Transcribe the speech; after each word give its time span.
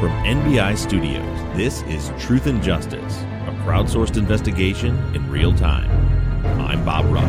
From 0.00 0.12
NBI 0.22 0.78
Studios, 0.78 1.56
this 1.56 1.82
is 1.82 2.12
Truth 2.24 2.46
and 2.46 2.62
Justice, 2.62 3.16
a 3.48 3.62
crowdsourced 3.64 4.16
investigation 4.16 4.96
in 5.12 5.28
real 5.28 5.52
time. 5.52 5.90
I'm 6.60 6.84
Bob 6.84 7.06
Ruff. 7.06 7.24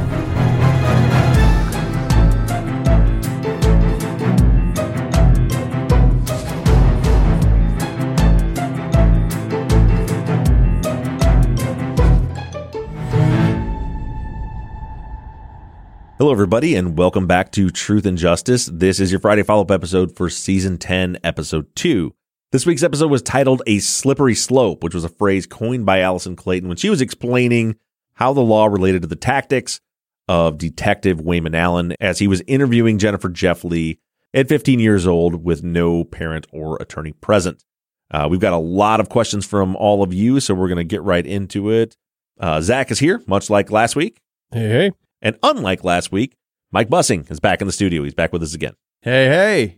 Hello, 16.20 16.32
everybody, 16.32 16.76
and 16.76 16.96
welcome 16.96 17.26
back 17.26 17.52
to 17.54 17.72
Truth 17.72 18.06
and 18.06 18.16
Justice. 18.16 18.68
This 18.72 19.00
is 19.00 19.12
your 19.12 19.20
Friday 19.20 19.42
follow 19.42 19.64
up 19.64 19.72
episode 19.72 20.16
for 20.16 20.30
season 20.30 20.78
10, 20.78 21.18
episode 21.24 21.76
2. 21.76 22.14
This 22.52 22.66
week's 22.66 22.82
episode 22.82 23.12
was 23.12 23.22
titled 23.22 23.62
A 23.68 23.78
Slippery 23.78 24.34
Slope, 24.34 24.84
which 24.84 24.96
was 24.96 25.04
a 25.04 25.10
phrase 25.10 25.46
coined 25.46 25.86
by 25.86 26.00
Allison 26.00 26.36
Clayton 26.36 26.68
when 26.68 26.78
she 26.78 26.90
was 26.90 27.00
explaining 27.00 27.76
how 28.16 28.34
the 28.34 28.42
law 28.42 28.66
related 28.66 29.04
to 29.04 29.08
the 29.08 29.16
tactics 29.16 29.80
of 30.28 30.58
Detective 30.58 31.22
Wayman 31.22 31.54
Allen 31.54 31.94
as 32.00 32.18
he 32.18 32.28
was 32.28 32.42
interviewing 32.48 32.98
Jennifer 32.98 33.30
Jeffley 33.30 34.00
at 34.34 34.50
15 34.50 34.80
years 34.80 35.06
old 35.06 35.46
with 35.46 35.62
no 35.62 36.04
parent 36.04 36.48
or 36.52 36.78
attorney 36.82 37.12
present. 37.12 37.64
Uh, 38.10 38.28
we've 38.28 38.40
got 38.40 38.54
a 38.54 38.58
lot 38.58 39.00
of 39.00 39.10
questions 39.10 39.46
from 39.46 39.76
all 39.76 40.02
of 40.02 40.12
you, 40.12 40.40
so 40.40 40.56
we're 40.56 40.70
going 40.70 40.78
to 40.78 40.84
get 40.84 41.04
right 41.04 41.28
into 41.28 41.70
it. 41.70 41.96
Uh, 42.40 42.62
Zach 42.62 42.90
is 42.90 42.98
here, 42.98 43.22
much 43.28 43.52
like 43.52 43.70
last 43.70 43.96
week. 43.96 44.22
Hey, 44.52 44.70
hey. 44.70 44.92
And 45.22 45.38
unlike 45.44 45.84
last 45.84 46.12
week, 46.12 46.36
Mike 46.72 46.90
Bussing 46.90 47.30
is 47.30 47.40
back 47.40 47.62
in 47.62 47.68
the 47.68 47.74
studio. 47.74 48.04
He's 48.04 48.16
back 48.16 48.34
with 48.34 48.42
us 48.42 48.56
again. 48.56 48.74
Hey, 49.04 49.28
hey. 49.28 49.78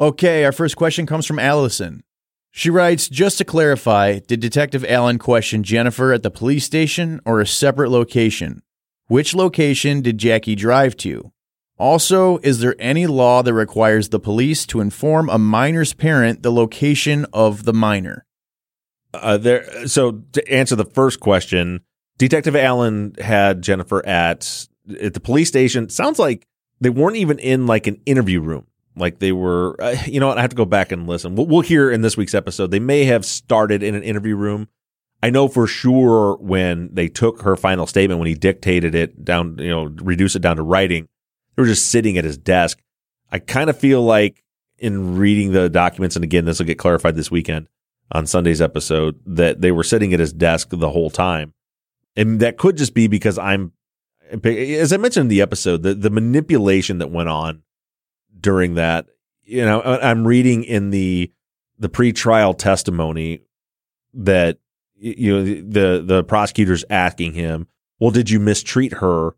Okay, 0.00 0.44
our 0.44 0.52
first 0.52 0.76
question 0.76 1.06
comes 1.06 1.26
from 1.26 1.40
Allison. 1.40 2.04
She 2.52 2.70
writes 2.70 3.08
Just 3.08 3.38
to 3.38 3.44
clarify, 3.44 4.20
did 4.20 4.38
Detective 4.38 4.84
Allen 4.88 5.18
question 5.18 5.64
Jennifer 5.64 6.12
at 6.12 6.22
the 6.22 6.30
police 6.30 6.64
station 6.64 7.20
or 7.24 7.40
a 7.40 7.46
separate 7.46 7.90
location? 7.90 8.62
Which 9.08 9.34
location 9.34 10.00
did 10.00 10.18
Jackie 10.18 10.54
drive 10.54 10.96
to? 10.98 11.32
Also, 11.78 12.38
is 12.38 12.60
there 12.60 12.76
any 12.78 13.08
law 13.08 13.42
that 13.42 13.54
requires 13.54 14.10
the 14.10 14.20
police 14.20 14.66
to 14.66 14.80
inform 14.80 15.28
a 15.28 15.38
minor's 15.38 15.94
parent 15.94 16.44
the 16.44 16.52
location 16.52 17.26
of 17.32 17.64
the 17.64 17.72
minor? 17.72 18.24
Uh, 19.12 19.36
there. 19.36 19.88
So 19.88 20.22
to 20.32 20.48
answer 20.48 20.76
the 20.76 20.84
first 20.84 21.18
question, 21.18 21.80
Detective 22.18 22.54
Allen 22.54 23.14
had 23.20 23.62
Jennifer 23.62 24.06
at 24.06 24.68
at 25.00 25.14
the 25.14 25.20
police 25.20 25.48
station. 25.48 25.88
Sounds 25.88 26.20
like 26.20 26.46
they 26.80 26.90
weren't 26.90 27.16
even 27.16 27.40
in 27.40 27.66
like 27.66 27.88
an 27.88 28.00
interview 28.06 28.40
room. 28.40 28.67
Like 28.98 29.18
they 29.18 29.32
were. 29.32 29.76
Uh, 29.80 29.96
you 30.06 30.20
know 30.20 30.28
what? 30.28 30.38
I 30.38 30.42
have 30.42 30.50
to 30.50 30.56
go 30.56 30.64
back 30.64 30.92
and 30.92 31.06
listen. 31.06 31.34
We'll, 31.34 31.46
we'll 31.46 31.60
hear 31.60 31.90
in 31.90 32.02
this 32.02 32.16
week's 32.16 32.34
episode. 32.34 32.70
They 32.70 32.80
may 32.80 33.04
have 33.04 33.24
started 33.24 33.82
in 33.82 33.94
an 33.94 34.02
interview 34.02 34.36
room. 34.36 34.68
I 35.22 35.30
know 35.30 35.48
for 35.48 35.66
sure 35.66 36.36
when 36.36 36.90
they 36.92 37.08
took 37.08 37.42
her 37.42 37.56
final 37.56 37.86
statement, 37.86 38.20
when 38.20 38.28
he 38.28 38.34
dictated 38.34 38.94
it 38.94 39.24
down, 39.24 39.56
you 39.58 39.70
know, 39.70 39.84
reduce 39.84 40.36
it 40.36 40.42
down 40.42 40.56
to 40.56 40.62
writing, 40.62 41.08
they 41.56 41.62
were 41.62 41.68
just 41.68 41.88
sitting 41.88 42.16
at 42.18 42.24
his 42.24 42.38
desk. 42.38 42.80
I 43.32 43.40
kind 43.40 43.68
of 43.68 43.78
feel 43.78 44.02
like 44.02 44.44
in 44.78 45.16
reading 45.16 45.52
the 45.52 45.68
documents, 45.68 46.14
and 46.14 46.24
again, 46.24 46.44
this 46.44 46.60
will 46.60 46.66
get 46.66 46.78
clarified 46.78 47.16
this 47.16 47.30
weekend 47.32 47.68
on 48.12 48.26
Sunday's 48.26 48.62
episode, 48.62 49.18
that 49.26 49.60
they 49.60 49.72
were 49.72 49.82
sitting 49.82 50.14
at 50.14 50.20
his 50.20 50.32
desk 50.32 50.68
the 50.70 50.90
whole 50.90 51.10
time. 51.10 51.52
And 52.16 52.40
that 52.40 52.56
could 52.56 52.76
just 52.76 52.94
be 52.94 53.06
because 53.06 53.38
I'm, 53.38 53.72
as 54.44 54.92
I 54.92 54.96
mentioned 54.96 55.24
in 55.24 55.28
the 55.28 55.42
episode, 55.42 55.82
the, 55.82 55.94
the 55.94 56.10
manipulation 56.10 56.98
that 56.98 57.10
went 57.10 57.28
on 57.28 57.62
during 58.40 58.74
that, 58.74 59.06
you 59.44 59.64
know, 59.64 59.80
I'm 59.82 60.26
reading 60.26 60.64
in 60.64 60.90
the, 60.90 61.32
the 61.78 61.88
pre-trial 61.88 62.54
testimony 62.54 63.42
that, 64.14 64.58
you 64.96 65.32
know, 65.32 65.44
the, 65.44 66.02
the 66.04 66.24
prosecutor's 66.24 66.84
asking 66.90 67.32
him, 67.32 67.66
well, 67.98 68.10
did 68.10 68.30
you 68.30 68.40
mistreat 68.40 68.94
her 68.94 69.34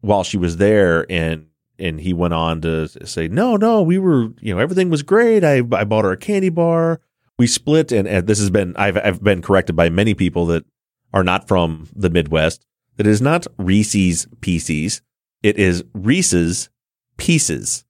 while 0.00 0.22
she 0.22 0.36
was 0.36 0.58
there? 0.58 1.10
And, 1.10 1.46
and 1.78 2.00
he 2.00 2.12
went 2.12 2.34
on 2.34 2.60
to 2.62 2.88
say, 3.06 3.28
no, 3.28 3.56
no, 3.56 3.82
we 3.82 3.98
were, 3.98 4.28
you 4.40 4.54
know, 4.54 4.58
everything 4.58 4.90
was 4.90 5.02
great. 5.02 5.44
I, 5.44 5.58
I 5.72 5.84
bought 5.84 6.04
her 6.04 6.12
a 6.12 6.16
candy 6.16 6.50
bar. 6.50 7.00
We 7.38 7.46
split. 7.46 7.92
And, 7.92 8.06
and 8.08 8.26
this 8.26 8.38
has 8.38 8.50
been, 8.50 8.74
I've, 8.76 8.96
I've 8.96 9.22
been 9.22 9.42
corrected 9.42 9.76
by 9.76 9.88
many 9.88 10.14
people 10.14 10.46
that 10.46 10.64
are 11.12 11.24
not 11.24 11.48
from 11.48 11.88
the 11.94 12.10
Midwest. 12.10 12.64
It 12.98 13.06
is 13.06 13.22
not 13.22 13.46
Reese's 13.58 14.26
Pieces. 14.40 15.02
It 15.42 15.56
is 15.56 15.84
Reese's 15.94 16.68
Pieces. 17.16 17.84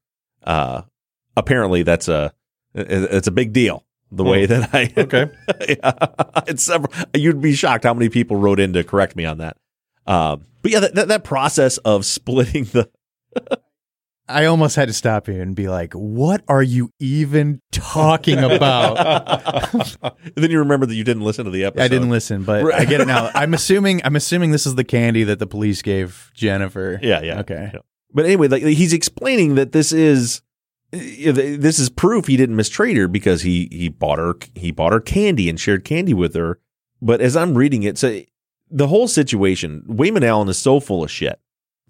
Uh, 0.49 0.83
apparently 1.37 1.83
that's 1.85 2.09
a, 2.09 2.33
it's 2.75 3.29
a 3.29 3.31
big 3.31 3.53
deal. 3.53 3.85
The 4.11 4.25
way 4.25 4.47
that 4.47 4.71
I, 4.75 4.91
Okay. 4.97 5.31
yeah, 5.69 5.93
it's 6.47 6.63
several, 6.63 6.91
you'd 7.15 7.43
be 7.43 7.55
shocked 7.55 7.85
how 7.85 7.93
many 7.93 8.09
people 8.09 8.37
wrote 8.37 8.59
in 8.59 8.73
to 8.73 8.83
correct 8.83 9.15
me 9.17 9.27
on 9.27 9.39
that. 9.39 9.59
Um, 10.07 10.47
but 10.63 10.71
yeah, 10.71 10.81
that, 10.81 10.95
that, 10.95 11.09
that 11.09 11.25
process 11.25 11.77
of 11.79 12.07
splitting 12.07 12.65
the, 12.65 12.89
I 14.29 14.47
almost 14.47 14.77
had 14.77 14.89
to 14.89 14.95
stop 14.95 15.29
you 15.29 15.41
and 15.41 15.55
be 15.55 15.69
like, 15.69 15.93
what 15.95 16.43
are 16.49 16.63
you 16.63 16.91
even 16.99 17.61
talking 17.71 18.39
about? 18.39 18.97
then 20.35 20.51
you 20.51 20.59
remember 20.59 20.87
that 20.87 20.95
you 20.95 21.05
didn't 21.05 21.25
listen 21.25 21.45
to 21.47 21.51
the 21.51 21.65
episode. 21.65 21.85
I 21.85 21.89
didn't 21.89 22.11
listen, 22.11 22.45
but 22.45 22.73
I 22.75 22.85
get 22.85 23.01
it 23.01 23.07
now. 23.07 23.31
I'm 23.35 23.55
assuming 23.55 24.03
I'm 24.05 24.17
assuming 24.17 24.51
this 24.51 24.67
is 24.67 24.75
the 24.75 24.85
candy 24.85 25.25
that 25.25 25.39
the 25.39 25.47
police 25.47 25.81
gave 25.81 26.31
Jennifer. 26.35 26.99
Yeah, 27.03 27.23
yeah. 27.23 27.41
Okay. 27.41 27.71
Yeah. 27.73 27.81
But 28.13 28.27
anyway, 28.27 28.49
like 28.49 28.63
he's 28.63 28.93
explaining 28.93 29.55
that 29.57 29.73
this 29.73 29.93
is 29.93 30.43
eh, 30.93 31.33
this 31.33 31.79
is 31.79 31.91
proof 31.91 32.27
he 32.27 32.37
didn't 32.37 32.57
mistreat 32.57 32.97
her 32.97 33.09
because 33.09 33.43
he 33.43 33.69
he 33.71 33.89
bought 33.89 34.19
her 34.19 34.35
he 34.55 34.71
bought 34.71 34.93
her 34.93 35.01
candy 35.01 35.49
and 35.49 35.59
shared 35.61 35.85
candy 35.85 36.15
with 36.15 36.35
her. 36.35 36.61
But 37.01 37.21
as 37.21 37.37
I'm 37.37 37.57
reading 37.57 37.83
it, 37.83 37.99
so 37.99 38.23
the 38.71 38.89
whole 38.89 39.09
situation, 39.09 39.85
Wayman 39.87 40.25
Allen 40.25 40.49
is 40.49 40.59
so 40.59 40.81
full 40.81 41.05
of 41.05 41.11
shit 41.11 41.41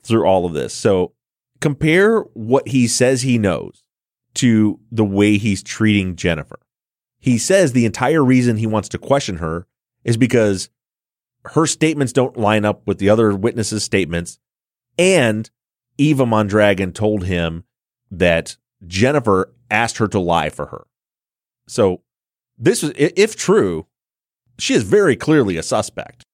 through 0.03 0.27
all 0.27 0.45
of 0.45 0.53
this. 0.53 0.75
So 0.75 1.13
compare 1.61 2.21
what 2.35 2.69
he 2.69 2.87
says 2.87 3.23
he 3.23 3.39
knows 3.39 3.85
to 4.35 4.79
the 4.91 5.05
way 5.05 5.39
he's 5.39 5.63
treating 5.63 6.17
Jennifer. 6.17 6.61
He 7.19 7.39
says 7.39 7.73
the 7.73 7.87
entire 7.87 8.25
reason 8.25 8.57
he 8.57 8.67
wants 8.67 8.89
to 8.91 8.99
question 8.99 9.39
her 9.39 9.67
is 10.05 10.17
because 10.17 10.71
her 11.45 11.67
statements 11.67 12.13
don't 12.13 12.37
line 12.37 12.65
up 12.65 12.87
with 12.87 12.99
the 12.99 13.11
other 13.11 13.35
witnesses' 13.35 13.83
statements. 13.83 14.39
And 14.97 15.51
Eva 15.99 16.25
Mondragon 16.25 16.93
told 16.93 17.25
him 17.25 17.65
that 18.11 18.57
Jennifer 18.87 19.53
asked 19.71 19.99
her 19.99 20.09
to 20.09 20.19
lie 20.19 20.49
for 20.49 20.67
her. 20.67 20.87
So 21.67 22.03
this 22.57 22.83
was, 22.83 22.93
if 22.97 23.37
true, 23.37 23.87
she 24.59 24.75
is 24.75 24.85
very 24.85 25.17
clearly 25.17 25.57
a 25.57 25.63
suspect, 25.63 26.25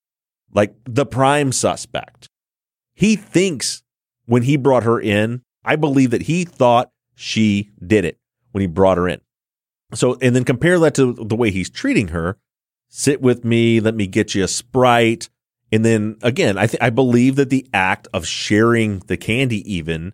like 0.53 0.75
the 0.85 1.07
prime 1.07 1.51
suspect. 1.51 2.29
He 2.95 3.17
thinks 3.17 3.83
when 4.27 4.43
he 4.43 4.57
brought 4.57 4.85
her 4.85 5.01
in, 5.01 5.43
I 5.65 5.77
believe 5.77 6.11
that 6.11 6.23
he 6.23 6.45
thought 6.45 6.91
she 7.15 7.71
did 7.85 8.05
it 8.05 8.19
when 8.53 8.61
he 8.61 8.67
brought 8.67 8.99
her 8.99 9.09
in. 9.09 9.21
So, 9.95 10.17
and 10.21 10.35
then 10.35 10.45
compare 10.45 10.79
that 10.79 10.95
to 10.95 11.15
the 11.15 11.37
way 11.37 11.51
he's 11.51 11.71
treating 11.71 12.09
her. 12.09 12.39
Sit 12.89 13.21
with 13.21 13.45
me. 13.45 13.81
Let 13.81 13.95
me 13.95 14.07
get 14.07 14.35
you 14.35 14.45
a 14.45 14.49
Sprite. 14.49 15.29
And 15.73 15.85
then 15.85 16.17
again, 16.23 16.57
I 16.59 16.67
think 16.67 16.83
I 16.83 16.91
believe 16.91 17.37
that 17.37 17.51
the 17.51 17.67
act 17.73 18.09
of 18.13 18.27
sharing 18.27 19.01
the 19.01 19.17
candy 19.17 19.63
even 19.73 20.13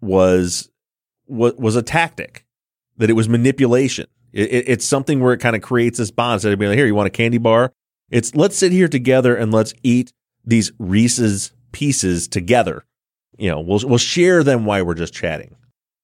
was 0.00 0.70
was, 1.26 1.54
was 1.54 1.76
a 1.76 1.82
tactic, 1.82 2.44
that 2.96 3.10
it 3.10 3.14
was 3.14 3.28
manipulation. 3.28 4.06
It, 4.32 4.52
it, 4.52 4.68
it's 4.68 4.84
something 4.84 5.20
where 5.20 5.32
it 5.32 5.40
kind 5.40 5.56
of 5.56 5.62
creates 5.62 5.98
this 5.98 6.10
bond. 6.10 6.34
Instead 6.34 6.52
of 6.52 6.58
being 6.58 6.70
like, 6.70 6.78
here, 6.78 6.86
you 6.86 6.94
want 6.94 7.06
a 7.06 7.10
candy 7.10 7.38
bar? 7.38 7.72
It's 8.10 8.34
let's 8.34 8.56
sit 8.56 8.72
here 8.72 8.88
together 8.88 9.34
and 9.34 9.52
let's 9.52 9.74
eat 9.82 10.12
these 10.44 10.72
Reese's 10.78 11.52
pieces 11.72 12.28
together. 12.28 12.84
You 13.38 13.50
know, 13.50 13.60
we'll 13.60 13.80
we'll 13.84 13.98
share 13.98 14.42
them 14.44 14.64
while 14.64 14.84
we're 14.84 14.94
just 14.94 15.14
chatting. 15.14 15.56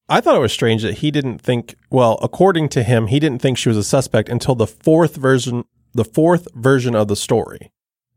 I 0.09 0.19
thought 0.19 0.35
it 0.35 0.39
was 0.39 0.51
strange 0.51 0.81
that 0.81 0.99
he 0.99 1.11
didn't 1.11 1.39
think. 1.39 1.75
Well, 1.89 2.19
according 2.21 2.69
to 2.69 2.83
him, 2.83 3.07
he 3.07 3.19
didn't 3.19 3.41
think 3.41 3.57
she 3.57 3.69
was 3.69 3.77
a 3.77 3.83
suspect 3.83 4.27
until 4.27 4.55
the 4.55 4.67
fourth 4.67 5.15
version, 5.15 5.63
the 5.93 6.03
fourth 6.03 6.47
version 6.53 6.95
of 6.95 7.07
the 7.07 7.15
story. 7.15 7.71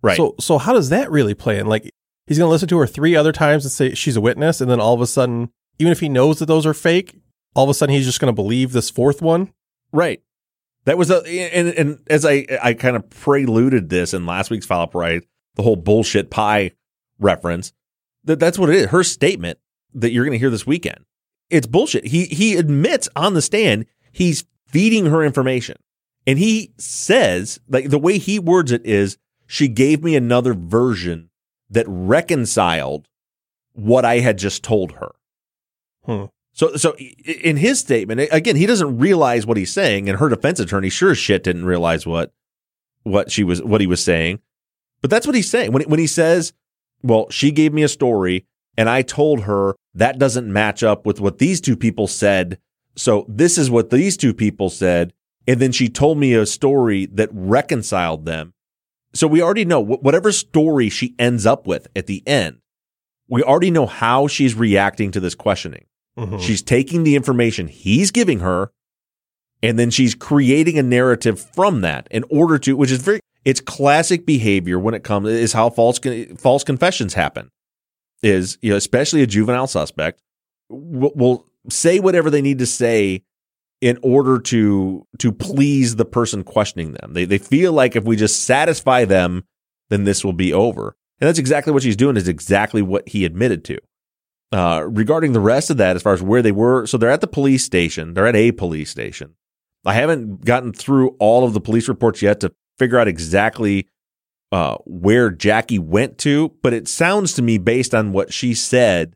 Right. 0.05 0.19
So, 0.19 0.35
so 0.39 0.59
how 0.59 0.75
does 0.75 0.91
that 0.91 1.11
really 1.11 1.33
play 1.33 1.59
in? 1.59 1.67
Like, 1.67 1.91
he's 2.27 2.37
going 2.37 2.47
to 2.47 2.53
listen 2.53 2.69
to 2.69 2.79
her 2.79 2.87
three 2.87 3.17
other 3.17 3.33
times 3.33 3.65
and 3.65 3.73
say 3.73 3.95
she's 3.95 4.17
a 4.17 4.21
witness, 4.21 4.61
and 4.61 4.71
then 4.71 4.79
all 4.79 4.93
of 4.93 5.01
a 5.01 5.07
sudden, 5.07 5.49
even 5.79 5.93
if 5.93 6.01
he 6.01 6.11
knows 6.11 6.41
that 6.41 6.47
those 6.47 6.67
are 6.67 6.75
fake, 6.75 7.19
all 7.55 7.65
of 7.65 7.71
a 7.71 7.75
sudden 7.75 7.95
he's 7.95 8.05
just 8.05 8.21
going 8.21 8.31
to 8.31 8.35
believe 8.35 8.73
this 8.73 8.91
fourth 8.91 9.23
one. 9.23 9.51
Right. 9.93 10.21
That 10.85 10.99
was 10.99 11.11
a 11.11 11.27
and 11.27 11.69
and 11.69 11.99
as 12.09 12.27
I 12.27 12.47
I 12.63 12.75
kind 12.75 12.97
of 12.97 13.09
preluded 13.09 13.89
this 13.89 14.13
in 14.13 14.27
last 14.27 14.51
week's 14.51 14.67
follow 14.67 14.85
up 14.85 14.95
right, 14.95 15.23
the 15.55 15.63
whole 15.63 15.77
bullshit 15.77 16.31
pie 16.31 16.73
reference. 17.19 17.73
That 18.25 18.39
that's 18.39 18.59
what 18.59 18.69
it 18.69 18.77
is. 18.77 18.87
Her 18.91 19.03
statement 19.03 19.59
that 19.95 20.11
you're 20.11 20.25
going 20.25 20.37
to 20.37 20.39
hear 20.39 20.51
this 20.51 20.67
weekend. 20.67 21.07
It's 21.49 21.67
bullshit. 21.67 22.07
He 22.09 22.27
he 22.27 22.57
admits 22.57 23.09
on 23.17 23.33
the 23.33 23.41
stand 23.41 23.87
he's 24.13 24.45
feeding 24.69 25.07
her 25.07 25.25
information. 25.25 25.79
And 26.27 26.39
he 26.39 26.75
says 26.77 27.59
like 27.67 27.89
the 27.89 27.99
way 27.99 28.19
he 28.19 28.39
words 28.39 28.71
it 28.71 28.85
is 28.85 29.17
she 29.47 29.69
gave 29.69 30.03
me 30.03 30.17
another 30.17 30.55
version 30.55 31.31
that 31.71 31.87
reconciled 31.89 33.09
what 33.73 34.05
I 34.05 34.19
had 34.19 34.39
just 34.39 34.63
told 34.63 34.93
her. 34.93 35.13
Hmm. 36.05 36.25
So, 36.53 36.77
so 36.77 36.95
in 36.97 37.57
his 37.57 37.81
statement, 37.81 38.29
again, 38.31 38.55
he 38.55 38.67
doesn't 38.67 38.99
realize 38.99 39.45
what 39.45 39.57
he's 39.57 39.73
saying, 39.73 40.09
and 40.09 40.19
her 40.19 40.29
defense 40.29 40.61
attorney 40.61 40.89
sure 40.89 41.11
as 41.11 41.19
shit 41.19 41.43
didn't 41.43 41.65
realize 41.65 42.07
what 42.07 42.33
what 43.03 43.31
she 43.31 43.45
was 43.45 43.63
what 43.63 43.81
he 43.81 43.87
was 43.87 44.03
saying. 44.03 44.41
But 45.03 45.11
that's 45.11 45.27
what 45.27 45.35
he's 45.35 45.51
saying 45.51 45.73
when 45.73 45.83
when 45.83 45.99
he 45.99 46.07
says, 46.07 46.53
"Well, 47.03 47.29
she 47.31 47.51
gave 47.51 47.73
me 47.73 47.83
a 47.83 47.89
story, 47.89 48.47
and 48.77 48.89
I 48.89 49.03
told 49.03 49.43
her 49.43 49.75
that 49.95 50.19
doesn't 50.19 50.53
match 50.53 50.83
up 50.83 51.05
with 51.05 51.21
what 51.21 51.39
these 51.39 51.61
two 51.61 51.77
people 51.77 52.07
said. 52.07 52.59
So 52.97 53.27
this 53.29 53.59
is 53.59 53.69
what 53.69 53.91
these 53.91 54.17
two 54.17 54.33
people 54.33 54.71
said, 54.71 55.13
and 55.49 55.61
then 55.61 55.73
she 55.73 55.89
told 55.89 56.19
me 56.19 56.35
a 56.35 56.47
story 56.47 57.07
that 57.07 57.31
reconciled 57.33 58.27
them. 58.27 58.54
So 59.15 59.27
we 59.27 59.41
already 59.41 59.65
know 59.65 59.81
whatever 59.81 60.33
story 60.33 60.89
she 60.89 61.15
ends 61.19 61.47
up 61.47 61.67
with 61.67 61.87
at 61.97 62.07
the 62.07 62.23
end, 62.27 62.59
we 63.29 63.43
already 63.43 63.71
know 63.71 63.87
how 63.87 64.27
she's 64.27 64.55
reacting 64.55 65.11
to 65.13 65.21
this 65.21 65.35
questioning." 65.35 65.87
Mhm. 66.19 66.41
She's 66.41 66.63
taking 66.63 67.05
the 67.05 67.17
information 67.17 67.69
he's 67.69 68.11
giving 68.11 68.41
her 68.41 68.71
and 69.63 69.79
then 69.79 69.91
she's 69.91 70.15
creating 70.15 70.79
a 70.79 70.83
narrative 70.83 71.41
from 71.41 71.81
that 71.81 72.07
in 72.11 72.23
order 72.29 72.59
to, 72.59 72.77
which 72.77 72.91
is 72.91 72.99
very, 73.03 73.21
it's 73.45 73.61
classic 73.61 74.27
behavior 74.27 74.79
when 74.79 74.95
it 74.95 75.03
comes, 75.03 75.29
is 75.29 75.55
how 75.55 75.71
false, 75.71 75.99
false 76.37 76.65
confessions 76.65 77.15
happen. 77.15 77.49
Is, 78.23 78.59
you 78.63 78.71
know, 78.71 78.77
especially 78.77 79.23
a 79.23 79.27
juvenile 79.27 79.67
suspect 79.67 80.21
will, 80.69 81.13
will 81.15 81.47
say 81.69 81.99
whatever 81.99 82.31
they 82.31 82.43
need 82.43 82.59
to 82.59 82.67
say 82.67 83.23
in 83.85 83.99
order 84.03 84.39
to, 84.39 85.07
to 85.19 85.31
please 85.31 85.97
the 85.97 86.07
person 86.07 86.43
questioning 86.43 86.93
them. 86.93 87.13
They, 87.13 87.27
they 87.27 87.37
feel 87.37 87.71
like 87.71 87.97
if 87.97 88.05
we 88.05 88.17
just 88.17 88.45
satisfy 88.45 89.05
them, 89.05 89.45
then 89.91 90.05
this 90.05 90.25
will 90.25 90.33
be 90.33 90.55
over. 90.55 90.97
And 91.21 91.29
that's 91.29 91.39
exactly 91.39 91.71
what 91.71 91.83
she's 91.83 91.95
doing, 91.95 92.17
is 92.17 92.27
exactly 92.27 92.81
what 92.81 93.07
he 93.07 93.27
admitted 93.27 93.63
to. 93.67 93.79
Uh, 94.53 94.87
regarding 94.89 95.35
the 95.35 95.41
rest 95.41 95.69
of 95.69 95.77
that, 95.77 95.97
as 95.97 96.03
far 96.03 96.15
as 96.15 96.23
where 96.23 96.41
they 96.41 96.51
were, 96.51 96.87
so 96.87 96.97
they're 96.97 97.11
at 97.11 97.21
the 97.21 97.27
police 97.27 97.63
station. 97.63 98.15
They're 98.15 98.27
at 98.27 98.35
a 98.35 98.53
police 98.53 98.89
station. 98.89 99.35
I 99.85 99.93
haven't 99.93 100.47
gotten 100.47 100.73
through 100.73 101.11
all 101.19 101.45
of 101.45 101.53
the 101.53 101.61
police 101.61 101.87
reports 101.87 102.23
yet 102.23 102.41
to 102.41 102.55
figure 102.79 102.99
out 102.99 103.07
exactly 103.07 103.89
uh, 104.51 104.79
where 104.87 105.29
Jackie 105.29 105.79
went 105.79 106.17
to, 106.21 106.55
but 106.63 106.73
it 106.73 106.89
sounds 106.89 107.35
to 107.35 107.43
me, 107.43 107.59
based 107.59 107.95
on 107.95 108.13
what 108.13 108.33
she 108.33 108.55
said 108.55 109.13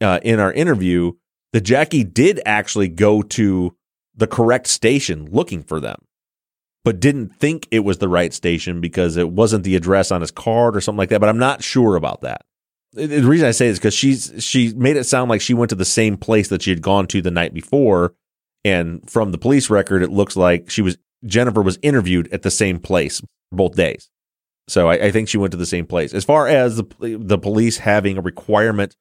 uh, 0.00 0.18
in 0.24 0.40
our 0.40 0.52
interview, 0.52 1.12
that 1.52 1.60
Jackie 1.60 2.02
did 2.02 2.40
actually 2.44 2.88
go 2.88 3.22
to 3.22 3.76
the 4.14 4.26
correct 4.26 4.66
station 4.66 5.28
looking 5.30 5.62
for 5.62 5.80
them, 5.80 6.04
but 6.84 7.00
didn't 7.00 7.34
think 7.36 7.66
it 7.70 7.80
was 7.80 7.98
the 7.98 8.08
right 8.08 8.32
station 8.32 8.80
because 8.80 9.16
it 9.16 9.30
wasn't 9.30 9.64
the 9.64 9.76
address 9.76 10.10
on 10.10 10.20
his 10.20 10.30
card 10.30 10.76
or 10.76 10.80
something 10.80 10.98
like 10.98 11.10
that. 11.10 11.20
But 11.20 11.28
I'm 11.28 11.38
not 11.38 11.62
sure 11.62 11.96
about 11.96 12.22
that 12.22 12.42
the 12.92 13.22
reason 13.22 13.48
I 13.48 13.52
say 13.52 13.68
is 13.68 13.78
because 13.78 13.94
she's 13.94 14.32
she 14.38 14.72
made 14.74 14.96
it 14.96 15.04
sound 15.04 15.30
like 15.30 15.40
she 15.40 15.54
went 15.54 15.70
to 15.70 15.76
the 15.76 15.84
same 15.84 16.16
place 16.16 16.48
that 16.48 16.62
she 16.62 16.70
had 16.70 16.82
gone 16.82 17.06
to 17.08 17.22
the 17.22 17.30
night 17.30 17.54
before, 17.54 18.14
and 18.64 19.08
from 19.10 19.32
the 19.32 19.38
police 19.38 19.70
record, 19.70 20.02
it 20.02 20.10
looks 20.10 20.36
like 20.36 20.70
she 20.70 20.82
was 20.82 20.98
Jennifer 21.24 21.62
was 21.62 21.78
interviewed 21.82 22.30
at 22.32 22.42
the 22.42 22.50
same 22.50 22.78
place 22.78 23.22
both 23.50 23.74
days. 23.76 24.10
So 24.68 24.88
I, 24.88 25.06
I 25.06 25.10
think 25.10 25.28
she 25.28 25.38
went 25.38 25.52
to 25.52 25.56
the 25.56 25.66
same 25.66 25.86
place. 25.86 26.12
As 26.12 26.24
far 26.24 26.46
as 26.46 26.76
the 26.76 27.16
the 27.18 27.38
police 27.38 27.78
having 27.78 28.18
a 28.18 28.22
requirement 28.22 28.94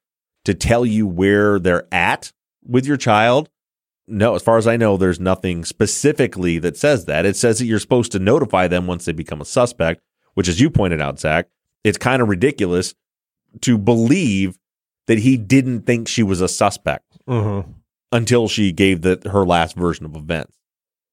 to 0.45 0.53
tell 0.53 0.85
you 0.85 1.05
where 1.05 1.59
they're 1.59 1.87
at 1.91 2.31
with 2.65 2.85
your 2.85 2.97
child, 2.97 3.49
no. 4.07 4.35
As 4.35 4.41
far 4.43 4.57
as 4.57 4.67
I 4.67 4.77
know, 4.77 4.97
there's 4.97 5.19
nothing 5.19 5.63
specifically 5.65 6.59
that 6.59 6.77
says 6.77 7.05
that. 7.05 7.25
It 7.25 7.35
says 7.35 7.59
that 7.59 7.65
you're 7.65 7.79
supposed 7.79 8.11
to 8.13 8.19
notify 8.19 8.67
them 8.67 8.87
once 8.87 9.05
they 9.05 9.11
become 9.11 9.41
a 9.41 9.45
suspect, 9.45 10.01
which, 10.33 10.47
as 10.47 10.59
you 10.59 10.69
pointed 10.69 11.01
out, 11.01 11.19
Zach, 11.19 11.47
it's 11.83 11.97
kind 11.97 12.21
of 12.21 12.27
ridiculous 12.29 12.93
to 13.61 13.77
believe 13.77 14.57
that 15.07 15.19
he 15.19 15.35
didn't 15.37 15.81
think 15.81 16.07
she 16.07 16.23
was 16.23 16.41
a 16.41 16.47
suspect 16.47 17.17
Mhm. 17.27 17.65
until 18.11 18.47
she 18.47 18.71
gave 18.71 19.01
the, 19.01 19.21
her 19.31 19.45
last 19.45 19.75
version 19.75 20.05
of 20.05 20.15
events. 20.15 20.57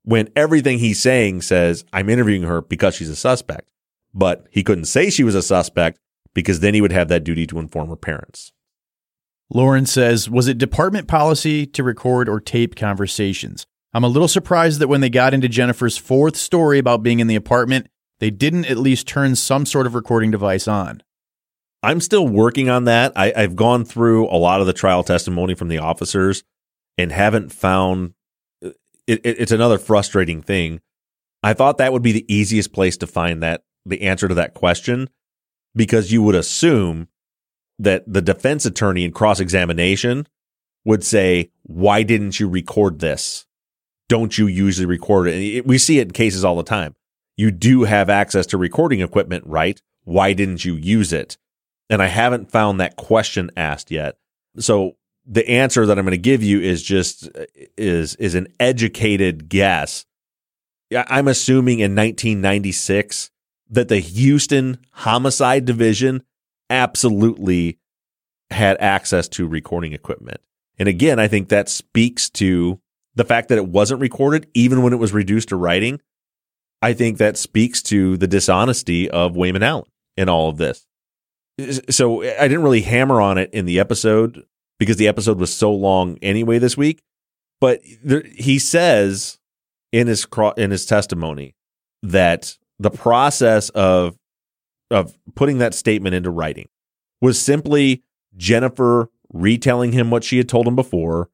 When 0.04 0.28
everything 0.36 0.78
he's 0.78 1.00
saying 1.02 1.42
says, 1.42 1.84
I'm 1.92 2.08
interviewing 2.08 2.42
her 2.42 2.62
because 2.62 2.94
she's 2.94 3.08
a 3.10 3.16
suspect, 3.16 3.68
but 4.14 4.46
he 4.50 4.62
couldn't 4.62 4.84
say 4.84 5.10
she 5.10 5.24
was 5.24 5.34
a 5.34 5.42
suspect 5.42 5.98
because 6.34 6.60
then 6.60 6.74
he 6.74 6.80
would 6.80 6.92
have 6.92 7.08
that 7.08 7.24
duty 7.24 7.46
to 7.48 7.58
inform 7.58 7.88
her 7.88 7.96
parents. 7.96 8.52
Lauren 9.50 9.86
says, 9.86 10.28
Was 10.28 10.48
it 10.48 10.58
department 10.58 11.08
policy 11.08 11.66
to 11.66 11.82
record 11.82 12.28
or 12.28 12.40
tape 12.40 12.76
conversations? 12.76 13.66
I'm 13.94 14.04
a 14.04 14.08
little 14.08 14.28
surprised 14.28 14.80
that 14.80 14.88
when 14.88 15.00
they 15.00 15.08
got 15.08 15.32
into 15.32 15.48
Jennifer's 15.48 15.96
fourth 15.96 16.36
story 16.36 16.78
about 16.78 17.02
being 17.02 17.20
in 17.20 17.26
the 17.26 17.36
apartment, 17.36 17.88
they 18.20 18.30
didn't 18.30 18.66
at 18.66 18.76
least 18.76 19.08
turn 19.08 19.34
some 19.34 19.64
sort 19.64 19.86
of 19.86 19.94
recording 19.94 20.30
device 20.30 20.68
on. 20.68 21.02
I'm 21.82 22.00
still 22.00 22.26
working 22.26 22.68
on 22.68 22.84
that. 22.84 23.12
I, 23.16 23.32
I've 23.34 23.56
gone 23.56 23.84
through 23.84 24.26
a 24.28 24.36
lot 24.36 24.60
of 24.60 24.66
the 24.66 24.72
trial 24.72 25.04
testimony 25.04 25.54
from 25.54 25.68
the 25.68 25.78
officers 25.78 26.42
and 26.98 27.12
haven't 27.12 27.52
found 27.52 28.14
uh, 28.64 28.70
it, 29.06 29.20
it, 29.24 29.40
it's 29.40 29.52
another 29.52 29.78
frustrating 29.78 30.42
thing. 30.42 30.80
I 31.42 31.54
thought 31.54 31.78
that 31.78 31.92
would 31.92 32.02
be 32.02 32.12
the 32.12 32.32
easiest 32.32 32.72
place 32.72 32.96
to 32.98 33.06
find 33.06 33.42
that 33.42 33.62
the 33.86 34.02
answer 34.02 34.28
to 34.28 34.34
that 34.34 34.54
question 34.54 35.08
because 35.74 36.12
you 36.12 36.20
would 36.22 36.34
assume 36.34 37.08
that 37.78 38.04
the 38.06 38.22
defense 38.22 38.66
attorney 38.66 39.04
in 39.04 39.12
cross 39.12 39.40
examination 39.40 40.26
would 40.84 41.04
say, 41.04 41.50
Why 41.62 42.02
didn't 42.02 42.40
you 42.40 42.48
record 42.48 42.98
this? 43.00 43.46
Don't 44.08 44.36
you 44.38 44.46
usually 44.46 44.86
record 44.86 45.28
it? 45.28 45.34
It- 45.34 45.66
We 45.66 45.78
see 45.78 45.98
it 45.98 46.08
in 46.08 46.12
cases 46.12 46.44
all 46.44 46.56
the 46.56 46.62
time. 46.62 46.94
You 47.36 47.50
do 47.50 47.84
have 47.84 48.08
access 48.10 48.46
to 48.46 48.58
recording 48.58 49.00
equipment, 49.00 49.44
right? 49.46 49.80
Why 50.04 50.32
didn't 50.32 50.64
you 50.64 50.74
use 50.74 51.12
it? 51.12 51.36
And 51.90 52.02
I 52.02 52.06
haven't 52.06 52.50
found 52.50 52.80
that 52.80 52.96
question 52.96 53.50
asked 53.56 53.90
yet. 53.90 54.16
So 54.58 54.96
the 55.24 55.48
answer 55.48 55.86
that 55.86 55.98
I'm 55.98 56.04
going 56.04 56.12
to 56.12 56.18
give 56.18 56.42
you 56.42 56.60
is 56.60 56.82
just 56.82 57.28
is 57.76 58.14
is 58.16 58.34
an 58.34 58.48
educated 58.58 59.48
guess. 59.48 60.04
I'm 60.94 61.28
assuming 61.28 61.80
in 61.80 61.94
1996 61.94 63.30
that 63.70 63.88
the 63.88 63.98
Houston 64.00 64.78
Homicide 64.92 65.64
Division 65.66 66.22
absolutely 66.70 67.78
had 68.50 68.76
access 68.80 69.28
to 69.28 69.46
recording 69.46 69.92
equipment. 69.92 70.40
And 70.78 70.88
again, 70.88 71.18
I 71.18 71.28
think 71.28 71.48
that 71.48 71.68
speaks 71.68 72.30
to 72.30 72.80
the 73.14 73.24
fact 73.24 73.48
that 73.48 73.58
it 73.58 73.66
wasn't 73.66 74.00
recorded 74.00 74.48
even 74.54 74.82
when 74.82 74.92
it 74.92 74.98
was 74.98 75.12
reduced 75.12 75.48
to 75.48 75.56
writing. 75.56 76.00
I 76.80 76.92
think 76.92 77.18
that 77.18 77.36
speaks 77.36 77.82
to 77.84 78.16
the 78.16 78.28
dishonesty 78.28 79.10
of 79.10 79.36
Wayman 79.36 79.64
Allen 79.64 79.90
in 80.16 80.28
all 80.28 80.48
of 80.48 80.56
this. 80.56 80.86
So 81.90 82.22
I 82.22 82.46
didn't 82.46 82.62
really 82.62 82.82
hammer 82.82 83.20
on 83.20 83.36
it 83.36 83.50
in 83.52 83.66
the 83.66 83.80
episode 83.80 84.44
because 84.78 84.96
the 84.96 85.08
episode 85.08 85.40
was 85.40 85.52
so 85.52 85.72
long 85.72 86.16
anyway 86.22 86.58
this 86.58 86.76
week. 86.76 87.02
But 87.60 87.80
there, 88.04 88.22
he 88.36 88.60
says 88.60 89.38
in 89.90 90.06
his 90.06 90.26
in 90.56 90.70
his 90.70 90.86
testimony 90.86 91.56
that 92.04 92.56
the 92.78 92.90
process 92.90 93.70
of 93.70 94.16
of 94.90 95.18
putting 95.34 95.58
that 95.58 95.74
statement 95.74 96.14
into 96.14 96.30
writing 96.30 96.68
was 97.20 97.40
simply 97.40 98.02
Jennifer 98.36 99.10
retelling 99.32 99.92
him 99.92 100.10
what 100.10 100.24
she 100.24 100.38
had 100.38 100.48
told 100.48 100.66
him 100.66 100.76
before, 100.76 101.28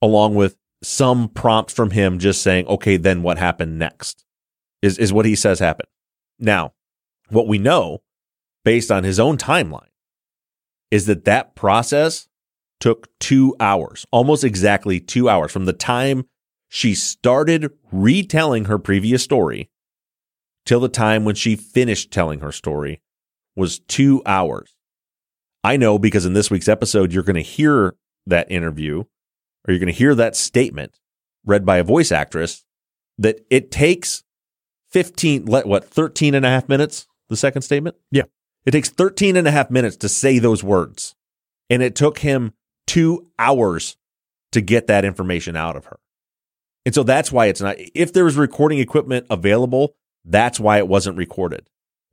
along 0.00 0.34
with 0.34 0.56
some 0.82 1.28
prompt 1.28 1.70
from 1.70 1.90
him 1.90 2.18
just 2.18 2.42
saying, 2.42 2.66
"Okay, 2.66 2.96
then 2.96 3.22
what 3.22 3.38
happened 3.38 3.78
next?" 3.78 4.24
is 4.82 4.98
is 4.98 5.12
what 5.12 5.26
he 5.26 5.34
says 5.34 5.58
happened. 5.58 5.88
Now, 6.38 6.74
what 7.28 7.48
we 7.48 7.58
know 7.58 8.02
based 8.66 8.90
on 8.90 9.04
his 9.04 9.20
own 9.20 9.38
timeline, 9.38 9.92
is 10.90 11.06
that 11.06 11.24
that 11.24 11.54
process 11.54 12.26
took 12.80 13.08
two 13.20 13.54
hours, 13.60 14.04
almost 14.10 14.42
exactly 14.42 14.98
two 14.98 15.28
hours 15.28 15.52
from 15.52 15.66
the 15.66 15.72
time 15.72 16.24
she 16.68 16.92
started 16.92 17.70
retelling 17.92 18.64
her 18.64 18.76
previous 18.76 19.22
story 19.22 19.70
till 20.66 20.80
the 20.80 20.88
time 20.88 21.24
when 21.24 21.34
she 21.34 21.56
finished 21.56 22.10
telling 22.10 22.40
her 22.40 22.52
story 22.52 23.00
was 23.54 23.78
two 23.78 24.22
hours. 24.26 24.76
I 25.64 25.76
know 25.76 25.98
because 25.98 26.26
in 26.26 26.34
this 26.34 26.50
week's 26.50 26.68
episode, 26.68 27.12
you're 27.12 27.22
going 27.22 27.36
to 27.36 27.40
hear 27.40 27.96
that 28.26 28.50
interview 28.50 29.04
or 29.66 29.72
you're 29.72 29.78
going 29.78 29.86
to 29.86 29.92
hear 29.92 30.14
that 30.14 30.36
statement 30.36 31.00
read 31.44 31.64
by 31.64 31.78
a 31.78 31.84
voice 31.84 32.12
actress 32.12 32.64
that 33.18 33.40
it 33.50 33.70
takes 33.70 34.24
15, 34.90 35.46
let 35.46 35.66
what, 35.66 35.88
13 35.88 36.34
and 36.34 36.44
a 36.44 36.50
half 36.50 36.68
minutes, 36.68 37.06
the 37.28 37.36
second 37.36 37.62
statement? 37.62 37.96
Yeah. 38.10 38.24
It 38.66 38.72
takes 38.72 38.90
13 38.90 39.36
and 39.36 39.48
a 39.48 39.52
half 39.52 39.70
minutes 39.70 39.96
to 39.98 40.08
say 40.08 40.38
those 40.38 40.62
words. 40.62 41.14
And 41.70 41.82
it 41.82 41.94
took 41.94 42.18
him 42.18 42.52
two 42.86 43.26
hours 43.38 43.96
to 44.52 44.60
get 44.60 44.86
that 44.86 45.04
information 45.04 45.56
out 45.56 45.76
of 45.76 45.86
her. 45.86 45.98
And 46.84 46.94
so 46.94 47.02
that's 47.02 47.32
why 47.32 47.46
it's 47.46 47.60
not, 47.60 47.76
if 47.78 48.12
there 48.12 48.24
was 48.24 48.36
recording 48.36 48.78
equipment 48.78 49.26
available, 49.28 49.96
that's 50.26 50.60
why 50.60 50.78
it 50.78 50.88
wasn't 50.88 51.16
recorded. 51.16 51.68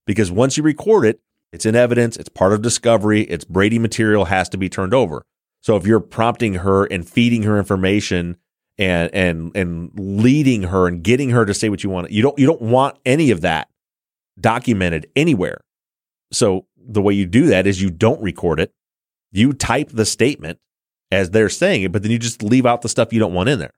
Because 0.06 0.32
once 0.32 0.56
you 0.56 0.64
record 0.64 1.06
it, 1.06 1.20
it's 1.52 1.66
in 1.66 1.76
evidence, 1.76 2.16
it's 2.18 2.30
part 2.30 2.54
of 2.54 2.62
discovery, 2.62 3.22
it's 3.22 3.46
Brady 3.46 3.80
material 3.80 4.26
has 4.26 4.50
to 4.50 4.58
be 4.58 4.70
turned 4.70 4.94
over. 4.94 5.26
So 5.62 5.76
if 5.76 5.86
you're 5.86 6.00
prompting 6.00 6.56
her 6.56 6.86
and 6.86 7.08
feeding 7.08 7.44
her 7.44 7.58
information 7.58 8.38
and 8.78 9.14
and 9.14 9.56
and 9.56 9.92
leading 9.96 10.64
her 10.64 10.88
and 10.88 11.04
getting 11.04 11.30
her 11.30 11.46
to 11.46 11.54
say 11.54 11.70
what 11.70 11.84
you 11.84 11.90
want, 11.90 12.12
you 12.12 12.22
don't 12.22 12.38
you 12.38 12.46
don't 12.46 12.62
want 12.62 12.98
any 13.06 13.32
of 13.32 13.42
that 13.42 13.70
documented 14.40 15.08
anywhere. 15.16 15.62
So 16.32 16.66
the 16.76 17.02
way 17.02 17.14
you 17.14 17.26
do 17.26 17.48
that 17.48 17.66
is 17.68 17.82
you 17.82 17.90
don't 17.92 18.22
record 18.22 18.60
it. 18.60 18.74
You 19.32 19.54
type 19.54 19.90
the 19.92 20.06
statement 20.06 20.60
as 21.12 21.30
they're 21.30 21.50
saying 21.50 21.84
it, 21.84 21.92
but 21.92 22.02
then 22.02 22.12
you 22.12 22.20
just 22.20 22.44
leave 22.44 22.66
out 22.66 22.82
the 22.82 22.90
stuff 22.90 23.14
you 23.14 23.20
don't 23.20 23.34
want 23.34 23.50
in 23.50 23.60
there. 23.60 23.74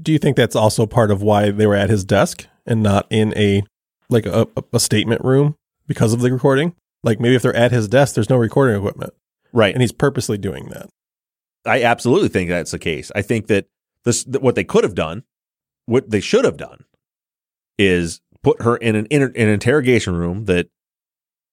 Do 0.00 0.10
you 0.10 0.18
think 0.18 0.36
that's 0.36 0.56
also 0.56 0.86
part 0.86 1.10
of 1.10 1.22
why 1.22 1.50
they 1.50 1.66
were 1.66 1.76
at 1.76 1.90
his 1.90 2.04
desk 2.04 2.46
and 2.66 2.82
not 2.82 3.06
in 3.10 3.36
a 3.36 3.62
like 4.08 4.26
a, 4.26 4.46
a 4.72 4.80
statement 4.80 5.24
room 5.24 5.56
because 5.86 6.12
of 6.12 6.20
the 6.20 6.32
recording? 6.32 6.74
Like 7.02 7.20
maybe 7.20 7.34
if 7.34 7.42
they're 7.42 7.54
at 7.56 7.72
his 7.72 7.88
desk, 7.88 8.14
there's 8.14 8.30
no 8.30 8.36
recording 8.36 8.76
equipment, 8.76 9.12
Right. 9.52 9.74
and 9.74 9.82
he's 9.82 9.92
purposely 9.92 10.38
doing 10.38 10.68
that. 10.70 10.88
I 11.66 11.82
absolutely 11.82 12.28
think 12.28 12.48
that's 12.50 12.70
the 12.72 12.78
case. 12.78 13.10
I 13.14 13.22
think 13.22 13.46
that 13.46 13.66
this 14.04 14.24
that 14.24 14.42
what 14.42 14.54
they 14.54 14.64
could 14.64 14.84
have 14.84 14.94
done, 14.94 15.24
what 15.86 16.10
they 16.10 16.20
should 16.20 16.44
have 16.44 16.56
done, 16.56 16.84
is 17.78 18.20
put 18.42 18.62
her 18.62 18.76
in 18.76 18.94
an 18.96 19.06
inter, 19.10 19.32
an 19.34 19.48
interrogation 19.48 20.14
room 20.16 20.44
that, 20.44 20.68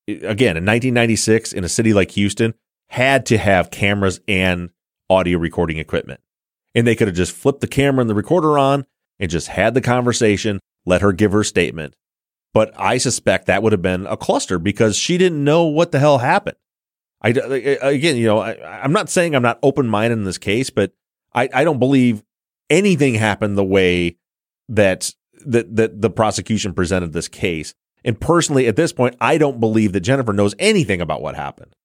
again, 0.08 0.58
in 0.58 0.65
1996 0.65 1.53
in 1.53 1.63
a 1.63 1.70
city 1.70 1.94
like 1.94 2.12
Houston, 2.12 2.53
had 2.89 3.25
to 3.27 3.38
have 3.38 3.72
cameras 3.72 4.20
and 4.27 4.70
audio 5.10 5.38
recording 5.38 5.77
equipment, 5.77 6.20
and 6.75 6.86
they 6.86 6.96
could 6.96 7.08
have 7.08 7.15
just 7.15 7.32
flipped 7.32 7.62
the 7.62 7.68
camera 7.68 8.01
and 8.01 8.10
the 8.10 8.15
recorder 8.15 8.58
on 8.58 8.86
and 9.20 9.30
just 9.32 9.48
had 9.48 9.74
the 9.74 9.82
conversation, 9.82 10.60
let 10.85 11.01
her 11.01 11.11
give 11.11 11.31
her 11.31 11.43
statement. 11.43 11.95
But 12.53 12.73
I 12.77 12.97
suspect 12.97 13.45
that 13.45 13.63
would 13.63 13.71
have 13.71 13.81
been 13.81 14.05
a 14.05 14.17
cluster 14.17 14.59
because 14.59 14.97
she 14.97 15.17
didn't 15.17 15.43
know 15.43 15.65
what 15.65 15.91
the 15.91 16.00
hell 16.00 16.17
happened. 16.17 16.57
I 17.21 17.29
again, 17.29 18.17
you 18.17 18.25
know, 18.25 18.39
I, 18.39 18.83
I'm 18.83 18.91
not 18.91 19.09
saying 19.09 19.35
I'm 19.35 19.43
not 19.43 19.59
open 19.61 19.88
minded 19.88 20.17
in 20.17 20.25
this 20.25 20.39
case, 20.39 20.69
but 20.69 20.91
I, 21.33 21.47
I 21.53 21.63
don't 21.63 21.79
believe 21.79 22.23
anything 22.69 23.13
happened 23.13 23.57
the 23.57 23.63
way 23.63 24.17
that 24.69 25.13
that 25.45 25.75
that 25.75 26.01
the 26.01 26.09
prosecution 26.09 26.73
presented 26.73 27.13
this 27.13 27.27
case. 27.27 27.73
And 28.03 28.19
personally, 28.19 28.67
at 28.67 28.75
this 28.75 28.91
point, 28.91 29.15
I 29.21 29.38
don't 29.38 29.59
believe 29.59 29.93
that 29.93 30.00
Jennifer 30.00 30.33
knows 30.33 30.55
anything 30.57 31.01
about 31.01 31.21
what 31.21 31.35
happened. 31.35 31.75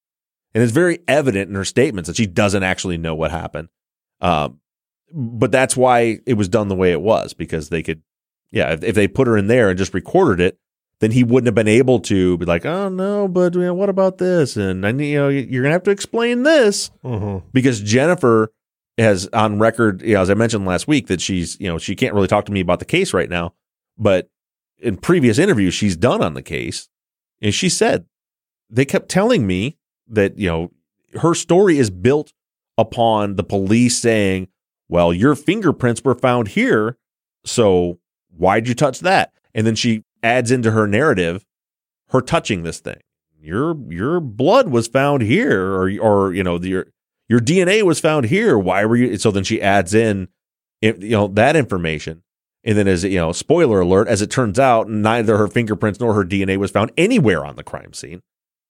And 0.53 0.63
it's 0.63 0.73
very 0.73 0.99
evident 1.07 1.49
in 1.49 1.55
her 1.55 1.65
statements 1.65 2.07
that 2.07 2.17
she 2.17 2.25
doesn't 2.25 2.63
actually 2.63 2.97
know 2.97 3.13
what 3.13 3.29
happened. 3.29 3.69
Um, 4.21 4.59
but 5.13 5.51
that's 5.51 5.77
why 5.77 6.19
it 6.25 6.33
was 6.33 6.49
done 6.49 6.67
the 6.67 6.75
way 6.75 6.91
it 6.91 7.01
was 7.01 7.33
because 7.33 7.69
they 7.69 7.83
could, 7.83 8.01
yeah, 8.51 8.71
if, 8.73 8.83
if 8.83 8.95
they 8.95 9.07
put 9.07 9.27
her 9.27 9.37
in 9.37 9.47
there 9.47 9.69
and 9.69 9.77
just 9.77 9.93
recorded 9.93 10.39
it, 10.43 10.57
then 10.99 11.11
he 11.11 11.23
wouldn't 11.23 11.45
have 11.47 11.55
been 11.55 11.67
able 11.67 11.99
to 11.99 12.37
be 12.37 12.45
like, 12.45 12.65
oh 12.65 12.89
no, 12.89 13.27
but 13.27 13.53
you 13.53 13.61
know, 13.61 13.73
what 13.73 13.89
about 13.89 14.17
this? 14.17 14.57
And 14.57 14.85
I 14.85 14.89
you 14.89 15.17
know, 15.17 15.29
you're 15.29 15.63
gonna 15.63 15.73
have 15.73 15.83
to 15.83 15.91
explain 15.91 16.43
this 16.43 16.89
Mm-hmm. 17.03 17.47
because 17.53 17.81
Jennifer 17.81 18.51
has 18.97 19.27
on 19.31 19.59
record, 19.59 20.01
you 20.01 20.15
know, 20.15 20.21
as 20.21 20.29
I 20.29 20.33
mentioned 20.33 20.65
last 20.65 20.87
week, 20.87 21.05
that 21.07 21.21
she's, 21.21 21.59
you 21.59 21.67
know, 21.67 21.77
she 21.77 21.95
can't 21.95 22.15
really 22.15 22.27
talk 22.27 22.45
to 22.45 22.51
me 22.51 22.61
about 22.61 22.79
the 22.79 22.85
case 22.85 23.13
right 23.13 23.29
now, 23.29 23.53
but 23.97 24.29
in 24.79 24.97
previous 24.97 25.37
interviews 25.37 25.73
she's 25.73 25.95
done 25.95 26.23
on 26.23 26.33
the 26.33 26.41
case, 26.41 26.89
and 27.41 27.53
she 27.53 27.69
said 27.69 28.05
they 28.69 28.85
kept 28.85 29.07
telling 29.09 29.45
me 29.45 29.77
that, 30.07 30.37
you 30.39 30.49
know, 30.49 30.71
her 31.21 31.33
story 31.35 31.77
is 31.77 31.89
built 31.89 32.33
upon 32.77 33.35
the 33.35 33.43
police 33.43 33.97
saying, 33.97 34.47
well, 34.89 35.13
your 35.13 35.35
fingerprints 35.35 36.03
were 36.03 36.15
found 36.15 36.49
here, 36.49 36.97
so 37.45 37.99
why'd 38.37 38.67
you 38.67 38.73
touch 38.73 38.99
that? 39.01 39.33
And 39.53 39.65
then 39.65 39.75
she 39.75 40.03
adds 40.23 40.51
into 40.51 40.71
her 40.71 40.87
narrative 40.87 41.45
her 42.09 42.21
touching 42.21 42.63
this 42.63 42.79
thing. 42.79 43.01
Your 43.39 43.75
your 43.89 44.19
blood 44.19 44.69
was 44.69 44.87
found 44.87 45.21
here, 45.21 45.73
or 45.73 45.91
or 45.99 46.33
you 46.33 46.43
know 46.43 46.57
your 46.57 46.87
your 47.29 47.39
DNA 47.39 47.83
was 47.83 47.99
found 47.99 48.25
here. 48.25 48.57
Why 48.57 48.85
were 48.85 48.95
you? 48.95 49.17
So 49.17 49.31
then 49.31 49.43
she 49.43 49.61
adds 49.61 49.93
in, 49.93 50.29
you 50.81 50.93
know, 51.09 51.27
that 51.27 51.55
information. 51.55 52.23
And 52.63 52.77
then 52.77 52.87
as 52.87 53.03
you 53.03 53.17
know, 53.17 53.31
spoiler 53.31 53.81
alert, 53.81 54.07
as 54.07 54.21
it 54.21 54.31
turns 54.31 54.59
out, 54.59 54.89
neither 54.89 55.37
her 55.37 55.47
fingerprints 55.47 55.99
nor 55.99 56.13
her 56.13 56.25
DNA 56.25 56.57
was 56.57 56.71
found 56.71 56.91
anywhere 56.97 57.45
on 57.45 57.55
the 57.55 57.63
crime 57.63 57.93
scene, 57.93 58.21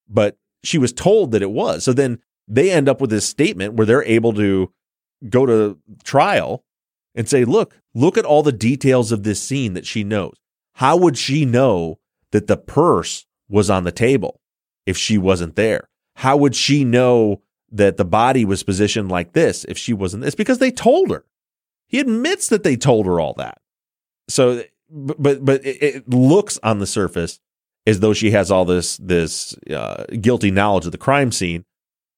but 0.07 0.37
she 0.63 0.77
was 0.77 0.93
told 0.93 1.31
that 1.31 1.41
it 1.41 1.51
was. 1.51 1.83
So 1.83 1.93
then 1.93 2.19
they 2.47 2.71
end 2.71 2.89
up 2.89 3.01
with 3.01 3.09
this 3.09 3.27
statement 3.27 3.73
where 3.73 3.85
they're 3.85 4.03
able 4.03 4.33
to 4.33 4.71
go 5.29 5.45
to 5.45 5.79
trial 6.03 6.63
and 7.17 7.27
say, 7.27 7.43
look, 7.43 7.75
look 7.93 8.17
at 8.17 8.25
all 8.25 8.43
the 8.43 8.51
details 8.51 9.11
of 9.11 9.23
this 9.23 9.41
scene 9.41 9.73
that 9.73 9.85
she 9.85 10.03
knows. 10.03 10.35
How 10.73 10.95
would 10.95 11.17
she 11.17 11.43
know 11.43 11.99
that 12.31 12.47
the 12.47 12.55
purse 12.55 13.25
was 13.49 13.69
on 13.69 13.83
the 13.83 13.91
table 13.91 14.39
if 14.85 14.95
she 14.95 15.17
wasn't 15.17 15.55
there? 15.55 15.89
How 16.17 16.37
would 16.37 16.55
she 16.55 16.85
know 16.85 17.41
that 17.71 17.97
the 17.97 18.05
body 18.05 18.45
was 18.45 18.63
positioned 18.63 19.09
like 19.09 19.33
this 19.33 19.65
if 19.65 19.77
she 19.77 19.93
wasn't? 19.93 20.23
It's 20.23 20.35
because 20.35 20.59
they 20.59 20.71
told 20.71 21.09
her. 21.09 21.25
He 21.87 21.99
admits 21.99 22.47
that 22.49 22.63
they 22.63 22.77
told 22.77 23.07
her 23.07 23.19
all 23.19 23.33
that. 23.33 23.57
So, 24.29 24.63
but 24.89 25.43
but 25.43 25.65
it, 25.65 25.81
it 25.81 26.09
looks 26.09 26.59
on 26.61 26.79
the 26.79 26.87
surface 26.87 27.39
as 27.87 28.01
though 28.01 28.13
she 28.13 28.31
has 28.31 28.51
all 28.51 28.65
this 28.65 28.97
this 28.97 29.55
uh, 29.71 30.05
guilty 30.21 30.51
knowledge 30.51 30.85
of 30.85 30.91
the 30.91 30.97
crime 30.97 31.31
scene 31.31 31.63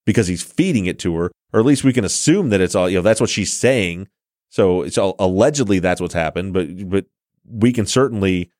because 0.05 0.27
he's 0.27 0.43
feeding 0.43 0.87
it 0.87 0.97
to 0.99 1.15
her, 1.17 1.31
or 1.53 1.59
at 1.59 1.65
least 1.65 1.83
we 1.83 1.93
can 1.93 2.03
assume 2.03 2.49
that 2.49 2.61
it's 2.61 2.75
all 2.75 2.89
you 2.89 2.97
know. 2.97 3.01
That's 3.03 3.21
what 3.21 3.29
she's 3.29 3.53
saying. 3.53 4.07
So 4.49 4.81
it's 4.81 4.97
all, 4.97 5.15
allegedly 5.19 5.79
that's 5.79 6.01
what's 6.01 6.13
happened, 6.13 6.53
but 6.53 6.89
but 6.89 7.05
we 7.49 7.71
can 7.71 7.85
certainly, 7.85 8.51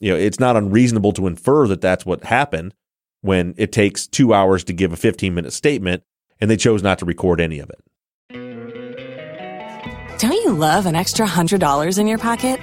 you 0.00 0.10
know, 0.10 0.16
it's 0.16 0.40
not 0.40 0.56
unreasonable 0.56 1.12
to 1.12 1.26
infer 1.26 1.66
that 1.68 1.80
that's 1.80 2.06
what 2.06 2.24
happened 2.24 2.74
when 3.20 3.54
it 3.56 3.72
takes 3.72 4.06
two 4.06 4.34
hours 4.34 4.64
to 4.64 4.72
give 4.72 4.92
a 4.92 4.96
15 4.96 5.34
minute 5.34 5.52
statement 5.52 6.02
and 6.40 6.50
they 6.50 6.56
chose 6.56 6.82
not 6.82 6.98
to 6.98 7.04
record 7.04 7.40
any 7.40 7.60
of 7.60 7.70
it. 7.70 7.80
Don't 10.18 10.32
you 10.32 10.52
love 10.52 10.86
an 10.86 10.94
extra 10.94 11.26
$100 11.26 11.98
in 11.98 12.06
your 12.06 12.18
pocket? 12.18 12.60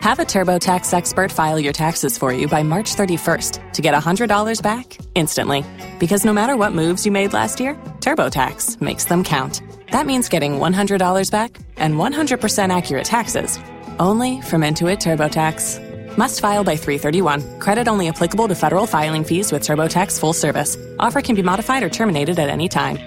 Have 0.00 0.18
a 0.18 0.24
TurboTax 0.24 0.92
expert 0.94 1.30
file 1.30 1.60
your 1.60 1.74
taxes 1.74 2.16
for 2.16 2.32
you 2.32 2.48
by 2.48 2.62
March 2.62 2.94
31st 2.94 3.72
to 3.74 3.82
get 3.82 3.94
$100 3.94 4.62
back 4.62 4.98
instantly. 5.14 5.64
Because 5.98 6.24
no 6.24 6.32
matter 6.32 6.56
what 6.56 6.72
moves 6.72 7.04
you 7.04 7.12
made 7.12 7.34
last 7.34 7.60
year, 7.60 7.74
TurboTax 8.00 8.80
makes 8.80 9.04
them 9.04 9.24
count. 9.24 9.60
That 9.90 10.06
means 10.06 10.28
getting 10.28 10.52
$100 10.52 11.30
back 11.30 11.58
and 11.76 11.94
100% 11.94 12.76
accurate 12.76 13.04
taxes 13.04 13.58
only 13.98 14.40
from 14.42 14.62
Intuit 14.62 14.98
TurboTax. 14.98 16.16
Must 16.16 16.40
file 16.40 16.64
by 16.64 16.76
331. 16.76 17.60
Credit 17.60 17.86
only 17.88 18.08
applicable 18.08 18.48
to 18.48 18.54
federal 18.54 18.86
filing 18.86 19.24
fees 19.24 19.52
with 19.52 19.62
TurboTax 19.62 20.18
full 20.18 20.32
service. 20.32 20.76
Offer 20.98 21.20
can 21.22 21.36
be 21.36 21.42
modified 21.42 21.82
or 21.82 21.88
terminated 21.88 22.38
at 22.38 22.48
any 22.48 22.68
time. 22.68 22.98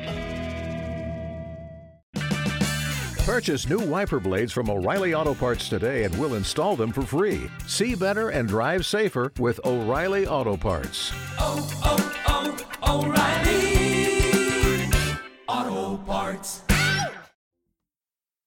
Purchase 3.25 3.70
new 3.70 3.80
wiper 3.80 4.20
blades 4.20 4.52
from 4.52 4.70
O'Reilly 4.70 5.13
Auto 5.13 5.34
Parts 5.34 5.70
today 5.70 6.04
and 6.04 6.13
we'll 6.20 6.36
install 6.36 6.75
them 6.75 6.92
for 6.92 7.04
free. 7.04 7.50
See 7.66 7.96
better 7.96 8.30
and 8.30 8.48
drive 8.48 8.86
safer 8.86 9.32
with 9.40 9.60
O'Reilly 9.66 10.28
Auto 10.28 10.58
Parts. 10.58 11.12
oh, 11.40 11.68
oh, 11.86 12.58
oh 12.84 13.04
O'Reilly 13.06 13.74
Auto 15.48 15.98
Parts. 16.04 16.73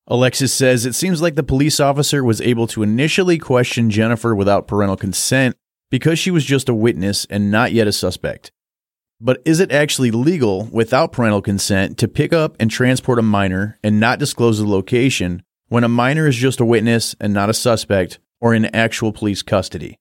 Alexis 0.08 0.54
says 0.54 0.86
it 0.86 0.94
seems 0.94 1.20
like 1.20 1.34
the 1.34 1.42
police 1.42 1.80
officer 1.80 2.22
was 2.22 2.40
able 2.40 2.68
to 2.68 2.84
initially 2.84 3.38
question 3.38 3.90
Jennifer 3.90 4.36
without 4.36 4.68
parental 4.68 4.96
consent 4.96 5.56
because 5.90 6.18
she 6.18 6.30
was 6.30 6.44
just 6.44 6.68
a 6.68 6.74
witness 6.74 7.26
and 7.28 7.50
not 7.50 7.72
yet 7.72 7.88
a 7.88 7.92
suspect. 7.92 8.52
But 9.20 9.42
is 9.44 9.58
it 9.58 9.72
actually 9.72 10.12
legal 10.12 10.66
without 10.66 11.10
parental 11.10 11.42
consent 11.42 11.98
to 11.98 12.06
pick 12.06 12.32
up 12.32 12.54
and 12.60 12.70
transport 12.70 13.18
a 13.18 13.22
minor 13.22 13.78
and 13.82 13.98
not 13.98 14.20
disclose 14.20 14.58
the 14.58 14.68
location 14.68 15.42
when 15.68 15.82
a 15.82 15.88
minor 15.88 16.28
is 16.28 16.36
just 16.36 16.60
a 16.60 16.64
witness 16.64 17.16
and 17.18 17.34
not 17.34 17.50
a 17.50 17.54
suspect 17.54 18.20
or 18.40 18.54
in 18.54 18.66
actual 18.66 19.12
police 19.12 19.42
custody? 19.42 19.98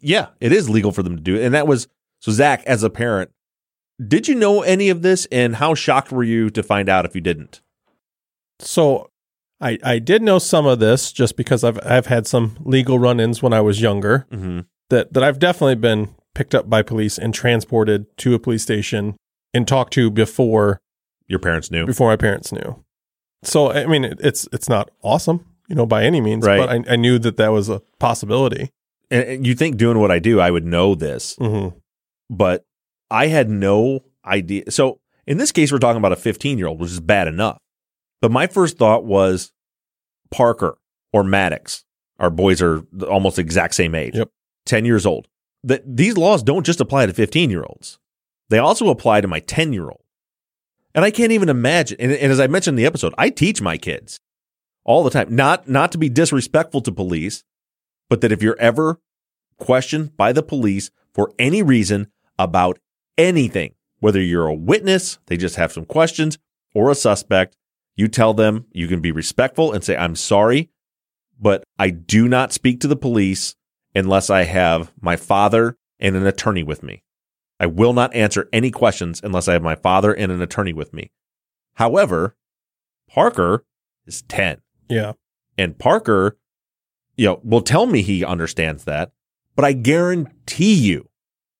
Yeah, 0.00 0.28
it 0.40 0.52
is 0.52 0.68
legal 0.68 0.92
for 0.92 1.02
them 1.02 1.16
to 1.16 1.22
do 1.22 1.36
it. 1.36 1.44
And 1.44 1.54
that 1.54 1.66
was 1.66 1.88
So 2.20 2.30
Zach, 2.32 2.62
as 2.66 2.82
a 2.82 2.90
parent, 2.90 3.30
did 4.04 4.28
you 4.28 4.34
know 4.34 4.62
any 4.62 4.90
of 4.90 5.02
this, 5.02 5.26
and 5.32 5.56
how 5.56 5.74
shocked 5.74 6.12
were 6.12 6.22
you 6.22 6.50
to 6.50 6.62
find 6.62 6.88
out 6.88 7.04
if 7.04 7.14
you 7.14 7.20
didn't? 7.20 7.62
So 8.60 9.10
I 9.60 9.78
I 9.82 9.98
did 9.98 10.22
know 10.22 10.38
some 10.38 10.66
of 10.66 10.78
this 10.78 11.12
just 11.12 11.36
because 11.36 11.64
I've 11.64 11.78
I've 11.84 12.06
had 12.06 12.26
some 12.26 12.56
legal 12.60 12.98
run-ins 12.98 13.42
when 13.42 13.52
I 13.52 13.60
was 13.60 13.80
younger 13.80 14.26
Mm-hmm. 14.30 14.60
that 14.90 15.12
that 15.12 15.22
I've 15.22 15.38
definitely 15.38 15.76
been 15.76 16.14
picked 16.34 16.54
up 16.54 16.68
by 16.70 16.82
police 16.82 17.18
and 17.18 17.34
transported 17.34 18.06
to 18.18 18.34
a 18.34 18.38
police 18.38 18.62
station 18.62 19.16
and 19.54 19.66
talked 19.66 19.92
to 19.94 20.10
before 20.10 20.80
Your 21.26 21.38
parents 21.40 21.70
knew. 21.70 21.86
before 21.86 22.08
my 22.10 22.16
parents 22.16 22.52
knew. 22.52 22.84
So 23.42 23.70
I 23.72 23.86
mean 23.86 24.04
it, 24.04 24.18
it's 24.20 24.48
it's 24.52 24.68
not 24.68 24.90
awesome, 25.02 25.44
you 25.68 25.74
know, 25.76 25.86
by 25.86 26.04
any 26.04 26.20
means, 26.20 26.44
Right. 26.46 26.58
but 26.58 26.68
I, 26.70 26.92
I 26.94 26.96
knew 26.96 27.18
that 27.20 27.36
that 27.38 27.48
was 27.52 27.68
a 27.68 27.80
possibility. 27.98 28.70
And, 29.10 29.24
and 29.24 29.46
you 29.46 29.54
think 29.54 29.76
doing 29.76 29.98
what 29.98 30.10
I 30.10 30.18
do, 30.18 30.38
I 30.40 30.50
would 30.50 30.64
know 30.66 30.94
this, 30.94 31.34
hmm 31.36 31.68
but 32.30 32.66
I 33.10 33.28
had 33.28 33.48
no 33.48 34.04
idea. 34.24 34.70
So 34.70 35.00
in 35.26 35.38
this 35.38 35.50
case, 35.50 35.72
we're 35.72 35.78
talking 35.78 35.96
about 35.96 36.12
a 36.12 36.16
15 36.16 36.58
year 36.58 36.66
old, 36.66 36.78
which 36.78 36.90
is 36.90 37.00
bad 37.00 37.26
enough. 37.26 37.58
But 38.20 38.30
my 38.30 38.46
first 38.46 38.78
thought 38.78 39.04
was 39.04 39.52
Parker 40.30 40.78
or 41.12 41.24
Maddox. 41.24 41.84
Our 42.18 42.30
boys 42.30 42.60
are 42.60 42.82
almost 43.08 43.36
the 43.36 43.42
exact 43.42 43.74
same 43.74 43.94
age, 43.94 44.16
Yep. 44.16 44.30
10 44.66 44.84
years 44.84 45.06
old. 45.06 45.28
That 45.64 45.82
these 45.96 46.16
laws 46.16 46.42
don't 46.42 46.66
just 46.66 46.80
apply 46.80 47.06
to 47.06 47.14
15 47.14 47.50
year 47.50 47.64
olds, 47.64 47.98
they 48.48 48.58
also 48.58 48.88
apply 48.88 49.20
to 49.20 49.28
my 49.28 49.40
10 49.40 49.72
year 49.72 49.84
old. 49.84 50.02
And 50.94 51.04
I 51.04 51.10
can't 51.10 51.32
even 51.32 51.48
imagine. 51.48 51.96
And, 52.00 52.12
and 52.12 52.32
as 52.32 52.40
I 52.40 52.46
mentioned 52.46 52.78
in 52.78 52.82
the 52.82 52.86
episode, 52.86 53.14
I 53.18 53.30
teach 53.30 53.60
my 53.60 53.76
kids 53.76 54.20
all 54.84 55.04
the 55.04 55.10
time, 55.10 55.34
not, 55.34 55.68
not 55.68 55.92
to 55.92 55.98
be 55.98 56.08
disrespectful 56.08 56.80
to 56.82 56.92
police, 56.92 57.44
but 58.08 58.20
that 58.22 58.32
if 58.32 58.42
you're 58.42 58.58
ever 58.58 58.98
questioned 59.58 60.16
by 60.16 60.32
the 60.32 60.42
police 60.42 60.90
for 61.12 61.32
any 61.38 61.62
reason 61.62 62.10
about 62.38 62.78
anything, 63.16 63.74
whether 64.00 64.20
you're 64.20 64.46
a 64.46 64.54
witness, 64.54 65.18
they 65.26 65.36
just 65.36 65.56
have 65.56 65.72
some 65.72 65.84
questions, 65.84 66.38
or 66.74 66.90
a 66.90 66.94
suspect, 66.94 67.56
you 67.98 68.08
tell 68.08 68.32
them 68.32 68.64
you 68.72 68.86
can 68.88 69.00
be 69.00 69.12
respectful 69.12 69.72
and 69.72 69.82
say, 69.84 69.96
I'm 69.96 70.14
sorry, 70.16 70.70
but 71.38 71.64
I 71.78 71.90
do 71.90 72.28
not 72.28 72.52
speak 72.52 72.80
to 72.80 72.88
the 72.88 72.96
police 72.96 73.56
unless 73.94 74.30
I 74.30 74.44
have 74.44 74.92
my 75.00 75.16
father 75.16 75.76
and 75.98 76.14
an 76.16 76.24
attorney 76.26 76.62
with 76.62 76.82
me. 76.82 77.02
I 77.60 77.66
will 77.66 77.92
not 77.92 78.14
answer 78.14 78.48
any 78.52 78.70
questions 78.70 79.20
unless 79.24 79.48
I 79.48 79.54
have 79.54 79.62
my 79.62 79.74
father 79.74 80.12
and 80.14 80.30
an 80.30 80.40
attorney 80.40 80.72
with 80.72 80.94
me. 80.94 81.10
However, 81.74 82.36
Parker 83.10 83.64
is 84.06 84.22
10 84.22 84.58
Yeah. 84.88 85.12
and 85.56 85.76
Parker, 85.76 86.38
you 87.16 87.26
know, 87.26 87.40
will 87.42 87.62
tell 87.62 87.86
me 87.86 88.02
he 88.02 88.24
understands 88.24 88.84
that, 88.84 89.10
but 89.56 89.64
I 89.64 89.72
guarantee 89.72 90.74
you, 90.74 91.08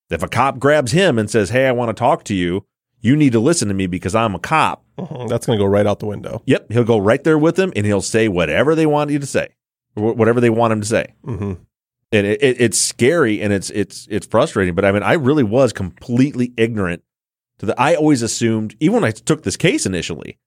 if 0.08 0.22
a 0.22 0.28
cop 0.28 0.60
grabs 0.60 0.92
him 0.92 1.18
and 1.18 1.28
says, 1.28 1.50
"Hey, 1.50 1.66
I 1.66 1.72
want 1.72 1.88
to 1.88 1.98
talk 2.00 2.22
to 2.24 2.34
you," 2.34 2.64
you 3.00 3.16
need 3.16 3.32
to 3.32 3.40
listen 3.40 3.66
to 3.68 3.74
me 3.74 3.86
because 3.88 4.14
I'm 4.14 4.34
a 4.36 4.38
cop. 4.38 4.84
That's 5.28 5.46
going 5.46 5.58
to 5.58 5.62
go 5.64 5.66
right 5.66 5.86
out 5.86 6.00
the 6.00 6.06
window. 6.06 6.42
Yep, 6.46 6.72
he'll 6.72 6.84
go 6.84 6.98
right 6.98 7.22
there 7.22 7.38
with 7.38 7.56
them 7.56 7.72
and 7.76 7.86
he'll 7.86 8.02
say 8.02 8.28
whatever 8.28 8.74
they 8.74 8.86
want 8.86 9.10
you 9.10 9.18
to 9.18 9.26
say, 9.26 9.48
or 9.96 10.12
whatever 10.14 10.40
they 10.40 10.50
want 10.50 10.72
him 10.72 10.80
to 10.80 10.86
say. 10.86 11.14
hmm 11.24 11.54
And 12.12 12.26
it, 12.26 12.42
it, 12.42 12.60
it's 12.60 12.78
scary 12.78 13.40
and 13.40 13.52
it's 13.52 13.70
it's 13.70 14.06
it's 14.10 14.26
frustrating. 14.26 14.74
But 14.74 14.84
I 14.84 14.92
mean, 14.92 15.02
I 15.02 15.14
really 15.14 15.44
was 15.44 15.72
completely 15.72 16.52
ignorant 16.56 17.02
to 17.58 17.66
the. 17.66 17.80
I 17.80 17.94
always 17.94 18.22
assumed, 18.22 18.76
even 18.80 18.94
when 18.94 19.04
I 19.04 19.10
took 19.12 19.42
this 19.42 19.56
case 19.56 19.86
initially, 19.86 20.38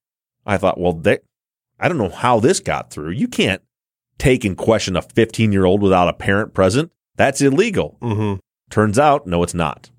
I 0.46 0.58
thought, 0.58 0.80
well, 0.80 0.94
they, 0.94 1.20
I 1.80 1.88
don't 1.88 1.98
know 1.98 2.10
how 2.10 2.40
this 2.40 2.60
got 2.60 2.90
through. 2.92 3.12
You 3.12 3.28
can't 3.28 3.62
take 4.18 4.44
and 4.46 4.58
question 4.58 4.96
a 4.96 5.02
15 5.02 5.52
year 5.52 5.66
old 5.66 5.82
without 5.82 6.08
a 6.08 6.14
parent 6.14 6.54
present. 6.54 6.92
That's 7.16 7.42
illegal. 7.42 7.98
hmm 8.02 8.36
Turns 8.70 8.98
out, 8.98 9.28
no, 9.28 9.44
it's 9.44 9.54
not. 9.54 9.92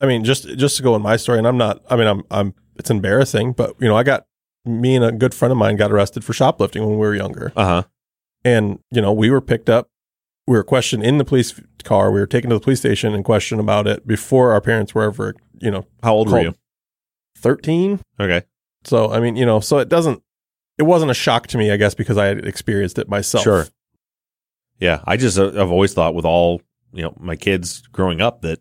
I 0.00 0.06
mean, 0.06 0.24
just 0.24 0.48
just 0.58 0.76
to 0.78 0.82
go 0.82 0.96
in 0.96 1.02
my 1.02 1.16
story, 1.16 1.38
and 1.38 1.46
I'm 1.46 1.56
not. 1.56 1.80
I 1.88 1.96
mean, 1.96 2.06
I'm 2.08 2.22
I'm. 2.30 2.54
It's 2.78 2.90
embarrassing, 2.90 3.52
but 3.52 3.74
you 3.80 3.88
know, 3.88 3.96
I 3.96 4.02
got 4.02 4.26
me 4.64 4.96
and 4.96 5.04
a 5.04 5.12
good 5.12 5.32
friend 5.34 5.52
of 5.52 5.58
mine 5.58 5.76
got 5.76 5.92
arrested 5.92 6.24
for 6.24 6.32
shoplifting 6.32 6.82
when 6.82 6.92
we 6.92 7.06
were 7.06 7.14
younger, 7.14 7.52
Uh 7.56 7.64
huh. 7.64 7.82
and 8.44 8.78
you 8.90 9.00
know, 9.00 9.12
we 9.12 9.30
were 9.30 9.40
picked 9.40 9.68
up. 9.70 9.88
We 10.48 10.56
were 10.56 10.64
questioned 10.64 11.02
in 11.02 11.18
the 11.18 11.24
police 11.24 11.60
car. 11.84 12.10
We 12.12 12.20
were 12.20 12.26
taken 12.26 12.50
to 12.50 12.56
the 12.56 12.60
police 12.60 12.78
station 12.80 13.14
and 13.14 13.24
questioned 13.24 13.60
about 13.60 13.86
it 13.86 14.06
before 14.06 14.52
our 14.52 14.60
parents 14.60 14.94
were 14.94 15.02
ever, 15.04 15.34
you 15.60 15.70
know, 15.70 15.86
How 16.02 16.14
old 16.14 16.30
were 16.30 16.40
you? 16.40 16.54
thirteen. 17.38 18.00
Okay. 18.20 18.42
So 18.84 19.10
I 19.12 19.20
mean, 19.20 19.36
you 19.36 19.46
know, 19.46 19.60
so 19.60 19.78
it 19.78 19.88
doesn't. 19.88 20.22
It 20.78 20.82
wasn't 20.84 21.10
a 21.10 21.14
shock 21.14 21.46
to 21.48 21.58
me, 21.58 21.70
I 21.70 21.76
guess, 21.76 21.94
because 21.94 22.18
I 22.18 22.26
had 22.26 22.44
experienced 22.44 22.98
it 22.98 23.08
myself. 23.08 23.42
Sure. 23.44 23.66
Yeah, 24.78 25.00
I 25.06 25.16
just 25.16 25.38
uh, 25.38 25.48
I've 25.48 25.70
always 25.70 25.94
thought 25.94 26.14
with 26.14 26.24
all 26.24 26.60
you 26.92 27.02
know 27.02 27.14
my 27.18 27.34
kids 27.36 27.82
growing 27.92 28.20
up 28.20 28.42
that 28.42 28.60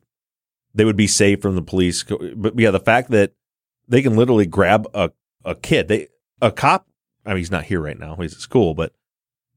they 0.73 0.85
would 0.85 0.95
be 0.95 1.07
safe 1.07 1.41
from 1.41 1.55
the 1.55 1.61
police. 1.61 2.03
But 2.35 2.57
yeah, 2.57 2.71
the 2.71 2.79
fact 2.79 3.11
that 3.11 3.33
they 3.87 4.01
can 4.01 4.15
literally 4.15 4.45
grab 4.45 4.87
a 4.93 5.11
a 5.43 5.55
kid, 5.55 5.87
they 5.87 6.07
a 6.41 6.51
cop. 6.51 6.87
I 7.25 7.29
mean, 7.29 7.37
he's 7.37 7.51
not 7.51 7.65
here 7.65 7.79
right 7.81 7.97
now; 7.99 8.15
he's 8.15 8.33
at 8.33 8.39
school. 8.39 8.73
But 8.73 8.93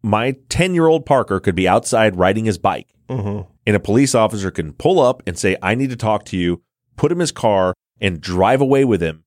my 0.03 0.37
ten 0.49 0.75
year 0.75 0.87
old 0.87 1.07
Parker 1.07 1.41
could 1.41 1.55
be 1.55 1.69
outside 1.69 2.17
riding 2.17 2.45
his 2.45 2.59
bike, 2.59 2.89
hmm 3.09 3.41
and 3.67 3.77
a 3.77 3.81
police 3.81 4.15
officer 4.15 4.51
can 4.51 4.73
pull 4.73 4.99
up 5.01 5.23
and 5.27 5.39
say, 5.39 5.57
"I 5.63 5.75
need 5.75 5.91
to 5.91 5.97
talk 5.97 6.25
to 6.27 6.37
you." 6.37 6.63
Put 6.97 7.13
him 7.13 7.19
in 7.19 7.21
his 7.21 7.33
car 7.33 7.75
and 8.01 8.21
drive 8.21 8.61
away 8.61 8.85
with 8.85 9.01
him, 9.01 9.25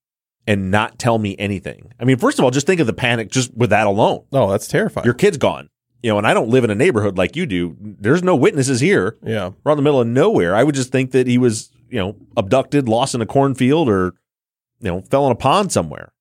and 0.48 0.70
not 0.72 0.98
tell 1.00 1.18
me 1.18 1.36
anything. 1.40 1.94
I 2.00 2.04
mean, 2.06 2.18
first 2.18 2.38
of 2.40 2.44
all, 2.44 2.52
just 2.52 2.68
think 2.68 2.82
of 2.82 2.88
the 2.88 2.94
panic 2.94 3.30
just 3.32 3.54
with 3.56 3.70
that 3.70 3.88
alone. 3.88 4.26
Oh, 4.34 4.50
that's 4.52 4.68
terrifying. 4.68 5.06
Your 5.06 5.14
kid's 5.14 5.38
gone. 5.38 5.70
You 6.04 6.10
know, 6.12 6.18
and 6.18 6.26
I 6.26 6.34
don't 6.34 6.50
live 6.50 6.64
in 6.64 6.70
a 6.72 6.76
neighborhood 6.76 7.18
like 7.18 7.36
you 7.36 7.46
do. 7.46 7.78
There's 7.80 8.24
no 8.24 8.36
witnesses 8.36 8.80
here. 8.82 9.16
yeah. 9.24 9.52
We're 9.64 9.72
in 9.74 9.78
the 9.78 9.84
middle 9.84 10.02
of 10.02 10.08
nowhere. 10.08 10.56
I 10.56 10.64
would 10.64 10.74
just 10.76 10.92
think 10.92 11.12
that 11.12 11.28
he 11.28 11.38
was, 11.38 11.70
you 11.90 12.00
know, 12.00 12.16
abducted, 12.36 12.90
lost 12.90 13.14
in 13.14 13.22
a 13.22 13.26
cornfield, 13.28 13.88
or, 13.88 14.16
you 14.82 14.92
know, 14.92 15.02
fell 15.10 15.26
in 15.26 15.32
a 15.32 15.36
pond 15.36 15.72
somewhere. 15.72 16.12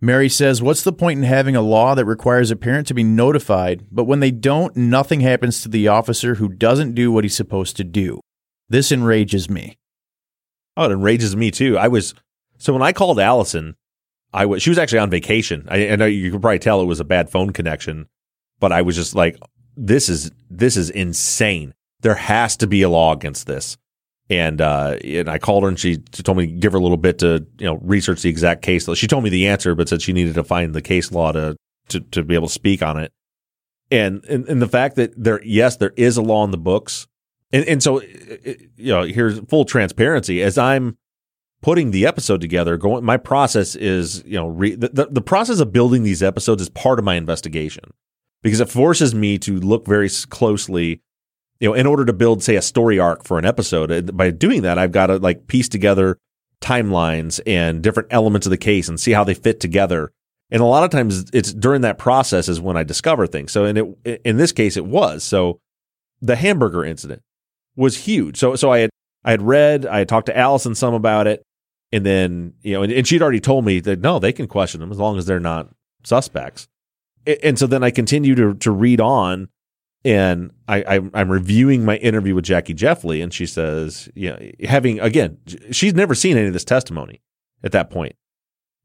Mary 0.00 0.28
says, 0.28 0.62
What's 0.62 0.82
the 0.82 0.92
point 0.92 1.18
in 1.18 1.24
having 1.24 1.56
a 1.56 1.62
law 1.62 1.94
that 1.94 2.04
requires 2.04 2.50
a 2.50 2.56
parent 2.56 2.86
to 2.88 2.94
be 2.94 3.02
notified, 3.02 3.86
but 3.90 4.04
when 4.04 4.20
they 4.20 4.30
don't, 4.30 4.76
nothing 4.76 5.20
happens 5.20 5.62
to 5.62 5.68
the 5.68 5.88
officer 5.88 6.36
who 6.36 6.48
doesn't 6.48 6.94
do 6.94 7.10
what 7.10 7.24
he's 7.24 7.36
supposed 7.36 7.76
to 7.78 7.84
do? 7.84 8.20
This 8.68 8.92
enrages 8.92 9.50
me. 9.50 9.78
Oh, 10.76 10.84
it 10.84 10.92
enrages 10.92 11.34
me 11.34 11.50
too. 11.50 11.76
I 11.76 11.88
was 11.88 12.14
so 12.58 12.72
when 12.72 12.82
I 12.82 12.92
called 12.92 13.18
Allison, 13.18 13.74
I 14.32 14.46
was 14.46 14.62
she 14.62 14.70
was 14.70 14.78
actually 14.78 15.00
on 15.00 15.10
vacation. 15.10 15.66
I, 15.68 15.90
I 15.90 15.96
know 15.96 16.06
you 16.06 16.30
could 16.30 16.40
probably 16.40 16.60
tell 16.60 16.80
it 16.80 16.86
was 16.86 17.00
a 17.00 17.04
bad 17.04 17.30
phone 17.30 17.52
connection, 17.52 18.06
but 18.60 18.72
I 18.72 18.82
was 18.82 18.94
just 18.94 19.14
like, 19.14 19.36
this 19.76 20.08
is 20.08 20.30
this 20.48 20.76
is 20.76 20.90
insane. 20.90 21.74
There 22.00 22.14
has 22.14 22.56
to 22.58 22.68
be 22.68 22.82
a 22.82 22.88
law 22.88 23.12
against 23.12 23.46
this. 23.46 23.76
And 24.30 24.60
uh, 24.60 24.98
and 25.02 25.28
I 25.28 25.38
called 25.38 25.62
her 25.62 25.68
and 25.70 25.78
she, 25.78 25.98
she 26.12 26.22
told 26.22 26.36
me 26.36 26.46
to 26.46 26.52
give 26.52 26.72
her 26.72 26.78
a 26.78 26.82
little 26.82 26.98
bit 26.98 27.18
to 27.20 27.46
you 27.58 27.66
know 27.66 27.78
research 27.82 28.22
the 28.22 28.28
exact 28.28 28.62
case. 28.62 28.88
She 28.94 29.06
told 29.06 29.24
me 29.24 29.30
the 29.30 29.48
answer, 29.48 29.74
but 29.74 29.88
said 29.88 30.02
she 30.02 30.12
needed 30.12 30.34
to 30.34 30.44
find 30.44 30.74
the 30.74 30.82
case 30.82 31.10
law 31.10 31.32
to 31.32 31.56
to, 31.88 32.00
to 32.00 32.22
be 32.22 32.34
able 32.34 32.48
to 32.48 32.52
speak 32.52 32.82
on 32.82 32.98
it. 32.98 33.12
And, 33.90 34.22
and 34.26 34.46
and 34.46 34.60
the 34.60 34.68
fact 34.68 34.96
that 34.96 35.12
there 35.16 35.42
yes 35.42 35.76
there 35.76 35.94
is 35.96 36.18
a 36.18 36.22
law 36.22 36.44
in 36.44 36.50
the 36.50 36.58
books, 36.58 37.06
and 37.52 37.66
and 37.66 37.82
so 37.82 38.02
you 38.02 38.92
know 38.92 39.04
here's 39.04 39.38
full 39.40 39.64
transparency 39.64 40.42
as 40.42 40.58
I'm 40.58 40.98
putting 41.62 41.90
the 41.90 42.06
episode 42.06 42.40
together 42.40 42.76
going 42.76 43.04
my 43.04 43.16
process 43.16 43.74
is 43.74 44.22
you 44.24 44.36
know 44.36 44.48
re, 44.48 44.74
the, 44.74 44.88
the 44.90 45.06
the 45.06 45.22
process 45.22 45.58
of 45.58 45.72
building 45.72 46.02
these 46.02 46.22
episodes 46.22 46.62
is 46.62 46.68
part 46.68 46.98
of 46.98 47.04
my 47.04 47.14
investigation 47.14 47.84
because 48.42 48.60
it 48.60 48.68
forces 48.68 49.14
me 49.14 49.38
to 49.38 49.58
look 49.58 49.86
very 49.86 50.08
closely 50.28 51.00
you 51.60 51.68
know 51.68 51.74
in 51.74 51.86
order 51.86 52.04
to 52.04 52.12
build 52.12 52.42
say 52.42 52.56
a 52.56 52.62
story 52.62 52.98
arc 52.98 53.24
for 53.24 53.38
an 53.38 53.44
episode 53.44 53.90
uh, 53.90 54.02
by 54.12 54.30
doing 54.30 54.62
that 54.62 54.78
I've 54.78 54.92
got 54.92 55.06
to 55.06 55.18
like 55.18 55.46
piece 55.46 55.68
together 55.68 56.18
timelines 56.60 57.40
and 57.46 57.82
different 57.82 58.08
elements 58.10 58.46
of 58.46 58.50
the 58.50 58.56
case 58.56 58.88
and 58.88 58.98
see 58.98 59.12
how 59.12 59.24
they 59.24 59.34
fit 59.34 59.60
together. 59.60 60.12
And 60.50 60.62
a 60.62 60.66
lot 60.66 60.84
of 60.84 60.90
times 60.90 61.30
it's 61.32 61.52
during 61.52 61.82
that 61.82 61.98
process 61.98 62.48
is 62.48 62.60
when 62.60 62.76
I 62.76 62.82
discover 62.82 63.26
things. 63.26 63.52
So 63.52 63.64
in 63.64 63.96
it 64.04 64.20
in 64.24 64.36
this 64.36 64.52
case 64.52 64.76
it 64.76 64.86
was. 64.86 65.22
So 65.22 65.60
the 66.20 66.36
hamburger 66.36 66.84
incident 66.84 67.22
was 67.76 67.96
huge. 67.96 68.38
So 68.38 68.56
so 68.56 68.72
I 68.72 68.80
had 68.80 68.90
I 69.24 69.30
had 69.32 69.42
read 69.42 69.86
I 69.86 69.98
had 69.98 70.08
talked 70.08 70.26
to 70.26 70.36
Allison 70.36 70.74
some 70.74 70.94
about 70.94 71.26
it 71.26 71.42
and 71.92 72.04
then 72.04 72.54
you 72.62 72.72
know 72.74 72.82
and, 72.82 72.92
and 72.92 73.06
she'd 73.06 73.22
already 73.22 73.40
told 73.40 73.64
me 73.64 73.80
that 73.80 74.00
no 74.00 74.18
they 74.18 74.32
can 74.32 74.46
question 74.46 74.80
them 74.80 74.90
as 74.90 74.98
long 74.98 75.18
as 75.18 75.26
they're 75.26 75.40
not 75.40 75.68
suspects. 76.04 76.66
A- 77.26 77.44
and 77.44 77.58
so 77.58 77.66
then 77.66 77.82
i 77.82 77.90
continue 77.90 78.34
to 78.34 78.54
to 78.54 78.70
read 78.70 79.00
on 79.00 79.48
and 80.04 80.52
I, 80.68 80.96
I 80.96 81.00
i'm 81.14 81.30
reviewing 81.30 81.84
my 81.84 81.96
interview 81.96 82.34
with 82.34 82.44
jackie 82.44 82.74
jeffley 82.74 83.20
and 83.20 83.34
she 83.34 83.46
says 83.46 84.08
you 84.14 84.30
know 84.30 84.50
having 84.68 85.00
again 85.00 85.38
she's 85.70 85.94
never 85.94 86.14
seen 86.14 86.36
any 86.36 86.46
of 86.46 86.52
this 86.52 86.64
testimony 86.64 87.20
at 87.64 87.72
that 87.72 87.90
point. 87.90 88.14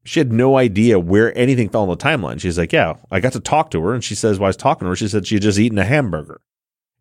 She 0.06 0.20
had 0.20 0.32
no 0.32 0.58
idea 0.58 0.98
where 0.98 1.36
anything 1.38 1.68
fell 1.70 1.82
on 1.82 1.88
the 1.88 1.96
timeline. 1.96 2.40
She's 2.40 2.58
like 2.58 2.72
yeah 2.72 2.94
i 3.10 3.20
got 3.20 3.32
to 3.32 3.40
talk 3.40 3.70
to 3.70 3.80
her 3.82 3.94
and 3.94 4.02
she 4.02 4.14
says 4.14 4.38
while 4.38 4.46
i 4.46 4.48
was 4.48 4.56
talking 4.56 4.86
to 4.86 4.90
her. 4.90 4.96
She 4.96 5.08
said 5.08 5.26
she 5.26 5.36
had 5.36 5.42
just 5.42 5.58
eaten 5.58 5.78
a 5.78 5.84
hamburger. 5.84 6.40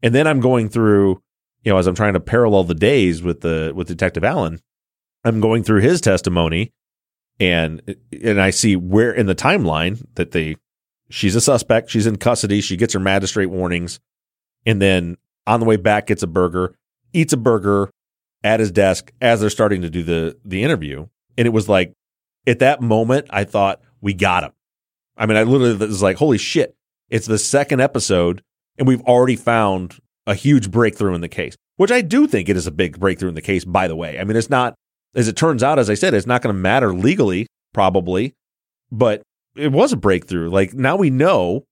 And 0.02 0.14
then 0.14 0.28
i'm 0.28 0.40
going 0.40 0.70
through 0.70 1.22
you 1.64 1.72
know 1.72 1.78
as 1.78 1.88
i'm 1.88 1.96
trying 1.96 2.14
to 2.14 2.20
parallel 2.20 2.64
the 2.64 2.76
days 2.76 3.24
with 3.24 3.42
the 3.42 3.72
with 3.76 3.88
detective 3.88 4.24
allen 4.24 4.60
I'm 5.24 5.40
going 5.40 5.64
through 5.64 5.82
his 5.82 6.02
testimony 6.02 6.74
and 7.40 7.82
and 8.24 8.40
I 8.40 8.50
see 8.50 8.76
where 8.76 9.12
in 9.12 9.26
the 9.26 9.36
timeline 9.36 10.06
that 10.16 10.32
they 10.32 10.58
she's 11.10 11.36
a 11.36 11.42
suspect, 11.42 11.90
she's 11.90 12.08
in 12.08 12.18
custody, 12.18 12.62
she 12.62 12.78
gets 12.78 12.94
her 12.94 13.00
magistrate 13.00 13.48
warnings, 13.48 14.00
and 14.66 14.82
then 14.82 15.18
on 15.46 15.60
the 15.60 15.66
way 15.66 15.76
back 15.76 16.08
gets 16.08 16.24
a 16.24 16.28
burger, 16.28 16.76
eats 17.14 17.34
a 17.34 17.38
burger, 17.38 17.90
at 18.44 18.60
his 18.60 18.72
desk 18.72 19.12
as 19.22 19.40
they're 19.40 19.50
starting 19.50 19.82
to 19.82 19.90
do 19.90 20.04
the 20.04 20.38
the 20.44 20.64
interview, 20.64 21.08
and 21.38 21.48
it 21.48 21.52
was 21.52 21.70
like 21.70 21.94
at 22.46 22.60
that 22.60 22.82
moment 22.82 23.28
I 23.30 23.44
thought 23.44 23.82
we 24.02 24.14
got 24.14 24.44
him. 24.44 24.52
I 25.18 25.26
mean, 25.26 25.38
I 25.38 25.44
literally 25.44 25.76
was 25.76 26.02
like, 26.02 26.18
holy 26.18 26.38
shit! 26.38 26.76
It's 27.10 27.28
the 27.28 27.38
second 27.38 27.80
episode, 27.80 28.42
and 28.78 28.88
we've 28.88 29.02
already 29.02 29.36
found 29.36 30.00
a 30.28 30.36
huge 30.36 30.72
breakthrough 30.72 31.16
in 31.16 31.22
the 31.22 31.30
case, 31.30 31.56
which 31.78 31.92
I 31.92 32.02
do 32.02 32.28
think 32.28 32.50
it 32.50 32.58
is 32.58 32.68
a 32.68 32.72
big 32.72 33.00
breakthrough 33.00 33.30
in 33.30 33.36
the 33.36 33.42
case. 33.42 33.66
By 33.66 33.88
the 33.88 33.96
way, 33.96 34.20
I 34.20 34.24
mean 34.24 34.36
it's 34.36 34.50
not 34.50 34.76
as 35.16 35.28
it 35.28 35.36
turns 35.36 35.64
out, 35.64 35.80
as 35.80 35.90
I 35.90 35.94
said, 35.94 36.14
it's 36.14 36.28
not 36.28 36.42
going 36.42 36.54
to 36.54 36.60
matter 36.60 36.94
legally, 36.94 37.48
probably, 37.74 38.34
but 38.92 39.22
it 39.56 39.72
was 39.72 39.94
a 39.94 39.98
breakthrough. 39.98 40.50
Like 40.50 40.74
now 40.74 40.96
we 40.96 41.10
know, 41.10 41.66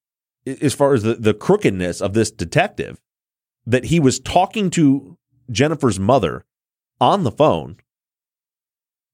as 0.46 0.74
far 0.74 0.94
as 0.94 1.04
the, 1.04 1.16
the 1.16 1.34
crookedness 1.34 2.02
of 2.02 2.14
this 2.14 2.32
detective, 2.32 3.00
that 3.66 3.86
he 3.86 4.00
was 4.00 4.20
talking 4.20 4.70
to 4.72 5.18
Jennifer's 5.50 6.00
mother 6.00 6.46
on 7.00 7.24
the 7.24 7.32
phone 7.32 7.78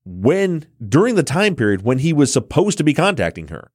when 0.06 0.66
during 0.88 1.16
the 1.16 1.24
time 1.24 1.56
period 1.56 1.82
when 1.82 2.00
he 2.00 2.14
was 2.14 2.32
supposed 2.32 2.78
to 2.78 2.84
be 2.84 2.94
contacting 2.94 3.50
her. 3.50 3.72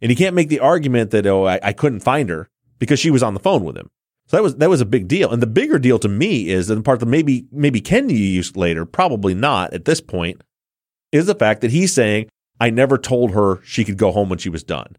And 0.00 0.10
he 0.10 0.16
can't 0.16 0.36
make 0.36 0.48
the 0.48 0.60
argument 0.60 1.10
that, 1.10 1.26
oh, 1.26 1.44
I, 1.46 1.58
I 1.62 1.72
couldn't 1.72 2.00
find 2.00 2.28
her 2.30 2.48
because 2.78 3.00
she 3.00 3.10
was 3.10 3.22
on 3.22 3.34
the 3.34 3.40
phone 3.40 3.64
with 3.64 3.76
him. 3.76 3.90
So 4.28 4.36
that 4.36 4.42
was 4.42 4.56
that 4.56 4.68
was 4.68 4.80
a 4.80 4.86
big 4.86 5.08
deal. 5.08 5.32
And 5.32 5.42
the 5.42 5.46
bigger 5.46 5.78
deal 5.78 5.98
to 6.00 6.08
me 6.08 6.50
is, 6.50 6.68
and 6.68 6.80
the 6.80 6.82
part 6.82 7.00
that 7.00 7.06
maybe 7.06 7.46
maybe 7.50 7.80
Ken 7.80 8.10
used 8.10 8.56
later, 8.56 8.84
probably 8.84 9.34
not 9.34 9.72
at 9.72 9.86
this 9.86 10.00
point, 10.00 10.42
is 11.10 11.26
the 11.26 11.34
fact 11.34 11.62
that 11.62 11.70
he's 11.70 11.94
saying, 11.94 12.28
I 12.60 12.70
never 12.70 12.98
told 12.98 13.32
her 13.32 13.60
she 13.62 13.84
could 13.84 13.96
go 13.96 14.12
home 14.12 14.28
when 14.28 14.38
she 14.38 14.48
was 14.48 14.64
done. 14.64 14.96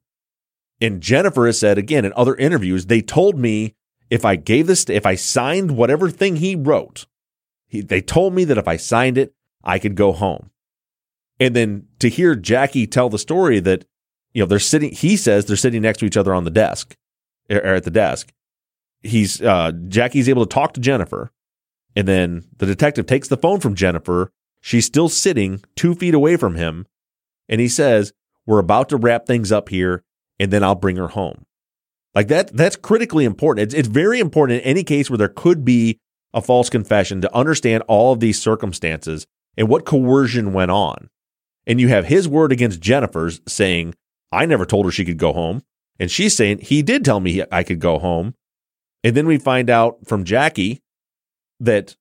And 0.82 1.02
Jennifer 1.02 1.46
has 1.46 1.60
said 1.60 1.78
again 1.78 2.06
in 2.06 2.14
other 2.16 2.36
interviews, 2.36 2.86
they 2.86 3.02
told 3.02 3.38
me 3.38 3.76
if 4.10 4.26
I 4.26 4.36
gave 4.36 4.68
this, 4.68 4.86
if 4.90 5.06
I 5.06 5.16
signed 5.16 5.72
whatever 5.72 6.10
thing 6.10 6.38
he 6.38 6.56
wrote, 6.56 7.06
he, 7.68 7.82
they 7.82 8.02
told 8.02 8.34
me 8.34 8.44
that 8.46 8.58
if 8.58 8.68
I 8.68 8.78
signed 8.78 9.18
it, 9.18 9.34
I 9.64 9.78
could 9.78 9.96
go 9.96 10.14
home. 10.14 10.50
And 11.40 11.56
then 11.56 11.88
to 12.00 12.10
hear 12.10 12.36
Jackie 12.36 12.88
tell 12.88 13.10
the 13.10 13.20
story 13.20 13.60
that, 13.60 13.86
you 14.34 14.42
know, 14.42 14.46
they're 14.46 14.60
sitting, 14.60 14.92
he 14.92 15.16
says 15.16 15.46
they're 15.46 15.58
sitting 15.58 15.82
next 15.82 16.00
to 16.00 16.06
each 16.06 16.18
other 16.18 16.34
on 16.34 16.44
the 16.44 16.50
desk 16.50 16.96
or 17.50 17.58
at 17.58 17.84
the 17.84 17.92
desk. 17.92 18.32
He's, 19.02 19.42
uh, 19.42 19.72
Jackie's 19.88 20.28
able 20.28 20.46
to 20.46 20.54
talk 20.54 20.74
to 20.74 20.82
Jennifer. 20.82 21.32
And 21.96 22.08
then 22.08 22.46
the 22.58 22.66
detective 22.66 23.06
takes 23.06 23.28
the 23.28 23.38
phone 23.38 23.60
from 23.60 23.76
Jennifer. 23.76 24.32
She's 24.62 24.86
still 24.86 25.10
sitting 25.10 25.64
two 25.76 25.96
feet 25.96 26.14
away 26.14 26.38
from 26.38 26.56
him. 26.56 26.86
And 27.50 27.60
he 27.60 27.68
says, 27.68 28.14
We're 28.46 28.60
about 28.60 28.90
to 28.90 28.98
wrap 28.98 29.26
things 29.26 29.52
up 29.52 29.70
here, 29.70 30.04
and 30.40 30.52
then 30.52 30.64
I'll 30.64 30.76
bring 30.76 30.96
her 30.96 31.10
home. 31.10 31.46
Like 32.16 32.28
that, 32.30 32.56
that's 32.56 32.76
critically 32.76 33.26
important. 33.26 33.66
It's, 33.66 33.76
it's 33.76 33.88
very 33.88 34.20
important 34.20 34.62
in 34.62 34.66
any 34.66 34.84
case 34.84 35.10
where 35.10 35.18
there 35.18 35.28
could 35.28 35.66
be 35.66 36.00
a 36.34 36.42
false 36.42 36.70
confession 36.70 37.22
to 37.22 37.36
understand 37.36 37.84
all 37.88 38.14
of 38.14 38.20
these 38.20 38.42
circumstances 38.42 39.26
and 39.58 39.68
what 39.68 39.86
coercion 39.86 40.54
went 40.54 40.72
on. 40.72 41.10
And 41.68 41.80
you 41.80 41.88
have 41.90 42.06
his 42.06 42.28
word 42.28 42.52
against 42.52 42.82
Jennifer's 42.82 43.42
saying, 43.48 43.94
I 44.32 44.46
never 44.46 44.66
told 44.66 44.86
her 44.86 44.92
she 44.92 45.06
could 45.06 45.18
go 45.18 45.34
home. 45.34 45.64
And 46.00 46.10
she's 46.10 46.36
saying, 46.36 46.60
he 46.60 46.82
did 46.82 47.04
tell 47.04 47.20
me 47.20 47.44
I 47.52 47.64
could 47.64 47.80
go 47.80 48.00
home. 48.00 48.36
And 49.04 49.16
then 49.16 49.28
we 49.28 49.38
find 49.38 49.70
out 49.70 50.00
from 50.06 50.24
Jackie 50.24 50.82
that, 51.60 51.96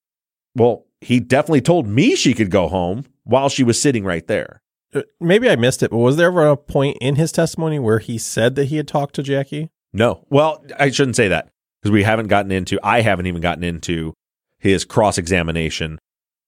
well, 0.55 0.87
he 1.01 1.21
definitely 1.21 1.61
told 1.61 1.87
me 1.87 2.17
she 2.17 2.35
could 2.35 2.51
go 2.51 2.69
home 2.69 3.05
while 3.25 3.49
she 3.49 3.65
was 3.65 3.81
sitting 3.81 4.05
right 4.05 4.27
there. 4.27 4.63
Uh, 4.95 5.03
Maybe 5.21 5.49
I 5.51 5.57
missed 5.57 5.83
it, 5.83 5.91
but 5.91 5.99
was 5.99 6.17
there 6.17 6.29
ever 6.29 6.47
a 6.49 6.57
point 6.57 6.97
in 7.01 7.17
his 7.17 7.33
testimony 7.33 7.79
where 7.79 7.99
he 7.99 8.19
said 8.19 8.55
that 8.57 8.67
he 8.67 8.77
had 8.77 8.89
talked 8.89 9.15
to 9.17 9.23
Jackie? 9.23 9.71
No. 9.93 10.25
Well, 10.31 10.65
I 10.79 10.91
shouldn't 10.91 11.17
say 11.17 11.29
that 11.29 11.51
because 11.81 11.93
we 11.93 12.03
haven't 12.03 12.29
gotten 12.29 12.51
into, 12.53 12.79
I 12.83 13.01
haven't 13.03 13.27
even 13.27 13.41
gotten 13.41 13.65
into 13.65 14.15
his 14.59 14.85
cross 14.85 15.19
examination. 15.19 15.99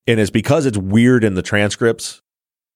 And 0.07 0.18
it's 0.18 0.31
because 0.31 0.66
it's 0.66 0.79
weird 0.79 1.24
in 1.24 1.35
the 1.35 1.42
transcripts. 1.42 2.20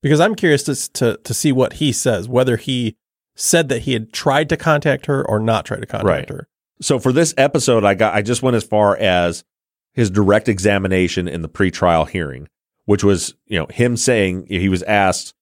Because 0.02 0.20
I'm 0.20 0.34
curious 0.34 0.62
to, 0.64 0.92
to 0.92 1.16
to 1.24 1.32
see 1.34 1.50
what 1.50 1.74
he 1.74 1.90
says, 1.90 2.28
whether 2.28 2.56
he 2.58 2.94
said 3.34 3.70
that 3.70 3.82
he 3.82 3.94
had 3.94 4.12
tried 4.12 4.48
to 4.50 4.56
contact 4.56 5.06
her 5.06 5.26
or 5.26 5.40
not 5.40 5.64
tried 5.64 5.80
to 5.80 5.86
contact 5.86 6.06
Right. 6.06 6.28
her. 6.28 6.46
So 6.82 6.98
for 6.98 7.10
this 7.10 7.32
episode, 7.38 7.84
I 7.84 7.94
got, 7.94 8.14
I 8.14 8.20
just 8.20 8.42
went 8.42 8.54
as 8.56 8.64
far 8.64 8.96
as 8.96 9.44
his 9.94 10.10
direct 10.10 10.48
examination 10.48 11.26
in 11.26 11.40
the 11.42 11.48
pretrial 11.48 12.06
hearing, 12.08 12.48
which 12.84 13.02
was, 13.02 13.34
you 13.46 13.58
know, 13.58 13.66
him 13.70 13.96
saying 13.96 14.46
he 14.48 14.68
was 14.68 14.82
asked, 14.82 15.32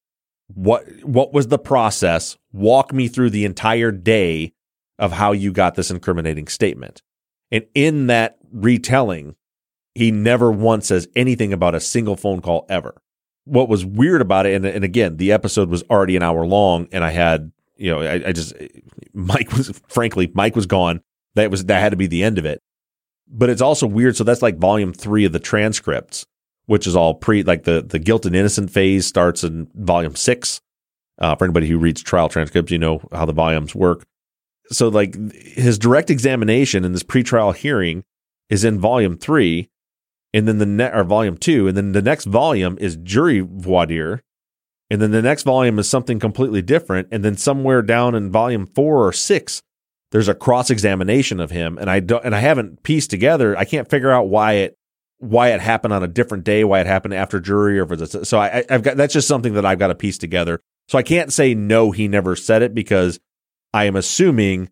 what, 0.47 0.83
what 1.03 1.33
was 1.33 1.47
the 1.47 1.59
process? 1.59 2.37
Walk 2.51 2.93
me 2.93 3.07
through 3.07 3.31
the 3.31 3.45
entire 3.45 3.91
day 3.91 4.53
of 4.99 5.11
how 5.11 5.31
you 5.31 5.51
got 5.51 5.75
this 5.75 5.91
incriminating 5.91 6.47
statement. 6.47 7.01
And 7.51 7.65
in 7.73 8.07
that 8.07 8.37
retelling, 8.51 9.35
he 9.95 10.11
never 10.11 10.51
once 10.51 10.87
says 10.87 11.07
anything 11.15 11.53
about 11.53 11.75
a 11.75 11.79
single 11.79 12.15
phone 12.15 12.41
call 12.41 12.65
ever. 12.69 13.01
What 13.45 13.69
was 13.69 13.85
weird 13.85 14.21
about 14.21 14.45
it, 14.45 14.55
and, 14.55 14.65
and 14.65 14.83
again, 14.83 15.17
the 15.17 15.31
episode 15.31 15.69
was 15.69 15.83
already 15.89 16.15
an 16.15 16.23
hour 16.23 16.45
long, 16.45 16.87
and 16.91 17.03
I 17.03 17.11
had, 17.11 17.51
you 17.75 17.91
know, 17.91 18.01
I, 18.01 18.29
I 18.29 18.31
just, 18.31 18.53
Mike 19.13 19.51
was, 19.51 19.79
frankly, 19.87 20.31
Mike 20.33 20.55
was 20.55 20.65
gone. 20.65 21.01
That 21.35 21.51
was, 21.51 21.65
that 21.65 21.79
had 21.79 21.89
to 21.89 21.97
be 21.97 22.07
the 22.07 22.23
end 22.23 22.37
of 22.37 22.45
it. 22.45 22.61
But 23.27 23.49
it's 23.49 23.61
also 23.61 23.85
weird. 23.87 24.15
So 24.15 24.23
that's 24.23 24.41
like 24.41 24.57
volume 24.57 24.93
three 24.93 25.25
of 25.25 25.31
the 25.31 25.39
transcripts, 25.39 26.25
which 26.65 26.87
is 26.87 26.95
all 26.95 27.13
pre, 27.13 27.43
like 27.43 27.63
the, 27.63 27.81
the 27.81 27.99
guilt 27.99 28.25
and 28.25 28.35
innocent 28.35 28.71
phase 28.71 29.05
starts 29.05 29.43
in 29.43 29.67
volume 29.75 30.15
six. 30.15 30.61
Uh, 31.19 31.35
for 31.35 31.45
anybody 31.45 31.67
who 31.67 31.77
reads 31.77 32.01
trial 32.01 32.27
transcripts, 32.27 32.71
you 32.71 32.79
know 32.79 33.01
how 33.11 33.25
the 33.25 33.33
volumes 33.33 33.75
work. 33.75 34.03
So 34.71 34.87
like 34.87 35.15
his 35.33 35.77
direct 35.77 36.09
examination 36.09 36.83
in 36.83 36.91
this 36.91 37.03
pretrial 37.03 37.55
hearing 37.55 38.03
is 38.49 38.63
in 38.63 38.79
volume 38.79 39.17
three, 39.17 39.69
and 40.33 40.47
then 40.47 40.57
the 40.57 40.65
net 40.65 40.95
or 40.95 41.03
volume 41.03 41.37
two, 41.37 41.67
and 41.67 41.77
then 41.77 41.91
the 41.91 42.01
next 42.01 42.25
volume 42.25 42.77
is 42.79 42.95
jury 42.97 43.41
voir 43.41 43.85
dire, 43.85 44.23
and 44.89 45.01
then 45.01 45.11
the 45.11 45.21
next 45.21 45.43
volume 45.43 45.77
is 45.79 45.87
something 45.87 46.19
completely 46.19 46.61
different, 46.61 47.07
and 47.11 47.23
then 47.23 47.37
somewhere 47.37 47.81
down 47.81 48.15
in 48.15 48.31
volume 48.31 48.65
four 48.65 49.07
or 49.07 49.13
six, 49.13 49.61
there's 50.11 50.27
a 50.27 50.35
cross 50.35 50.69
examination 50.69 51.39
of 51.39 51.51
him, 51.51 51.77
and 51.77 51.89
I 51.89 51.99
don't, 51.99 52.23
and 52.25 52.33
I 52.35 52.39
haven't 52.39 52.83
pieced 52.83 53.09
together. 53.09 53.57
I 53.57 53.65
can't 53.65 53.89
figure 53.89 54.11
out 54.11 54.29
why 54.29 54.53
it 54.53 54.77
why 55.23 55.53
it 55.53 55.61
happened 55.61 55.93
on 55.93 56.03
a 56.03 56.07
different 56.07 56.43
day, 56.43 56.63
why 56.63 56.81
it 56.81 56.87
happened 56.87 57.13
after 57.13 57.39
jury, 57.39 57.79
or 57.79 57.91
if 57.91 58.27
so. 58.27 58.39
I, 58.39 58.63
I've 58.69 58.83
got 58.83 58.97
that's 58.97 59.13
just 59.13 59.27
something 59.27 59.53
that 59.53 59.65
I've 59.65 59.79
got 59.79 59.87
to 59.87 59.95
piece 59.95 60.17
together. 60.17 60.59
So 60.89 60.97
I 60.97 61.03
can't 61.03 61.31
say 61.31 61.53
no, 61.55 61.91
he 61.91 62.09
never 62.09 62.35
said 62.35 62.61
it 62.61 62.75
because 62.75 63.19
I 63.73 63.85
am 63.85 63.95
assuming 63.95 64.69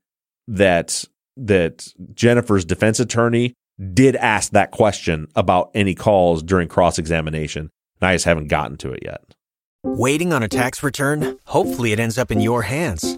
that 0.50 1.06
that 1.38 1.88
Jennifer's 2.14 2.66
defense 2.66 3.00
attorney 3.00 3.54
did 3.94 4.18
ask 4.18 4.52
that 4.52 4.72
question 4.72 5.28
about 5.36 5.72
any 5.74 5.96
calls 5.96 6.44
during 6.44 6.68
cross 6.68 7.00
examination. 7.00 7.70
And 8.02 8.10
I 8.10 8.16
just 8.16 8.26
haven't 8.26 8.50
gotten 8.50 8.78
to 8.78 8.92
it 8.92 9.00
yet. 9.04 9.24
Waiting 9.84 10.34
on 10.34 10.44
a 10.44 10.50
tax 10.50 10.84
return? 10.84 11.40
Hopefully, 11.46 11.94
it 11.94 12.00
ends 12.00 12.18
up 12.18 12.30
in 12.30 12.42
your 12.42 12.64
hands. 12.64 13.18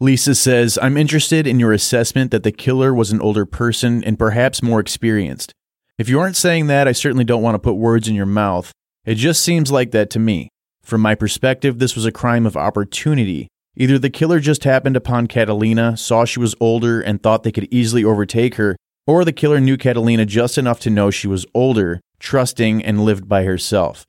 Lisa 0.00 0.34
says, 0.34 0.76
I'm 0.82 0.96
interested 0.96 1.46
in 1.46 1.60
your 1.60 1.72
assessment 1.72 2.32
that 2.32 2.42
the 2.42 2.50
killer 2.50 2.92
was 2.92 3.12
an 3.12 3.20
older 3.20 3.46
person 3.46 4.02
and 4.02 4.18
perhaps 4.18 4.62
more 4.62 4.80
experienced. 4.80 5.52
If 5.98 6.08
you 6.08 6.18
aren't 6.18 6.36
saying 6.36 6.66
that, 6.66 6.88
I 6.88 6.92
certainly 6.92 7.24
don't 7.24 7.42
want 7.42 7.54
to 7.54 7.60
put 7.60 7.74
words 7.74 8.08
in 8.08 8.16
your 8.16 8.26
mouth. 8.26 8.72
It 9.04 9.14
just 9.14 9.42
seems 9.42 9.70
like 9.70 9.92
that 9.92 10.10
to 10.10 10.18
me. 10.18 10.48
From 10.82 11.00
my 11.00 11.14
perspective, 11.14 11.78
this 11.78 11.94
was 11.94 12.04
a 12.04 12.12
crime 12.12 12.44
of 12.44 12.56
opportunity. 12.56 13.46
Either 13.76 13.98
the 13.98 14.10
killer 14.10 14.40
just 14.40 14.64
happened 14.64 14.96
upon 14.96 15.28
Catalina, 15.28 15.96
saw 15.96 16.24
she 16.24 16.40
was 16.40 16.56
older, 16.58 17.00
and 17.00 17.22
thought 17.22 17.44
they 17.44 17.52
could 17.52 17.68
easily 17.70 18.04
overtake 18.04 18.56
her, 18.56 18.76
or 19.06 19.24
the 19.24 19.32
killer 19.32 19.60
knew 19.60 19.76
Catalina 19.76 20.26
just 20.26 20.58
enough 20.58 20.80
to 20.80 20.90
know 20.90 21.10
she 21.10 21.28
was 21.28 21.46
older, 21.54 22.00
trusting, 22.18 22.84
and 22.84 23.04
lived 23.04 23.28
by 23.28 23.44
herself. 23.44 24.04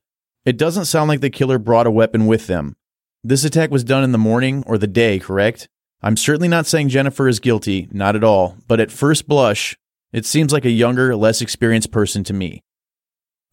It 0.46 0.58
doesn't 0.58 0.86
sound 0.86 1.10
like 1.10 1.22
the 1.22 1.30
killer 1.30 1.60
brought 1.60 1.88
a 1.88 1.92
weapon 1.92 2.26
with 2.26 2.48
them. 2.48 2.76
This 3.24 3.44
attack 3.44 3.72
was 3.72 3.84
done 3.84 4.04
in 4.04 4.12
the 4.12 4.18
morning 4.18 4.64
or 4.66 4.78
the 4.78 4.88
day, 4.88 5.20
correct? 5.20 5.68
I'm 6.06 6.16
certainly 6.16 6.48
not 6.48 6.68
saying 6.68 6.90
Jennifer 6.90 7.28
is 7.28 7.40
guilty, 7.40 7.88
not 7.92 8.16
at 8.16 8.24
all, 8.24 8.56
but 8.68 8.80
at 8.80 8.92
first 8.92 9.28
blush, 9.28 9.76
it 10.14 10.26
seems 10.26 10.54
like 10.54 10.64
a 10.64 10.70
younger, 10.70 11.16
less 11.16 11.42
experienced 11.42 11.92
person 11.92 12.24
to 12.26 12.34
me. 12.34 12.62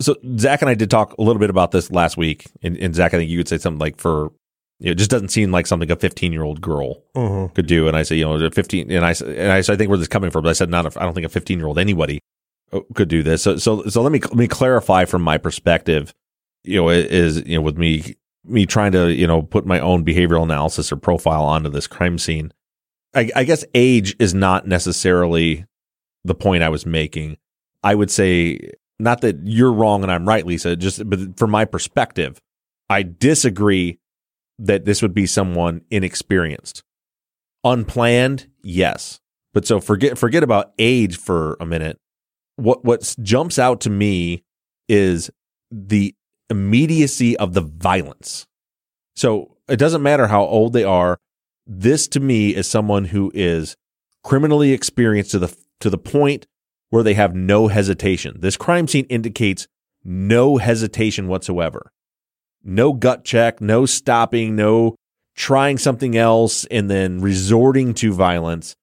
So 0.00 0.16
Zach 0.38 0.60
and 0.62 0.68
I 0.68 0.74
did 0.74 0.90
talk 0.90 1.16
a 1.16 1.22
little 1.22 1.40
bit 1.40 1.48
about 1.50 1.70
this 1.70 1.90
last 1.90 2.16
week, 2.16 2.44
and, 2.62 2.76
and 2.76 2.94
Zach, 2.94 3.14
I 3.14 3.18
think 3.18 3.30
you 3.30 3.38
would 3.38 3.48
say 3.48 3.56
something 3.58 3.78
like 3.78 3.96
for 3.98 4.32
it 4.80 4.96
just 4.96 5.10
doesn't 5.10 5.28
seem 5.28 5.50
like 5.52 5.66
something 5.66 5.90
a 5.90 5.96
15 5.96 6.32
year 6.32 6.42
old 6.42 6.60
girl 6.60 7.02
Mhm. 7.16 7.54
could 7.54 7.66
do. 7.66 7.86
And 7.88 7.96
I 7.96 8.02
say, 8.02 8.16
you 8.16 8.24
know, 8.24 8.50
15, 8.50 8.90
and 8.90 9.04
I, 9.04 9.12
and 9.24 9.52
I, 9.52 9.58
s- 9.58 9.68
I 9.70 9.76
think 9.76 9.88
where 9.88 9.96
this 9.96 10.04
is 10.04 10.08
coming 10.08 10.30
from, 10.30 10.42
but 10.42 10.50
I 10.50 10.54
said 10.54 10.68
not. 10.70 10.84
A, 10.94 11.00
I 11.00 11.04
don't 11.04 11.14
think 11.14 11.24
a 11.26 11.30
15 11.30 11.56
year 11.58 11.68
old 11.68 11.78
anybody 11.78 12.18
uh, 12.72 12.80
could 12.94 13.08
do 13.08 13.22
this. 13.22 13.42
So 13.42 13.56
so 13.56 13.84
so 13.84 14.02
let 14.02 14.10
me 14.12 14.18
let 14.20 14.34
me 14.34 14.48
clarify 14.48 15.04
from 15.04 15.22
my 15.22 15.38
perspective. 15.38 16.12
You 16.64 16.80
know, 16.82 16.88
is 16.90 17.46
you 17.46 17.56
know 17.56 17.62
with 17.62 17.78
me 17.78 18.16
me 18.44 18.66
trying 18.66 18.92
to 18.92 19.12
you 19.12 19.26
know 19.26 19.42
put 19.42 19.66
my 19.66 19.80
own 19.80 20.04
behavioral 20.04 20.42
analysis 20.42 20.92
or 20.92 20.96
profile 20.96 21.44
onto 21.44 21.70
this 21.70 21.86
crime 21.86 22.18
scene. 22.18 22.52
I, 23.14 23.30
I 23.36 23.44
guess 23.44 23.64
age 23.74 24.16
is 24.18 24.32
not 24.32 24.66
necessarily 24.66 25.66
the 26.24 26.34
point 26.34 26.62
I 26.62 26.68
was 26.68 26.86
making. 26.86 27.36
I 27.82 27.94
would 27.94 28.10
say 28.10 28.72
not 28.98 29.20
that 29.22 29.40
you're 29.44 29.72
wrong 29.72 30.02
and 30.02 30.12
I'm 30.12 30.26
right, 30.26 30.46
Lisa. 30.46 30.76
Just 30.76 31.08
but 31.08 31.38
from 31.38 31.50
my 31.50 31.64
perspective, 31.64 32.40
I 32.88 33.02
disagree 33.02 33.98
that 34.58 34.84
this 34.84 35.02
would 35.02 35.14
be 35.14 35.26
someone 35.26 35.82
inexperienced. 35.90 36.82
Unplanned, 37.64 38.48
yes. 38.62 39.20
But 39.52 39.66
so 39.66 39.80
forget 39.80 40.16
forget 40.16 40.42
about 40.42 40.72
age 40.78 41.16
for 41.16 41.56
a 41.60 41.66
minute. 41.66 41.98
What 42.56 42.84
what 42.84 43.14
jumps 43.22 43.58
out 43.58 43.80
to 43.82 43.90
me 43.90 44.44
is 44.88 45.30
the 45.70 46.14
immediacy 46.50 47.36
of 47.36 47.54
the 47.54 47.60
violence. 47.60 48.46
So 49.16 49.56
it 49.68 49.76
doesn't 49.76 50.02
matter 50.02 50.26
how 50.26 50.42
old 50.42 50.72
they 50.72 50.84
are. 50.84 51.18
This 51.66 52.08
to 52.08 52.20
me 52.20 52.54
is 52.54 52.66
someone 52.66 53.06
who 53.06 53.30
is 53.34 53.76
criminally 54.22 54.72
experienced 54.72 55.32
to 55.32 55.38
the 55.38 55.56
to 55.80 55.90
the 55.90 55.98
point 55.98 56.46
where 56.90 57.02
they 57.02 57.14
have 57.14 57.34
no 57.34 57.68
hesitation. 57.68 58.36
This 58.40 58.56
crime 58.56 58.86
scene 58.86 59.06
indicates 59.06 59.66
no 60.04 60.58
hesitation 60.58 61.28
whatsoever. 61.28 61.90
No 62.62 62.92
gut 62.92 63.24
check, 63.24 63.60
no 63.60 63.86
stopping, 63.86 64.54
no 64.54 64.94
trying 65.34 65.78
something 65.78 66.16
else 66.16 66.64
and 66.66 66.90
then 66.90 67.20
resorting 67.20 67.94
to 67.94 68.12
violence. 68.12 68.74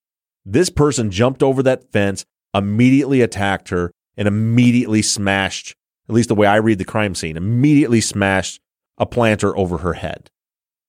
This 0.46 0.70
person 0.70 1.12
jumped 1.12 1.44
over 1.44 1.62
that 1.64 1.92
fence, 1.92 2.26
immediately 2.54 3.22
attacked 3.22 3.70
her, 3.70 3.92
and 4.18 4.28
immediately 4.28 5.02
smashed, 5.02 5.76
at 6.10 6.16
least 6.16 6.30
the 6.30 6.36
way 6.36 6.48
I 6.48 6.56
read 6.56 6.80
the 6.80 6.86
crime 6.86 7.14
scene, 7.14 7.38
immediately 7.38 8.02
smashed 8.02 8.60
a 8.98 9.06
planter 9.06 9.56
over 9.56 9.78
her 9.78 9.94
head. 9.94 10.32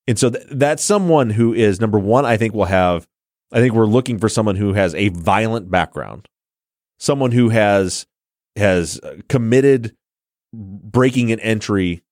And 0.06 0.18
so 0.18 0.30
th- 0.30 0.46
that's 0.50 0.82
someone 0.82 1.30
who 1.30 1.52
is 1.52 1.80
number 1.80 1.98
one, 1.98 2.24
I 2.24 2.38
think 2.38 2.54
will 2.54 2.64
have, 2.64 3.06
I 3.52 3.60
think 3.60 3.74
we're 3.74 3.84
looking 3.84 4.18
for 4.18 4.28
someone 4.28 4.56
who 4.56 4.72
has 4.72 4.94
a 4.94 5.10
violent 5.10 5.70
background, 5.70 6.26
someone 6.98 7.32
who 7.32 7.50
has, 7.50 8.06
has 8.56 8.98
uh, 9.00 9.16
committed 9.28 9.94
breaking 10.52 11.30
an 11.30 11.40
entry 11.40 12.02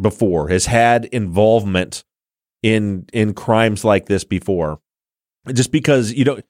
before, 0.00 0.48
has 0.48 0.66
had 0.66 1.04
involvement 1.04 2.04
in, 2.62 3.04
in 3.12 3.34
crimes 3.34 3.84
like 3.84 4.06
this 4.06 4.24
before. 4.24 4.80
Just 5.52 5.70
because 5.70 6.12
you 6.12 6.24
don't, 6.24 6.44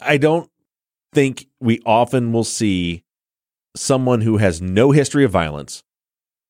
I 0.00 0.16
don't 0.16 0.48
think 1.12 1.48
we 1.60 1.80
often 1.84 2.32
will 2.32 2.44
see 2.44 3.04
someone 3.76 4.20
who 4.20 4.36
has 4.38 4.60
no 4.60 4.90
history 4.90 5.24
of 5.24 5.30
violence, 5.30 5.82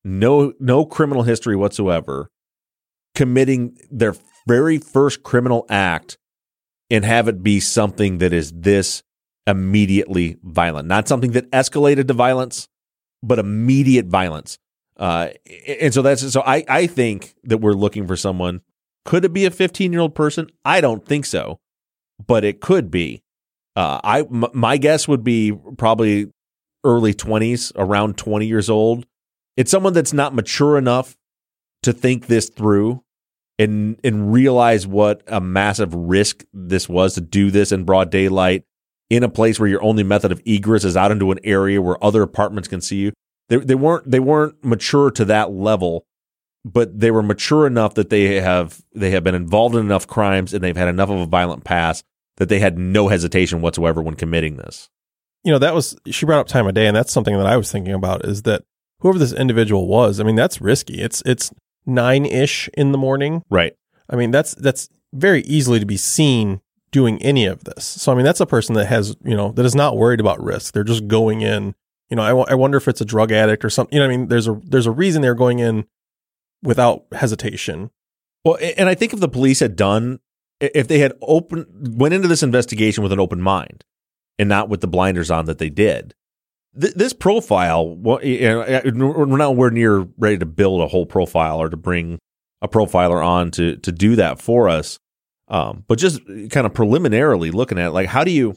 no 0.04 0.52
no 0.58 0.84
criminal 0.84 1.22
history 1.22 1.56
whatsoever, 1.56 2.30
committing 3.14 3.78
their 3.90 4.14
very 4.46 4.78
first 4.78 5.22
criminal 5.22 5.64
act 5.68 6.18
and 6.90 7.04
have 7.04 7.28
it 7.28 7.42
be 7.42 7.60
something 7.60 8.18
that 8.18 8.32
is 8.32 8.52
this 8.52 9.02
immediately 9.46 10.36
violent, 10.42 10.88
not 10.88 11.08
something 11.08 11.32
that 11.32 11.50
escalated 11.50 12.08
to 12.08 12.14
violence, 12.14 12.68
but 13.22 13.38
immediate 13.38 14.06
violence. 14.06 14.58
Uh, 14.96 15.28
and 15.66 15.92
so 15.94 16.02
that's 16.02 16.32
so 16.32 16.42
I 16.44 16.64
I 16.68 16.86
think 16.86 17.34
that 17.44 17.58
we're 17.58 17.72
looking 17.72 18.06
for 18.06 18.16
someone. 18.16 18.60
Could 19.04 19.24
it 19.24 19.32
be 19.32 19.46
a 19.46 19.50
15 19.50 19.92
year 19.92 20.00
old 20.00 20.14
person? 20.14 20.48
I 20.64 20.80
don't 20.80 21.04
think 21.04 21.26
so, 21.26 21.58
but 22.24 22.44
it 22.44 22.60
could 22.60 22.90
be. 22.90 23.22
Uh, 23.74 24.00
I 24.04 24.20
m- 24.20 24.44
my 24.52 24.76
guess 24.76 25.08
would 25.08 25.24
be 25.24 25.52
probably 25.78 26.30
early 26.84 27.14
20s, 27.14 27.72
around 27.76 28.16
20 28.16 28.46
years 28.46 28.68
old. 28.70 29.06
It's 29.56 29.70
someone 29.70 29.92
that's 29.92 30.12
not 30.12 30.34
mature 30.34 30.78
enough 30.78 31.16
to 31.82 31.92
think 31.92 32.26
this 32.26 32.48
through 32.48 33.02
and 33.58 33.98
and 34.02 34.32
realize 34.32 34.86
what 34.86 35.22
a 35.26 35.40
massive 35.40 35.94
risk 35.94 36.44
this 36.52 36.88
was 36.88 37.14
to 37.14 37.20
do 37.20 37.50
this 37.50 37.70
in 37.70 37.84
broad 37.84 38.10
daylight 38.10 38.64
in 39.10 39.22
a 39.22 39.28
place 39.28 39.60
where 39.60 39.68
your 39.68 39.82
only 39.82 40.02
method 40.02 40.32
of 40.32 40.40
egress 40.46 40.84
is 40.84 40.96
out 40.96 41.12
into 41.12 41.30
an 41.30 41.38
area 41.44 41.82
where 41.82 42.02
other 42.02 42.22
apartments 42.22 42.68
can 42.68 42.80
see 42.80 42.96
you. 42.96 43.12
They 43.48 43.58
they 43.58 43.74
weren't 43.74 44.10
they 44.10 44.20
weren't 44.20 44.64
mature 44.64 45.10
to 45.10 45.24
that 45.26 45.52
level, 45.52 46.06
but 46.64 46.98
they 46.98 47.10
were 47.10 47.22
mature 47.22 47.66
enough 47.66 47.94
that 47.94 48.10
they 48.10 48.40
have 48.40 48.80
they 48.94 49.10
have 49.10 49.24
been 49.24 49.34
involved 49.34 49.74
in 49.74 49.84
enough 49.84 50.06
crimes 50.06 50.54
and 50.54 50.64
they've 50.64 50.76
had 50.76 50.88
enough 50.88 51.10
of 51.10 51.20
a 51.20 51.26
violent 51.26 51.64
past 51.64 52.04
that 52.38 52.48
they 52.48 52.58
had 52.58 52.78
no 52.78 53.08
hesitation 53.08 53.60
whatsoever 53.60 54.00
when 54.00 54.14
committing 54.14 54.56
this. 54.56 54.88
You 55.44 55.52
know, 55.52 55.58
that 55.58 55.74
was 55.74 55.96
she 56.06 56.26
brought 56.26 56.40
up 56.40 56.46
time 56.48 56.66
of 56.66 56.74
day, 56.74 56.86
and 56.86 56.96
that's 56.96 57.12
something 57.12 57.36
that 57.36 57.46
I 57.46 57.56
was 57.56 57.70
thinking 57.70 57.94
about 57.94 58.24
is 58.24 58.42
that 58.42 58.62
whoever 59.00 59.18
this 59.18 59.32
individual 59.32 59.86
was, 59.88 60.20
I 60.20 60.22
mean, 60.24 60.36
that's 60.36 60.60
risky. 60.60 61.00
It's 61.00 61.22
it's 61.26 61.52
nine 61.84 62.24
ish 62.24 62.68
in 62.74 62.92
the 62.92 62.98
morning. 62.98 63.42
Right. 63.50 63.74
I 64.08 64.16
mean, 64.16 64.30
that's 64.30 64.54
that's 64.54 64.88
very 65.12 65.42
easily 65.42 65.80
to 65.80 65.86
be 65.86 65.96
seen 65.96 66.60
doing 66.90 67.20
any 67.22 67.46
of 67.46 67.64
this. 67.64 67.84
So 67.84 68.12
I 68.12 68.14
mean, 68.14 68.24
that's 68.24 68.40
a 68.40 68.46
person 68.46 68.74
that 68.76 68.86
has 68.86 69.16
you 69.24 69.36
know 69.36 69.52
that 69.52 69.66
is 69.66 69.74
not 69.74 69.96
worried 69.96 70.20
about 70.20 70.42
risk. 70.42 70.74
They're 70.74 70.84
just 70.84 71.08
going 71.08 71.40
in. 71.40 71.74
You 72.10 72.16
know, 72.16 72.22
I, 72.22 72.28
w- 72.28 72.46
I 72.48 72.54
wonder 72.54 72.76
if 72.76 72.88
it's 72.88 73.00
a 73.00 73.06
drug 73.06 73.32
addict 73.32 73.64
or 73.64 73.70
something. 73.70 73.96
You 73.96 74.00
know, 74.00 74.06
I 74.06 74.16
mean, 74.16 74.28
there's 74.28 74.46
a 74.46 74.60
there's 74.64 74.86
a 74.86 74.90
reason 74.90 75.22
they're 75.22 75.34
going 75.34 75.58
in 75.58 75.86
without 76.62 77.04
hesitation. 77.12 77.90
Well, 78.44 78.58
and 78.76 78.88
I 78.88 78.94
think 78.94 79.12
if 79.12 79.20
the 79.20 79.28
police 79.28 79.60
had 79.60 79.76
done, 79.76 80.20
if 80.60 80.88
they 80.88 80.98
had 80.98 81.14
open 81.22 81.66
went 81.96 82.14
into 82.14 82.28
this 82.28 82.42
investigation 82.42 83.02
with 83.02 83.12
an 83.12 83.20
open 83.20 83.40
mind 83.40 83.84
and 84.38 84.48
not 84.48 84.68
with 84.68 84.80
the 84.80 84.86
blinders 84.86 85.30
on 85.30 85.46
that 85.46 85.58
they 85.58 85.70
did, 85.70 86.14
th- 86.80 86.94
this 86.94 87.12
profile, 87.12 87.98
you 88.22 88.40
know, 88.40 88.90
we're 88.94 89.26
nowhere 89.26 89.70
near 89.70 90.06
ready 90.18 90.38
to 90.38 90.46
build 90.46 90.80
a 90.80 90.88
whole 90.88 91.06
profile 91.06 91.58
or 91.58 91.68
to 91.68 91.76
bring 91.76 92.18
a 92.60 92.68
profiler 92.68 93.24
on 93.24 93.50
to 93.52 93.76
to 93.76 93.92
do 93.92 94.16
that 94.16 94.40
for 94.40 94.68
us. 94.68 94.98
Um, 95.48 95.84
but 95.86 95.98
just 95.98 96.20
kind 96.50 96.66
of 96.66 96.72
preliminarily 96.72 97.50
looking 97.50 97.78
at 97.78 97.88
it, 97.88 97.90
like 97.90 98.08
how 98.08 98.24
do 98.24 98.30
you? 98.30 98.54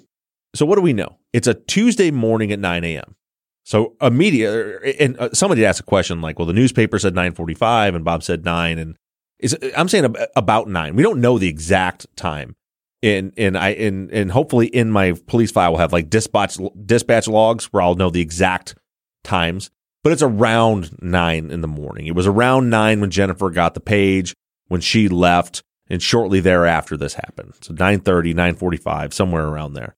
So 0.53 0.65
what 0.65 0.75
do 0.75 0.81
we 0.81 0.93
know? 0.93 1.17
It's 1.33 1.47
a 1.47 1.53
Tuesday 1.53 2.11
morning 2.11 2.51
at 2.51 2.59
nine 2.59 2.83
a.m. 2.83 3.15
So 3.63 3.95
immediate, 3.99 4.95
and 4.99 5.17
uh, 5.17 5.29
somebody 5.33 5.65
asked 5.65 5.79
a 5.79 5.83
question 5.83 6.21
like, 6.21 6.37
"Well, 6.37 6.45
the 6.45 6.53
newspaper 6.53 6.99
said 6.99 7.15
nine 7.15 7.33
forty-five, 7.33 7.95
and 7.95 8.05
Bob 8.05 8.23
said 8.23 8.45
nine, 8.45 8.77
and 8.77 8.95
is 9.39 9.57
I'm 9.75 9.89
saying 9.89 10.15
about 10.35 10.69
nine. 10.69 10.95
We 10.95 11.03
don't 11.03 11.19
know 11.19 11.39
the 11.39 11.49
exact 11.49 12.05
time, 12.15 12.55
and 13.03 13.33
and 13.37 13.57
I 13.57 13.69
and 13.69 14.11
and 14.11 14.31
hopefully 14.31 14.67
in 14.67 14.91
my 14.91 15.13
police 15.27 15.51
file 15.51 15.71
will 15.71 15.79
have 15.79 15.93
like 15.93 16.09
dispatch 16.09 16.57
dispatch 16.85 17.27
logs 17.27 17.65
where 17.65 17.83
I'll 17.83 17.95
know 17.95 18.09
the 18.09 18.21
exact 18.21 18.75
times. 19.23 19.69
But 20.03 20.11
it's 20.11 20.21
around 20.21 20.95
nine 21.01 21.49
in 21.49 21.61
the 21.61 21.67
morning. 21.67 22.05
It 22.05 22.15
was 22.15 22.27
around 22.27 22.69
nine 22.69 23.01
when 23.01 23.09
Jennifer 23.09 23.49
got 23.49 23.73
the 23.73 23.79
page 23.79 24.35
when 24.67 24.81
she 24.81 25.07
left, 25.09 25.63
and 25.89 26.01
shortly 26.01 26.39
thereafter 26.39 26.95
this 26.95 27.15
happened. 27.15 27.53
So 27.61 27.73
9:30, 27.73 28.33
9:45, 28.33 29.13
somewhere 29.13 29.47
around 29.47 29.73
there. 29.73 29.95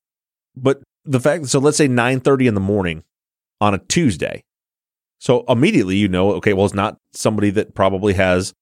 But 0.56 0.82
the 1.04 1.20
fact, 1.20 1.46
so 1.46 1.58
let's 1.58 1.76
say 1.76 1.88
9:30 1.88 2.48
in 2.48 2.54
the 2.54 2.60
morning 2.60 3.04
on 3.60 3.74
a 3.74 3.78
Tuesday. 3.78 4.44
So 5.18 5.44
immediately 5.48 5.96
you 5.96 6.08
know, 6.08 6.32
okay, 6.34 6.52
well, 6.52 6.66
it's 6.66 6.74
not 6.74 6.98
somebody 7.12 7.50
that 7.50 7.74
probably 7.74 8.14
has 8.14 8.54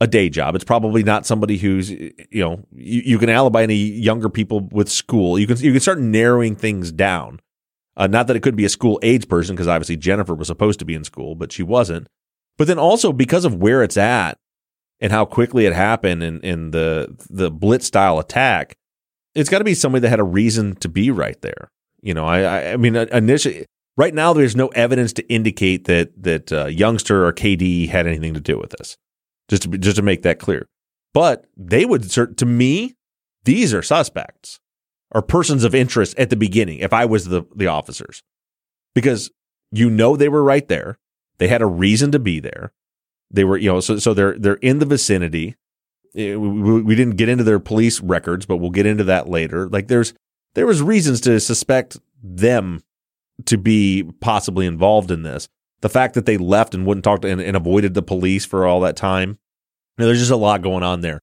a 0.00 0.06
day 0.06 0.28
job. 0.30 0.54
It's 0.54 0.64
probably 0.64 1.02
not 1.02 1.26
somebody 1.26 1.58
who's, 1.58 1.90
you 1.90 2.14
know, 2.32 2.64
you, 2.72 3.02
you 3.04 3.18
can 3.18 3.28
alibi 3.28 3.62
any 3.62 3.74
younger 3.74 4.28
people 4.28 4.60
with 4.72 4.88
school. 4.88 5.38
You 5.38 5.46
can 5.46 5.58
you 5.58 5.72
can 5.72 5.80
start 5.80 6.00
narrowing 6.00 6.56
things 6.56 6.90
down. 6.90 7.40
Uh, 7.96 8.06
not 8.06 8.26
that 8.26 8.36
it 8.36 8.40
could 8.40 8.56
be 8.56 8.64
a 8.64 8.70
school 8.70 8.98
age 9.02 9.28
person, 9.28 9.54
because 9.54 9.68
obviously 9.68 9.96
Jennifer 9.96 10.34
was 10.34 10.48
supposed 10.48 10.78
to 10.78 10.84
be 10.84 10.94
in 10.94 11.04
school, 11.04 11.34
but 11.34 11.52
she 11.52 11.62
wasn't. 11.62 12.06
But 12.56 12.66
then 12.66 12.78
also 12.78 13.12
because 13.12 13.44
of 13.44 13.56
where 13.56 13.82
it's 13.82 13.96
at 13.96 14.38
and 15.00 15.12
how 15.12 15.24
quickly 15.24 15.66
it 15.66 15.74
happened 15.74 16.22
in, 16.22 16.40
in 16.40 16.70
the 16.70 17.14
the 17.28 17.50
blitz 17.50 17.86
style 17.86 18.18
attack, 18.18 18.74
it's 19.34 19.50
got 19.50 19.58
to 19.58 19.64
be 19.64 19.74
somebody 19.74 20.00
that 20.00 20.08
had 20.08 20.20
a 20.20 20.24
reason 20.24 20.76
to 20.76 20.88
be 20.88 21.10
right 21.10 21.40
there. 21.42 21.70
You 22.00 22.14
know, 22.14 22.26
I 22.26 22.72
I, 22.72 22.76
mean 22.78 22.96
initially 22.96 23.66
right 23.98 24.14
now 24.14 24.32
there's 24.32 24.56
no 24.56 24.68
evidence 24.68 25.12
to 25.14 25.28
indicate 25.28 25.84
that 25.84 26.10
that 26.22 26.52
uh, 26.52 26.66
youngster 26.66 27.26
or 27.26 27.32
KD 27.34 27.88
had 27.90 28.06
anything 28.06 28.32
to 28.32 28.40
do 28.40 28.58
with 28.58 28.70
this. 28.70 28.96
Just 29.50 29.62
to 29.62 29.68
be, 29.68 29.78
just 29.78 29.96
to 29.96 30.02
make 30.02 30.22
that 30.22 30.38
clear. 30.38 30.66
But 31.12 31.44
they 31.56 31.84
would 31.84 32.08
to 32.10 32.46
me 32.46 32.94
these 33.44 33.74
are 33.74 33.82
suspects 33.82 34.60
or 35.10 35.22
persons 35.22 35.64
of 35.64 35.74
interest 35.74 36.16
at 36.18 36.30
the 36.30 36.36
beginning 36.36 36.78
if 36.78 36.92
I 36.92 37.04
was 37.04 37.26
the 37.26 37.42
the 37.54 37.66
officers. 37.66 38.22
Because 38.94 39.30
you 39.72 39.90
know 39.90 40.16
they 40.16 40.28
were 40.28 40.42
right 40.42 40.66
there. 40.68 40.98
They 41.38 41.48
had 41.48 41.62
a 41.62 41.66
reason 41.66 42.12
to 42.12 42.18
be 42.18 42.38
there. 42.40 42.72
They 43.30 43.44
were, 43.44 43.56
you 43.56 43.70
know, 43.72 43.80
so 43.80 43.98
so 43.98 44.14
they're 44.14 44.38
they're 44.38 44.54
in 44.54 44.78
the 44.78 44.86
vicinity. 44.86 45.56
Eh, 46.14 46.34
We, 46.34 46.48
we, 46.48 46.82
we 46.82 46.94
didn't 46.94 47.16
get 47.16 47.28
into 47.28 47.44
their 47.44 47.60
police 47.60 48.00
records, 48.00 48.46
but 48.46 48.56
we'll 48.58 48.70
get 48.70 48.86
into 48.86 49.04
that 49.04 49.28
later. 49.28 49.68
Like 49.68 49.88
there's 49.88 50.14
there 50.54 50.66
was 50.66 50.82
reasons 50.82 51.20
to 51.22 51.40
suspect 51.40 51.98
them 52.22 52.82
to 53.46 53.56
be 53.56 54.04
possibly 54.20 54.66
involved 54.66 55.10
in 55.10 55.22
this. 55.22 55.48
The 55.82 55.88
fact 55.88 56.14
that 56.14 56.26
they 56.26 56.36
left 56.36 56.74
and 56.74 56.84
wouldn't 56.84 57.04
talk 57.04 57.22
to 57.22 57.28
and, 57.28 57.40
and 57.40 57.56
avoided 57.56 57.94
the 57.94 58.02
police 58.02 58.44
for 58.44 58.66
all 58.66 58.80
that 58.80 58.96
time. 58.96 59.38
You 59.96 60.02
know, 60.02 60.06
there's 60.06 60.18
just 60.18 60.30
a 60.30 60.36
lot 60.36 60.62
going 60.62 60.82
on 60.82 61.00
there. 61.00 61.20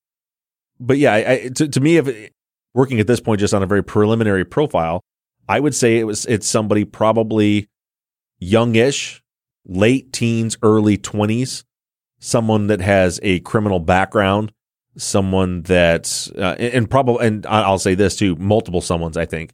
But 0.79 0.97
yeah, 0.97 1.13
I, 1.13 1.31
I, 1.31 1.49
to, 1.55 1.67
to 1.67 1.79
me, 1.79 1.97
if 1.97 2.31
working 2.73 2.99
at 2.99 3.07
this 3.07 3.19
point 3.19 3.39
just 3.39 3.53
on 3.53 3.63
a 3.63 3.67
very 3.67 3.83
preliminary 3.83 4.45
profile, 4.45 5.03
I 5.47 5.59
would 5.59 5.75
say 5.75 5.97
it 5.97 6.03
was 6.05 6.25
it's 6.25 6.47
somebody 6.47 6.85
probably 6.85 7.67
youngish, 8.39 9.23
late 9.65 10.11
teens, 10.11 10.57
early 10.61 10.97
twenties, 10.97 11.63
someone 12.19 12.67
that 12.67 12.81
has 12.81 13.19
a 13.23 13.39
criminal 13.41 13.79
background, 13.79 14.51
someone 14.97 15.61
that, 15.63 16.29
uh, 16.35 16.55
and, 16.57 16.73
and 16.73 16.89
probably, 16.89 17.27
and 17.27 17.45
I'll 17.45 17.79
say 17.79 17.95
this 17.95 18.15
too, 18.15 18.35
multiple 18.35 18.81
someone's, 18.81 19.17
I 19.17 19.25
think, 19.25 19.53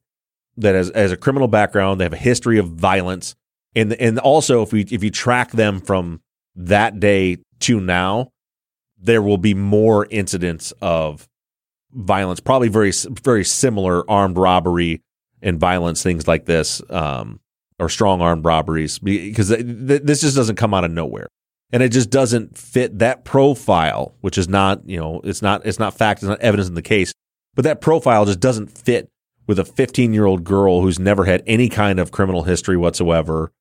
that 0.58 0.76
has, 0.76 0.92
has 0.96 1.12
a 1.12 1.18
criminal 1.18 1.48
background, 1.48 2.00
they 2.00 2.06
have 2.06 2.14
a 2.14 2.18
history 2.18 2.58
of 2.58 2.70
violence. 2.70 3.36
And, 3.76 3.94
and 3.94 4.20
also 4.20 4.62
if 4.62 4.72
we, 4.72 4.82
if 4.82 5.04
you 5.04 5.10
track 5.10 5.52
them 5.52 5.80
from 5.80 6.22
that 6.56 7.00
day 7.00 7.38
to 7.62 7.80
now, 7.80 8.30
there 8.98 9.22
will 9.22 9.38
be 9.38 9.54
more 9.54 10.08
incidents 10.10 10.74
of 10.82 11.28
violence, 11.92 12.40
probably 12.40 12.70
very, 12.70 12.92
very 13.24 13.44
similar 13.44 14.10
armed 14.10 14.38
robbery 14.38 15.02
and 15.42 15.60
violence, 15.60 16.02
things 16.02 16.28
like 16.28 16.46
this, 16.46 16.82
um, 16.90 17.40
or 17.80 17.90
strong 17.90 18.22
armed 18.22 18.46
robberies, 18.46 19.00
because 19.00 19.50
th- 19.50 19.60
th- 19.60 20.02
this 20.04 20.22
just 20.22 20.36
doesn't 20.36 20.56
come 20.56 20.74
out 20.74 20.86
of 20.86 20.92
nowhere, 20.92 21.28
and 21.72 21.84
it 21.84 21.90
just 21.90 22.10
doesn't 22.10 22.58
fit 22.58 23.00
that 23.00 23.26
profile, 23.26 24.16
which 24.22 24.38
is 24.38 24.48
not, 24.48 24.88
you 24.88 24.98
know, 24.98 25.20
it's 25.24 25.42
not, 25.42 25.66
it's 25.66 25.80
not 25.80 25.94
fact, 25.94 26.22
it's 26.22 26.30
not 26.30 26.40
evidence 26.40 26.70
in 26.70 26.76
the 26.76 26.82
case, 26.82 27.12
but 27.56 27.64
that 27.64 27.82
profile 27.82 28.26
just 28.26 28.40
doesn't 28.40 28.68
fit 28.68 29.10
with 29.48 29.60
a 29.60 29.66
15 29.66 30.14
year 30.14 30.26
old 30.26 30.44
girl 30.44 30.82
who's 30.82 31.00
never 31.00 31.26
had 31.26 31.44
any 31.46 31.68
kind 31.70 32.00
of 32.00 32.12
criminal 32.12 32.44
history 32.44 32.78
whatsoever. 32.78 33.52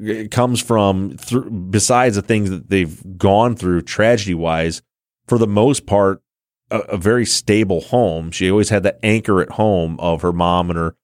It 0.00 0.30
comes 0.30 0.62
from, 0.62 1.16
through, 1.16 1.50
besides 1.50 2.16
the 2.16 2.22
things 2.22 2.50
that 2.50 2.70
they've 2.70 3.18
gone 3.18 3.56
through 3.56 3.82
tragedy 3.82 4.34
wise, 4.34 4.80
for 5.26 5.38
the 5.38 5.46
most 5.46 5.86
part, 5.86 6.22
a, 6.70 6.78
a 6.80 6.96
very 6.96 7.26
stable 7.26 7.80
home. 7.80 8.30
She 8.30 8.50
always 8.50 8.68
had 8.68 8.82
that 8.84 9.00
anchor 9.02 9.40
at 9.40 9.50
home 9.50 9.98
of 10.00 10.22
her 10.22 10.32
mom 10.32 10.70
and 10.70 10.78
her 10.78 10.94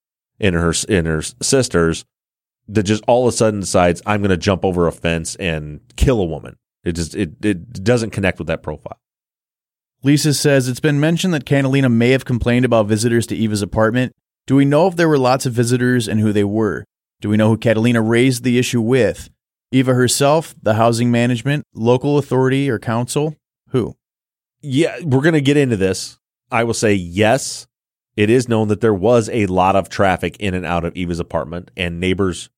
and 0.41 0.55
her 0.55 0.73
and 0.89 1.07
her 1.07 1.23
sisters 1.23 2.05
that 2.69 2.85
just 2.85 3.05
all 3.07 3.27
of 3.27 3.35
a 3.35 3.37
sudden 3.37 3.61
decides 3.61 4.03
I'm 4.07 4.21
going 4.21 4.31
to 4.31 4.37
jump 4.37 4.65
over 4.65 4.87
a 4.87 4.93
fence 4.93 5.37
and 5.37 5.81
kill 5.97 6.21
a 6.21 6.25
woman. 6.25 6.57
It 6.83 6.93
just 6.93 7.15
it 7.15 7.45
it 7.45 7.85
doesn't 7.85 8.11
connect 8.11 8.39
with 8.39 8.49
that 8.49 8.63
profile. 8.63 8.99
Lisa 10.03 10.35
says 10.35 10.69
it's 10.69 10.81
been 10.81 11.01
mentioned 11.01 11.33
that 11.33 11.47
Catalina 11.47 11.89
may 11.89 12.11
have 12.11 12.27
complained 12.27 12.65
about 12.65 12.87
visitors 12.87 13.27
to 13.29 13.37
Eva's 13.37 13.63
apartment. 13.63 14.13
Do 14.47 14.55
we 14.55 14.67
know 14.67 14.87
if 14.87 14.97
there 14.97 15.09
were 15.09 15.19
lots 15.19 15.47
of 15.47 15.55
visitors 15.55 16.07
and 16.07 16.21
who 16.21 16.33
they 16.33 16.45
were? 16.45 16.85
Do 17.25 17.31
we 17.31 17.39
know 17.39 17.49
who 17.49 17.57
Catalina 17.57 18.03
raised 18.03 18.45
the 18.45 18.59
issue 18.59 18.83
with? 18.83 19.31
Eva 19.73 19.95
herself, 19.95 20.55
the 20.63 20.75
housing 20.75 21.11
management, 21.11 21.65
local 21.73 22.19
authority 22.19 22.69
or 22.69 22.79
council? 22.79 23.35
Who? 23.71 23.97
Yeah, 24.61 24.99
we're 25.03 25.23
going 25.23 25.33
to 25.33 25.41
get 25.41 25.57
into 25.57 25.79
this. 25.79 26.19
I 26.51 26.65
will 26.65 26.75
say 26.75 26.93
yes. 26.93 27.67
It 28.15 28.29
is 28.29 28.47
known 28.47 28.69
that 28.69 28.83
there 28.83 28.93
was 28.93 29.31
a 29.31 29.47
lot 29.47 29.75
of 29.75 29.89
traffic 29.89 30.37
in 30.39 30.53
and 30.53 30.67
out 30.67 30.85
of 30.85 30.95
Eva's 30.95 31.19
apartment, 31.19 31.71
and 31.79 31.99
neighbors 31.99 32.51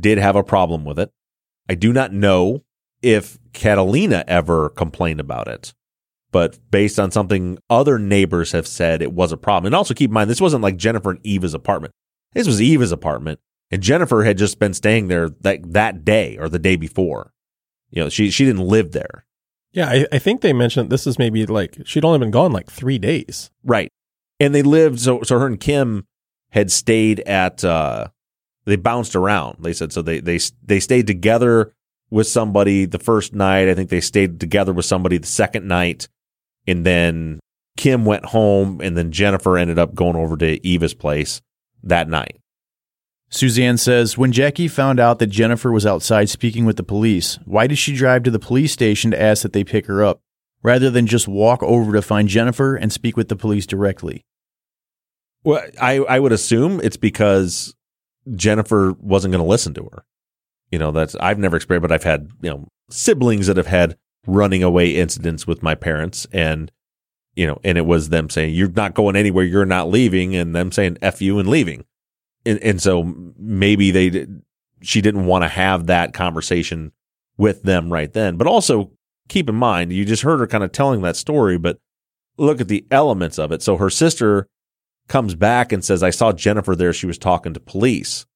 did 0.00 0.18
have 0.18 0.34
a 0.34 0.42
problem 0.42 0.84
with 0.84 0.98
it. 0.98 1.12
I 1.68 1.76
do 1.76 1.92
not 1.92 2.12
know 2.12 2.64
if 3.00 3.38
Catalina 3.52 4.24
ever 4.26 4.68
complained 4.70 5.20
about 5.20 5.46
it, 5.46 5.74
but 6.32 6.58
based 6.72 6.98
on 6.98 7.12
something 7.12 7.58
other 7.70 8.00
neighbors 8.00 8.50
have 8.50 8.66
said, 8.66 9.00
it 9.00 9.12
was 9.12 9.30
a 9.30 9.36
problem. 9.36 9.66
And 9.66 9.76
also 9.76 9.94
keep 9.94 10.10
in 10.10 10.14
mind, 10.14 10.28
this 10.28 10.40
wasn't 10.40 10.64
like 10.64 10.76
Jennifer 10.76 11.12
and 11.12 11.24
Eva's 11.24 11.54
apartment. 11.54 11.94
This 12.32 12.48
was 12.48 12.60
Eva's 12.60 12.90
apartment, 12.90 13.38
and 13.70 13.82
Jennifer 13.82 14.24
had 14.24 14.38
just 14.38 14.58
been 14.58 14.74
staying 14.74 15.08
there 15.08 15.28
that 15.40 15.72
that 15.72 16.04
day 16.04 16.36
or 16.38 16.48
the 16.48 16.58
day 16.58 16.76
before. 16.76 17.32
You 17.90 18.04
know, 18.04 18.08
she 18.08 18.30
she 18.30 18.44
didn't 18.44 18.66
live 18.66 18.92
there. 18.92 19.24
Yeah, 19.72 19.88
I, 19.88 20.06
I 20.12 20.18
think 20.18 20.40
they 20.40 20.52
mentioned 20.52 20.90
this 20.90 21.06
is 21.06 21.18
maybe 21.18 21.44
like 21.46 21.78
she'd 21.84 22.04
only 22.04 22.18
been 22.18 22.30
gone 22.30 22.52
like 22.52 22.70
three 22.70 22.98
days. 22.98 23.50
Right. 23.62 23.90
And 24.40 24.54
they 24.54 24.62
lived 24.62 25.00
so 25.00 25.22
so 25.22 25.38
her 25.38 25.46
and 25.46 25.60
Kim 25.60 26.06
had 26.50 26.70
stayed 26.70 27.20
at 27.20 27.64
uh 27.64 28.08
they 28.64 28.76
bounced 28.76 29.16
around. 29.16 29.58
They 29.60 29.72
said 29.72 29.92
so 29.92 30.02
they 30.02 30.20
they 30.20 30.38
they 30.62 30.80
stayed 30.80 31.06
together 31.06 31.72
with 32.10 32.26
somebody 32.26 32.86
the 32.86 32.98
first 32.98 33.34
night. 33.34 33.68
I 33.68 33.74
think 33.74 33.90
they 33.90 34.00
stayed 34.00 34.40
together 34.40 34.72
with 34.72 34.86
somebody 34.86 35.18
the 35.18 35.26
second 35.26 35.66
night. 35.68 36.08
And 36.66 36.84
then 36.84 37.40
Kim 37.76 38.04
went 38.04 38.26
home 38.26 38.80
and 38.80 38.96
then 38.96 39.12
Jennifer 39.12 39.56
ended 39.56 39.78
up 39.78 39.94
going 39.94 40.16
over 40.16 40.36
to 40.38 40.66
Eva's 40.66 40.94
place 40.94 41.40
that 41.82 42.08
night. 42.08 42.38
Suzanne 43.30 43.76
says 43.76 44.16
when 44.16 44.32
Jackie 44.32 44.68
found 44.68 44.98
out 44.98 45.18
that 45.18 45.26
Jennifer 45.26 45.70
was 45.70 45.84
outside 45.84 46.30
speaking 46.30 46.64
with 46.64 46.76
the 46.76 46.82
police, 46.82 47.38
why 47.44 47.66
did 47.66 47.76
she 47.78 47.94
drive 47.94 48.22
to 48.22 48.30
the 48.30 48.38
police 48.38 48.72
station 48.72 49.10
to 49.10 49.20
ask 49.20 49.42
that 49.42 49.52
they 49.52 49.64
pick 49.64 49.86
her 49.86 50.02
up, 50.02 50.22
rather 50.62 50.90
than 50.90 51.06
just 51.06 51.28
walk 51.28 51.62
over 51.62 51.92
to 51.92 52.02
find 52.02 52.28
Jennifer 52.28 52.74
and 52.74 52.92
speak 52.92 53.16
with 53.16 53.28
the 53.28 53.36
police 53.36 53.66
directly? 53.66 54.24
Well, 55.44 55.62
I, 55.80 55.98
I 55.98 56.18
would 56.18 56.32
assume 56.32 56.80
it's 56.82 56.96
because 56.96 57.74
Jennifer 58.34 58.94
wasn't 58.98 59.32
going 59.32 59.44
to 59.44 59.48
listen 59.48 59.74
to 59.74 59.84
her. 59.92 60.04
You 60.70 60.78
know, 60.78 60.90
that's, 60.90 61.14
I've 61.16 61.38
never 61.38 61.56
experienced, 61.56 61.82
but 61.82 61.92
I've 61.92 62.02
had, 62.02 62.30
you 62.42 62.50
know, 62.50 62.68
siblings 62.90 63.46
that 63.46 63.56
have 63.56 63.66
had 63.66 63.96
running 64.26 64.62
away 64.62 64.96
incidents 64.96 65.46
with 65.46 65.62
my 65.62 65.74
parents 65.74 66.26
and, 66.32 66.72
you 67.34 67.46
know, 67.46 67.60
and 67.62 67.78
it 67.78 67.86
was 67.86 68.08
them 68.08 68.28
saying, 68.28 68.54
you're 68.54 68.68
not 68.70 68.94
going 68.94 69.16
anywhere, 69.16 69.44
you're 69.44 69.64
not 69.64 69.88
leaving, 69.88 70.34
and 70.34 70.56
them 70.56 70.72
saying 70.72 70.98
F 71.00 71.22
you 71.22 71.38
and 71.38 71.48
leaving. 71.48 71.84
And, 72.48 72.62
and 72.62 72.82
so 72.82 73.14
maybe 73.36 73.90
they, 73.90 74.26
she 74.80 75.00
didn't 75.00 75.26
want 75.26 75.44
to 75.44 75.48
have 75.48 75.86
that 75.86 76.12
conversation 76.12 76.92
with 77.36 77.62
them 77.62 77.92
right 77.92 78.12
then. 78.12 78.36
But 78.36 78.46
also 78.46 78.92
keep 79.28 79.48
in 79.48 79.54
mind, 79.54 79.92
you 79.92 80.04
just 80.04 80.22
heard 80.22 80.40
her 80.40 80.46
kind 80.46 80.64
of 80.64 80.72
telling 80.72 81.02
that 81.02 81.16
story, 81.16 81.58
but 81.58 81.78
look 82.36 82.60
at 82.60 82.68
the 82.68 82.86
elements 82.90 83.38
of 83.38 83.52
it. 83.52 83.62
So 83.62 83.76
her 83.76 83.90
sister, 83.90 84.48
comes 85.08 85.34
back 85.34 85.72
and 85.72 85.84
says, 85.84 86.02
I 86.02 86.10
saw 86.10 86.32
Jennifer 86.32 86.76
there. 86.76 86.92
She 86.92 87.06
was 87.06 87.18
talking 87.18 87.54
to 87.54 87.60
police. 87.60 88.26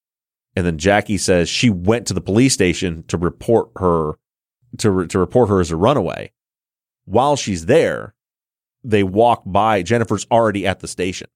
And 0.56 0.66
then 0.66 0.78
Jackie 0.78 1.18
says 1.18 1.48
she 1.48 1.70
went 1.70 2.06
to 2.06 2.14
the 2.14 2.20
police 2.20 2.54
station 2.54 3.04
to 3.08 3.16
report 3.16 3.70
her, 3.76 4.18
to, 4.78 4.90
re- 4.90 5.06
to 5.08 5.18
report 5.18 5.48
her 5.48 5.60
as 5.60 5.70
a 5.70 5.76
runaway. 5.76 6.32
While 7.04 7.36
she's 7.36 7.66
there, 7.66 8.14
they 8.82 9.02
walk 9.02 9.42
by. 9.46 9.82
Jennifer's 9.82 10.26
already 10.30 10.66
at 10.66 10.80
the 10.80 10.88
station. 10.88 11.28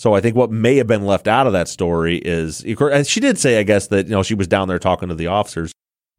So 0.00 0.14
I 0.14 0.22
think 0.22 0.34
what 0.34 0.50
may 0.50 0.76
have 0.76 0.86
been 0.86 1.04
left 1.04 1.28
out 1.28 1.46
of 1.46 1.52
that 1.52 1.68
story 1.68 2.16
is, 2.16 2.64
and 2.64 3.06
she 3.06 3.20
did 3.20 3.38
say, 3.38 3.58
I 3.60 3.64
guess, 3.64 3.88
that, 3.88 4.06
you 4.06 4.12
know, 4.12 4.22
she 4.22 4.32
was 4.32 4.48
down 4.48 4.66
there 4.66 4.78
talking 4.78 5.10
to 5.10 5.14
the 5.14 5.26
officers. 5.26 5.74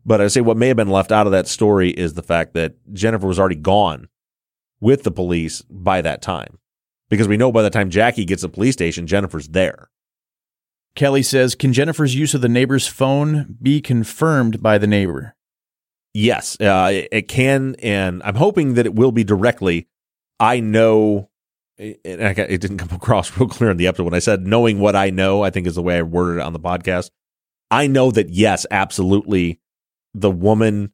But 0.06 0.22
I 0.22 0.28
say 0.28 0.42
what 0.42 0.56
may 0.56 0.68
have 0.68 0.78
been 0.78 0.92
left 0.92 1.12
out 1.12 1.26
of 1.26 1.32
that 1.32 1.48
story 1.48 1.90
is 1.90 2.14
the 2.14 2.22
fact 2.22 2.54
that 2.54 2.76
Jennifer 2.94 3.26
was 3.26 3.40
already 3.40 3.56
gone 3.56 4.08
with 4.80 5.02
the 5.02 5.10
police 5.10 5.64
by 5.64 6.00
that 6.04 6.22
time 6.22 6.60
because 7.10 7.28
we 7.28 7.38
know 7.38 7.52
by 7.52 7.64
the 7.64 7.72
time 7.72 7.90
Jackie 7.90 8.24
gets 8.24 8.44
to 8.44 8.50
the 8.50 8.54
police 8.54 8.74
station, 8.74 9.08
Jennifer's 9.08 9.48
there. 9.48 9.90
Kelly 10.94 11.24
says, 11.24 11.56
Can 11.56 11.74
Jennifer's 11.74 12.14
use 12.14 12.36
of 12.36 12.42
the 12.42 12.48
neighbor's 12.48 12.86
phone 12.86 13.58
be 13.64 13.82
confirmed 13.82 14.62
by 14.62 14.78
the 14.78 14.86
neighbor? 14.86 15.36
Yes, 16.14 16.56
uh, 16.62 16.92
it, 16.94 17.08
it 17.12 17.28
can, 17.28 17.76
and 17.82 18.22
I'm 18.24 18.36
hoping 18.36 18.76
that 18.76 18.86
it 18.86 18.94
will 18.94 19.12
be 19.12 19.24
directly. 19.24 19.88
I 20.40 20.60
know, 20.60 21.31
and 21.82 22.24
I 22.24 22.32
it 22.32 22.62
didn't 22.62 22.78
come 22.78 22.90
across 22.96 23.38
real 23.38 23.50
clear 23.50 23.72
in 23.72 23.78
the 23.78 23.88
episode 23.88 24.04
when 24.04 24.14
I 24.14 24.20
said 24.20 24.46
knowing 24.46 24.80
what 24.80 24.96
I 24.96 25.10
know. 25.10 25.44
I 25.44 25.50
think 25.50 25.68
is 25.68 25.76
the 25.76 25.82
way 25.82 25.98
I 25.98 26.04
worded 26.04 26.40
it 26.40 26.46
on 26.46 26.54
the 26.54 26.60
podcast. 26.60 27.10
I 27.70 27.88
know 27.88 28.12
that 28.12 28.30
yes, 28.30 28.66
absolutely, 28.70 29.60
the 30.14 30.32
woman 30.32 30.92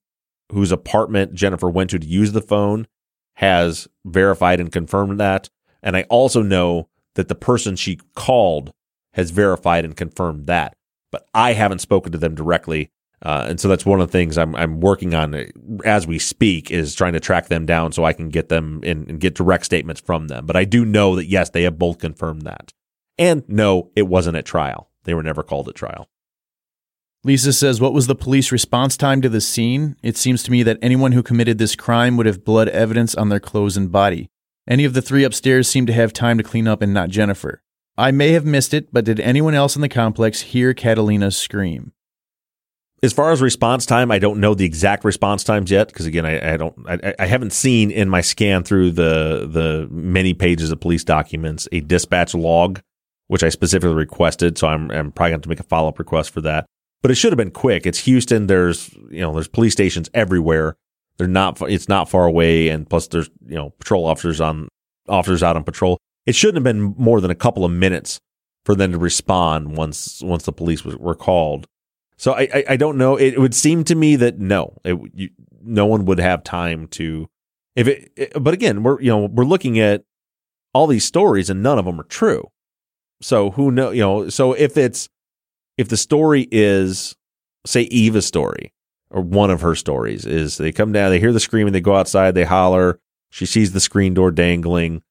whose 0.52 0.72
apartment 0.72 1.34
Jennifer 1.34 1.70
went 1.70 1.90
to 1.90 2.00
to 2.00 2.08
use 2.08 2.32
the 2.32 2.42
phone 2.42 2.88
has 3.36 3.88
verified 4.06 4.60
and 4.60 4.72
confirmed 4.72 5.20
that. 5.20 5.50
And 5.84 5.98
I 5.98 6.04
also 6.04 6.42
know 6.42 6.90
that 7.16 7.28
the 7.28 7.36
person 7.36 7.76
she 7.76 8.00
called 8.16 8.74
has 9.14 9.32
verified 9.32 9.86
and 9.86 9.96
confirmed 9.96 10.48
that, 10.48 10.76
but 11.12 11.28
I 11.34 11.54
haven't 11.54 11.80
spoken 11.80 12.12
to 12.12 12.18
them 12.18 12.36
directly. 12.36 12.92
Uh, 13.22 13.48
and 13.50 13.60
so 13.60 13.68
that's 13.68 13.86
one 13.86 14.00
of 14.00 14.08
the 14.08 14.12
things 14.12 14.38
I'm, 14.38 14.56
I'm 14.56 14.80
working 14.80 15.16
on 15.16 15.34
as 15.84 16.06
we 16.06 16.20
speak 16.20 16.70
is 16.70 16.94
trying 16.94 17.14
to 17.14 17.20
track 17.20 17.48
them 17.48 17.66
down 17.66 17.92
so 17.92 18.06
I 18.06 18.14
can 18.14 18.30
get 18.30 18.50
them 18.50 18.82
in 18.84 19.06
and 19.10 19.20
get 19.20 19.34
direct 19.34 19.66
statements 19.66 20.02
from 20.02 20.28
them. 20.28 20.46
But 20.46 20.56
I 20.56 20.66
do 20.66 20.86
know 20.86 21.16
that 21.16 21.26
yes, 21.26 21.50
they 21.50 21.64
have 21.64 21.80
both 21.80 21.98
confirmed 21.98 22.44
that. 22.44 22.74
And 23.18 23.44
no, 23.48 23.92
it 23.96 24.08
wasn't 24.08 24.38
at 24.38 24.46
trial. 24.46 24.92
They 25.06 25.16
were 25.16 25.24
never 25.24 25.42
called 25.42 25.68
at 25.68 25.76
trial. 25.76 26.10
Lisa 27.24 27.52
says, 27.52 27.82
What 27.82 27.94
was 27.94 28.08
the 28.08 28.16
police 28.16 28.52
response 28.52 28.96
time 28.96 29.22
to 29.22 29.30
the 29.30 29.42
scene? 29.42 29.96
It 30.04 30.16
seems 30.16 30.44
to 30.44 30.52
me 30.52 30.62
that 30.64 30.78
anyone 30.82 31.14
who 31.14 31.24
committed 31.24 31.58
this 31.58 31.76
crime 31.76 32.18
would 32.18 32.28
have 32.28 32.46
blood 32.46 32.70
evidence 32.70 33.16
on 33.16 33.30
their 33.30 33.40
clothes 33.40 33.76
and 33.76 33.92
body. 33.92 34.30
Any 34.68 34.86
of 34.86 34.94
the 34.94 35.02
three 35.02 35.24
upstairs 35.24 35.68
seem 35.68 35.86
to 35.88 35.94
have 35.94 36.14
time 36.14 36.38
to 36.38 36.44
clean 36.44 36.68
up 36.68 36.82
and 36.82 36.94
not 36.94 37.10
Jennifer. 37.10 37.64
I 37.98 38.12
may 38.12 38.34
have 38.34 38.46
missed 38.46 38.74
it, 38.74 38.94
but 38.94 39.06
did 39.06 39.20
anyone 39.20 39.56
else 39.56 39.76
in 39.76 39.82
the 39.82 39.90
complex 39.90 40.42
hear 40.42 40.74
Catalina's 40.74 41.36
scream? 41.36 41.94
As 43.04 43.14
far 43.14 43.32
as 43.32 43.42
response 43.42 43.86
time, 43.86 44.10
I 44.10 44.18
don't 44.18 44.40
know 44.40 44.56
the 44.56 44.66
exact 44.66 45.06
response 45.06 45.44
times 45.44 45.70
yet 45.70 45.88
because 45.88 46.08
again, 46.08 46.26
I, 46.26 46.54
I 46.54 46.58
don't, 46.58 46.76
I, 46.88 47.14
I 47.20 47.26
haven't 47.28 47.54
seen 47.54 47.92
in 47.92 48.10
my 48.10 48.22
scan 48.22 48.64
through 48.64 48.92
the 48.92 49.48
the 49.52 49.88
many 49.92 50.34
pages 50.34 50.72
of 50.72 50.80
police 50.80 51.04
documents 51.04 51.68
a 51.72 51.82
dispatch 51.82 52.34
log, 52.34 52.80
which 53.28 53.44
I 53.44 53.50
specifically 53.50 53.96
requested. 53.96 54.58
So 54.58 54.68
I'm 54.68 54.90
I'm 54.90 55.12
probably 55.12 55.32
going 55.32 55.42
to 55.42 55.50
make 55.50 55.60
a 55.60 55.64
follow 55.64 55.90
up 55.90 56.00
request 56.00 56.32
for 56.32 56.42
that. 56.42 56.66
But 57.04 57.12
it 57.12 57.16
should 57.16 57.32
have 57.32 57.38
been 57.38 57.52
quick. 57.52 57.86
It's 57.86 58.00
Houston. 58.00 58.48
There's 58.48 58.92
you 59.12 59.22
know 59.22 59.32
there's 59.32 59.48
police 59.48 59.74
stations 59.74 60.10
everywhere. 60.16 60.76
They're 61.18 61.28
not. 61.28 61.62
It's 61.70 61.88
not 61.88 62.10
far 62.10 62.26
away, 62.26 62.70
and 62.70 62.90
plus 62.90 63.08
there's 63.08 63.30
you 63.46 63.56
know 63.56 63.72
patrol 63.78 64.06
officers 64.06 64.42
on 64.42 64.70
officers 65.08 65.44
out 65.44 65.56
on 65.56 65.64
patrol. 65.64 66.00
It 66.26 66.36
shouldn't 66.36 66.58
have 66.58 66.64
been 66.64 66.96
more 66.98 67.22
than 67.22 67.32
a 67.32 67.36
couple 67.36 67.64
of 67.64 67.72
minutes 67.72 68.20
for 68.66 68.76
them 68.76 68.92
to 68.92 68.98
respond 68.98 69.78
once 69.78 70.22
once 70.24 70.44
the 70.44 70.52
police 70.52 70.84
was, 70.84 70.98
were 70.98 71.16
called. 71.16 71.68
So 72.18 72.34
I, 72.34 72.48
I, 72.54 72.64
I 72.70 72.78
don't 72.78 72.98
know. 72.98 73.16
It, 73.16 73.38
would 73.40 73.54
seem 73.54 73.84
to 73.86 73.96
me 73.96 74.16
that 74.16 74.40
no, 74.40 74.78
it, 74.84 74.98
you, 75.14 75.30
no 75.62 75.86
one 75.86 76.06
would 76.06 76.20
have 76.20 76.44
time 76.44 76.88
to 76.90 77.30
if 77.76 77.88
it, 77.88 78.12
it- 78.16 78.44
but 78.44 78.54
again 78.54 78.84
we're 78.84 79.00
you 79.02 79.10
know 79.10 79.26
we're 79.32 79.44
looking 79.46 79.80
at 79.80 80.04
all 80.74 80.88
these 80.88 81.06
stories 81.06 81.50
and 81.50 81.62
none 81.62 81.78
of 81.78 81.86
them 81.86 82.00
are 82.00 82.06
true 82.06 82.50
so 83.22 83.52
who 83.52 83.72
know 83.72 83.92
you 83.92 84.02
know 84.02 84.30
so 84.30 84.54
if 84.54 84.78
it's 84.78 85.10
if 85.78 85.90
the 85.90 85.98
story 85.98 86.48
is 86.52 87.16
say 87.66 87.82
eva's 87.84 88.26
story 88.26 88.74
or 89.10 89.22
one 89.22 89.50
of 89.50 89.62
her 89.62 89.76
stories 89.76 90.26
is 90.26 90.58
they 90.58 90.72
come 90.72 90.92
down 90.92 91.10
they 91.12 91.20
hear 91.20 91.34
the 91.34 91.40
screaming 91.40 91.74
they 91.74 91.82
go 91.82 91.96
outside 91.96 92.34
they 92.34 92.44
holler 92.46 93.00
she 93.30 93.46
sees 93.46 93.72
the 93.74 93.80
screen 93.80 94.14
door 94.14 94.32
dangling 94.32 95.02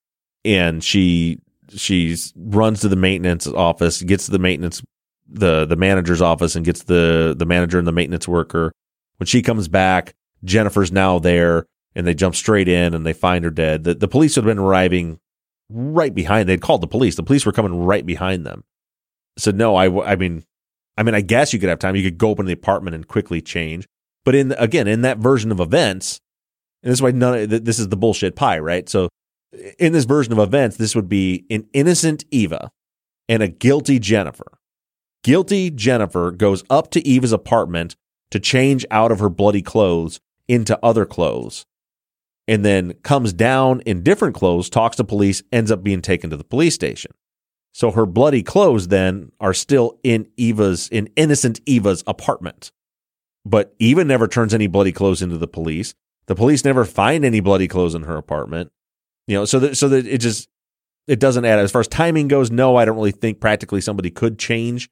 and 0.44 0.82
she 0.82 1.38
she 1.74 2.16
runs 2.36 2.80
to 2.80 2.88
the 2.88 2.96
maintenance 2.96 3.46
office 3.46 4.02
gets 4.02 4.26
to 4.26 4.32
the 4.32 4.38
maintenance 4.38 4.82
the 5.28 5.64
the 5.64 5.76
manager's 5.76 6.22
office 6.22 6.56
and 6.56 6.64
gets 6.64 6.84
the 6.84 7.34
the 7.36 7.46
manager 7.46 7.78
and 7.78 7.86
the 7.86 7.92
maintenance 7.92 8.28
worker. 8.28 8.72
When 9.18 9.26
she 9.26 9.42
comes 9.42 9.68
back 9.68 10.14
jennifer's 10.44 10.92
now 10.92 11.18
there 11.18 11.66
and 11.94 12.06
they 12.06 12.14
jump 12.14 12.34
straight 12.34 12.68
in 12.68 12.94
and 12.94 13.06
they 13.06 13.12
find 13.12 13.44
her 13.44 13.50
dead. 13.50 13.84
The, 13.84 13.94
the 13.94 14.08
police 14.08 14.34
had 14.34 14.44
been 14.44 14.58
arriving 14.58 15.18
right 15.68 16.14
behind 16.14 16.48
they'd 16.48 16.60
called 16.60 16.82
the 16.82 16.86
police. 16.86 17.16
The 17.16 17.22
police 17.22 17.46
were 17.46 17.52
coming 17.52 17.84
right 17.84 18.04
behind 18.04 18.46
them. 18.46 18.64
So 19.38 19.50
no 19.50 19.76
I 19.76 20.12
I 20.12 20.16
mean 20.16 20.44
i 20.98 21.02
mean 21.02 21.14
i 21.14 21.20
guess 21.20 21.52
you 21.52 21.58
could 21.58 21.68
have 21.68 21.78
time. 21.78 21.96
You 21.96 22.02
could 22.02 22.18
go 22.18 22.30
open 22.30 22.46
the 22.46 22.52
apartment 22.52 22.94
and 22.94 23.06
quickly 23.06 23.40
change. 23.40 23.86
But 24.24 24.34
in 24.34 24.52
again 24.52 24.86
in 24.88 25.02
that 25.02 25.18
version 25.18 25.52
of 25.52 25.60
events 25.60 26.20
and 26.82 26.90
this 26.90 26.98
is 26.98 27.02
why 27.02 27.10
none 27.10 27.38
of, 27.38 27.64
this 27.64 27.78
is 27.78 27.88
the 27.88 27.96
bullshit 27.96 28.36
pie 28.36 28.58
right? 28.58 28.88
So 28.88 29.08
in 29.78 29.92
this 29.92 30.04
version 30.04 30.32
of 30.32 30.38
events 30.38 30.76
this 30.76 30.94
would 30.94 31.08
be 31.08 31.46
an 31.50 31.66
innocent 31.72 32.24
eva 32.30 32.70
and 33.28 33.42
a 33.42 33.48
guilty 33.48 33.98
jennifer 33.98 34.58
guilty 35.22 35.70
jennifer 35.70 36.30
goes 36.30 36.62
up 36.70 36.90
to 36.90 37.06
eva's 37.06 37.32
apartment 37.32 37.96
to 38.30 38.40
change 38.40 38.84
out 38.90 39.12
of 39.12 39.18
her 39.18 39.28
bloody 39.28 39.62
clothes 39.62 40.20
into 40.48 40.78
other 40.82 41.04
clothes 41.04 41.66
and 42.48 42.64
then 42.64 42.94
comes 43.02 43.32
down 43.32 43.80
in 43.80 44.02
different 44.02 44.34
clothes, 44.34 44.70
talks 44.70 44.96
to 44.96 45.04
police, 45.04 45.42
ends 45.52 45.70
up 45.70 45.82
being 45.82 46.00
taken 46.00 46.30
to 46.30 46.36
the 46.36 46.44
police 46.44 46.74
station. 46.74 47.12
So 47.72 47.90
her 47.90 48.06
bloody 48.06 48.42
clothes 48.42 48.88
then 48.88 49.32
are 49.40 49.52
still 49.52 49.98
in 50.02 50.28
Eva's, 50.36 50.88
in 50.88 51.10
innocent 51.16 51.60
Eva's 51.66 52.02
apartment. 52.06 52.72
But 53.44 53.74
Eva 53.78 54.04
never 54.04 54.26
turns 54.28 54.54
any 54.54 54.66
bloody 54.66 54.92
clothes 54.92 55.22
into 55.22 55.38
the 55.38 55.48
police. 55.48 55.94
The 56.26 56.34
police 56.34 56.64
never 56.64 56.84
find 56.84 57.24
any 57.24 57.40
bloody 57.40 57.68
clothes 57.68 57.94
in 57.94 58.02
her 58.02 58.16
apartment. 58.16 58.70
You 59.26 59.38
know, 59.38 59.44
so 59.44 59.58
that, 59.58 59.76
so 59.76 59.88
that 59.88 60.06
it 60.06 60.18
just, 60.18 60.48
it 61.06 61.20
doesn't 61.20 61.44
add. 61.44 61.58
As 61.58 61.70
far 61.70 61.80
as 61.80 61.88
timing 61.88 62.28
goes, 62.28 62.50
no, 62.50 62.76
I 62.76 62.84
don't 62.84 62.96
really 62.96 63.12
think 63.12 63.40
practically 63.40 63.80
somebody 63.80 64.10
could 64.10 64.38
change 64.38 64.88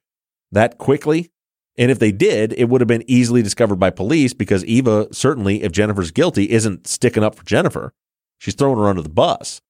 that 0.51 0.77
quickly. 0.77 1.31
And 1.77 1.91
if 1.91 1.99
they 1.99 2.11
did, 2.11 2.53
it 2.53 2.69
would 2.69 2.81
have 2.81 2.87
been 2.87 3.03
easily 3.07 3.41
discovered 3.41 3.75
by 3.75 3.89
police 3.89 4.33
because 4.33 4.63
Eva, 4.65 5.07
certainly, 5.11 5.63
if 5.63 5.71
Jennifer's 5.71 6.11
guilty, 6.11 6.49
isn't 6.49 6.87
sticking 6.87 7.23
up 7.23 7.35
for 7.35 7.43
Jennifer. 7.43 7.93
She's 8.37 8.55
throwing 8.55 8.77
her 8.77 8.87
under 8.87 9.01
the 9.01 9.09
bus. 9.09 9.61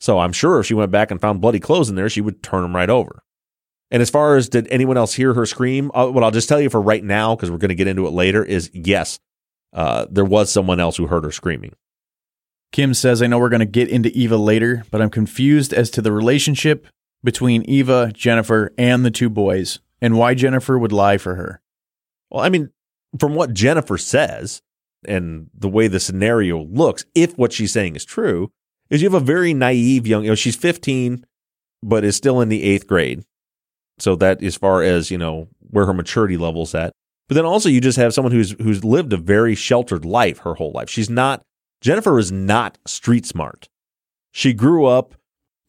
So 0.00 0.18
I'm 0.18 0.32
sure 0.32 0.60
if 0.60 0.66
she 0.66 0.74
went 0.74 0.90
back 0.90 1.10
and 1.10 1.20
found 1.20 1.42
bloody 1.42 1.60
clothes 1.60 1.90
in 1.90 1.96
there, 1.96 2.08
she 2.08 2.22
would 2.22 2.42
turn 2.42 2.62
them 2.62 2.74
right 2.74 2.88
over. 2.88 3.22
And 3.90 4.00
as 4.00 4.08
far 4.08 4.36
as 4.36 4.48
did 4.48 4.68
anyone 4.70 4.96
else 4.96 5.14
hear 5.14 5.34
her 5.34 5.44
scream, 5.44 5.90
uh, 5.94 6.06
what 6.06 6.24
I'll 6.24 6.30
just 6.30 6.48
tell 6.48 6.60
you 6.60 6.70
for 6.70 6.80
right 6.80 7.02
now, 7.02 7.34
because 7.34 7.50
we're 7.50 7.58
going 7.58 7.70
to 7.70 7.74
get 7.74 7.88
into 7.88 8.06
it 8.06 8.12
later, 8.12 8.42
is 8.42 8.70
yes, 8.72 9.18
uh, 9.72 10.06
there 10.10 10.24
was 10.24 10.50
someone 10.50 10.80
else 10.80 10.96
who 10.96 11.08
heard 11.08 11.24
her 11.24 11.32
screaming. 11.32 11.74
Kim 12.72 12.94
says, 12.94 13.20
I 13.20 13.26
know 13.26 13.38
we're 13.38 13.48
going 13.48 13.60
to 13.60 13.66
get 13.66 13.88
into 13.88 14.10
Eva 14.16 14.36
later, 14.36 14.84
but 14.90 15.02
I'm 15.02 15.10
confused 15.10 15.72
as 15.72 15.90
to 15.90 16.02
the 16.02 16.12
relationship 16.12 16.86
between 17.24 17.62
Eva, 17.62 18.12
Jennifer, 18.14 18.72
and 18.78 19.04
the 19.04 19.10
two 19.10 19.28
boys, 19.28 19.80
and 20.00 20.16
why 20.16 20.34
Jennifer 20.34 20.78
would 20.78 20.92
lie 20.92 21.18
for 21.18 21.34
her. 21.34 21.60
Well, 22.30 22.44
I 22.44 22.48
mean, 22.48 22.70
from 23.18 23.34
what 23.34 23.54
Jennifer 23.54 23.98
says 23.98 24.62
and 25.06 25.48
the 25.54 25.68
way 25.68 25.88
the 25.88 26.00
scenario 26.00 26.62
looks, 26.64 27.04
if 27.14 27.36
what 27.36 27.52
she's 27.52 27.72
saying 27.72 27.96
is 27.96 28.04
true, 28.04 28.50
is 28.88 29.02
you 29.02 29.10
have 29.10 29.20
a 29.20 29.24
very 29.24 29.54
naive 29.54 30.06
young, 30.06 30.24
you 30.24 30.30
know, 30.30 30.34
she's 30.34 30.56
15, 30.56 31.24
but 31.82 32.04
is 32.04 32.16
still 32.16 32.40
in 32.40 32.48
the 32.48 32.62
eighth 32.62 32.86
grade. 32.86 33.24
So 33.98 34.16
that 34.16 34.42
as 34.42 34.56
far 34.56 34.82
as, 34.82 35.10
you 35.10 35.18
know, 35.18 35.48
where 35.70 35.86
her 35.86 35.94
maturity 35.94 36.36
level's 36.36 36.74
at. 36.74 36.92
But 37.28 37.34
then 37.34 37.44
also 37.44 37.68
you 37.68 37.80
just 37.80 37.98
have 37.98 38.12
someone 38.12 38.32
who's 38.32 38.56
who's 38.60 38.84
lived 38.84 39.12
a 39.12 39.16
very 39.16 39.54
sheltered 39.54 40.04
life 40.04 40.38
her 40.38 40.54
whole 40.54 40.72
life. 40.72 40.90
She's 40.90 41.08
not 41.08 41.42
Jennifer 41.80 42.18
is 42.18 42.32
not 42.32 42.76
street 42.86 43.24
smart. 43.24 43.68
She 44.32 44.52
grew 44.52 44.86
up 44.86 45.14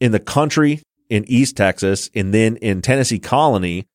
in 0.00 0.12
the 0.12 0.18
country 0.18 0.82
in 1.08 1.24
East 1.28 1.56
Texas 1.56 2.10
and 2.14 2.34
then 2.34 2.56
in 2.56 2.82
Tennessee 2.82 3.18
Colony, 3.18 3.86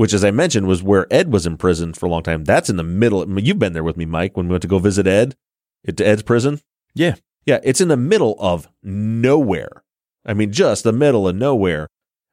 which, 0.00 0.14
as 0.14 0.24
I 0.24 0.30
mentioned, 0.30 0.66
was 0.66 0.82
where 0.82 1.06
Ed 1.12 1.30
was 1.30 1.44
imprisoned 1.44 1.94
for 1.94 2.06
a 2.06 2.08
long 2.08 2.22
time. 2.22 2.44
That's 2.44 2.70
in 2.70 2.76
the 2.76 2.82
middle. 2.82 3.20
I 3.20 3.26
mean, 3.26 3.44
you've 3.44 3.58
been 3.58 3.74
there 3.74 3.84
with 3.84 3.98
me, 3.98 4.06
Mike, 4.06 4.34
when 4.34 4.48
we 4.48 4.52
went 4.52 4.62
to 4.62 4.68
go 4.68 4.78
visit 4.78 5.06
Ed 5.06 5.36
at 5.86 6.00
Ed's 6.00 6.22
prison. 6.22 6.62
Yeah. 6.94 7.16
Yeah, 7.44 7.58
it's 7.62 7.82
in 7.82 7.88
the 7.88 7.98
middle 7.98 8.34
of 8.38 8.66
nowhere. 8.82 9.84
I 10.24 10.32
mean, 10.32 10.52
just 10.52 10.84
the 10.84 10.92
middle 10.94 11.28
of 11.28 11.36
nowhere. 11.36 11.86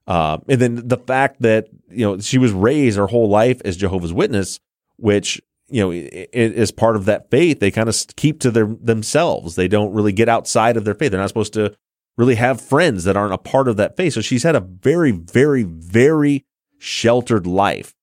Uh, 0.08 0.38
and 0.48 0.62
then 0.62 0.88
the 0.88 0.96
fact 0.96 1.42
that 1.42 1.68
you 1.90 2.06
know 2.06 2.20
she 2.20 2.38
was 2.38 2.54
raised 2.54 2.98
her 2.98 3.08
whole 3.08 3.28
life 3.28 3.62
as 3.66 3.76
Jehovah's 3.76 4.14
Witness, 4.14 4.62
which 4.96 5.42
you 5.68 5.82
know 5.82 5.92
is 5.92 6.72
part 6.72 6.96
of 6.96 7.04
that 7.04 7.30
faith. 7.30 7.60
They 7.60 7.70
kind 7.70 7.90
of 7.90 8.02
keep 8.16 8.40
to 8.40 8.52
their 8.52 8.68
themselves. 8.80 9.58
They 9.58 9.68
don't 9.68 9.92
really 9.92 10.14
get 10.14 10.30
outside 10.30 10.78
of 10.78 10.86
their 10.86 10.96
faith. 10.96 11.12
They're 11.12 11.20
not 11.20 11.28
supposed 11.28 11.54
to 11.56 11.76
really 12.18 12.36
have 12.36 12.62
friends 12.62 13.04
that 13.04 13.18
aren't 13.18 13.34
a 13.34 13.38
part 13.38 13.68
of 13.68 13.76
that 13.76 13.98
faith. 13.98 14.14
So 14.14 14.22
she's 14.22 14.44
had 14.44 14.56
a 14.56 14.62
very, 14.62 15.12
very, 15.12 15.64
very 15.64 16.46
sheltered 16.80 17.48
life 17.48 17.94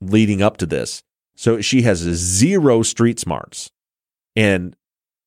leading 0.00 0.42
up 0.42 0.56
to 0.58 0.66
this. 0.66 1.02
So 1.36 1.60
she 1.60 1.82
has 1.82 1.98
zero 1.98 2.82
street 2.82 3.18
smarts. 3.18 3.70
And 4.34 4.76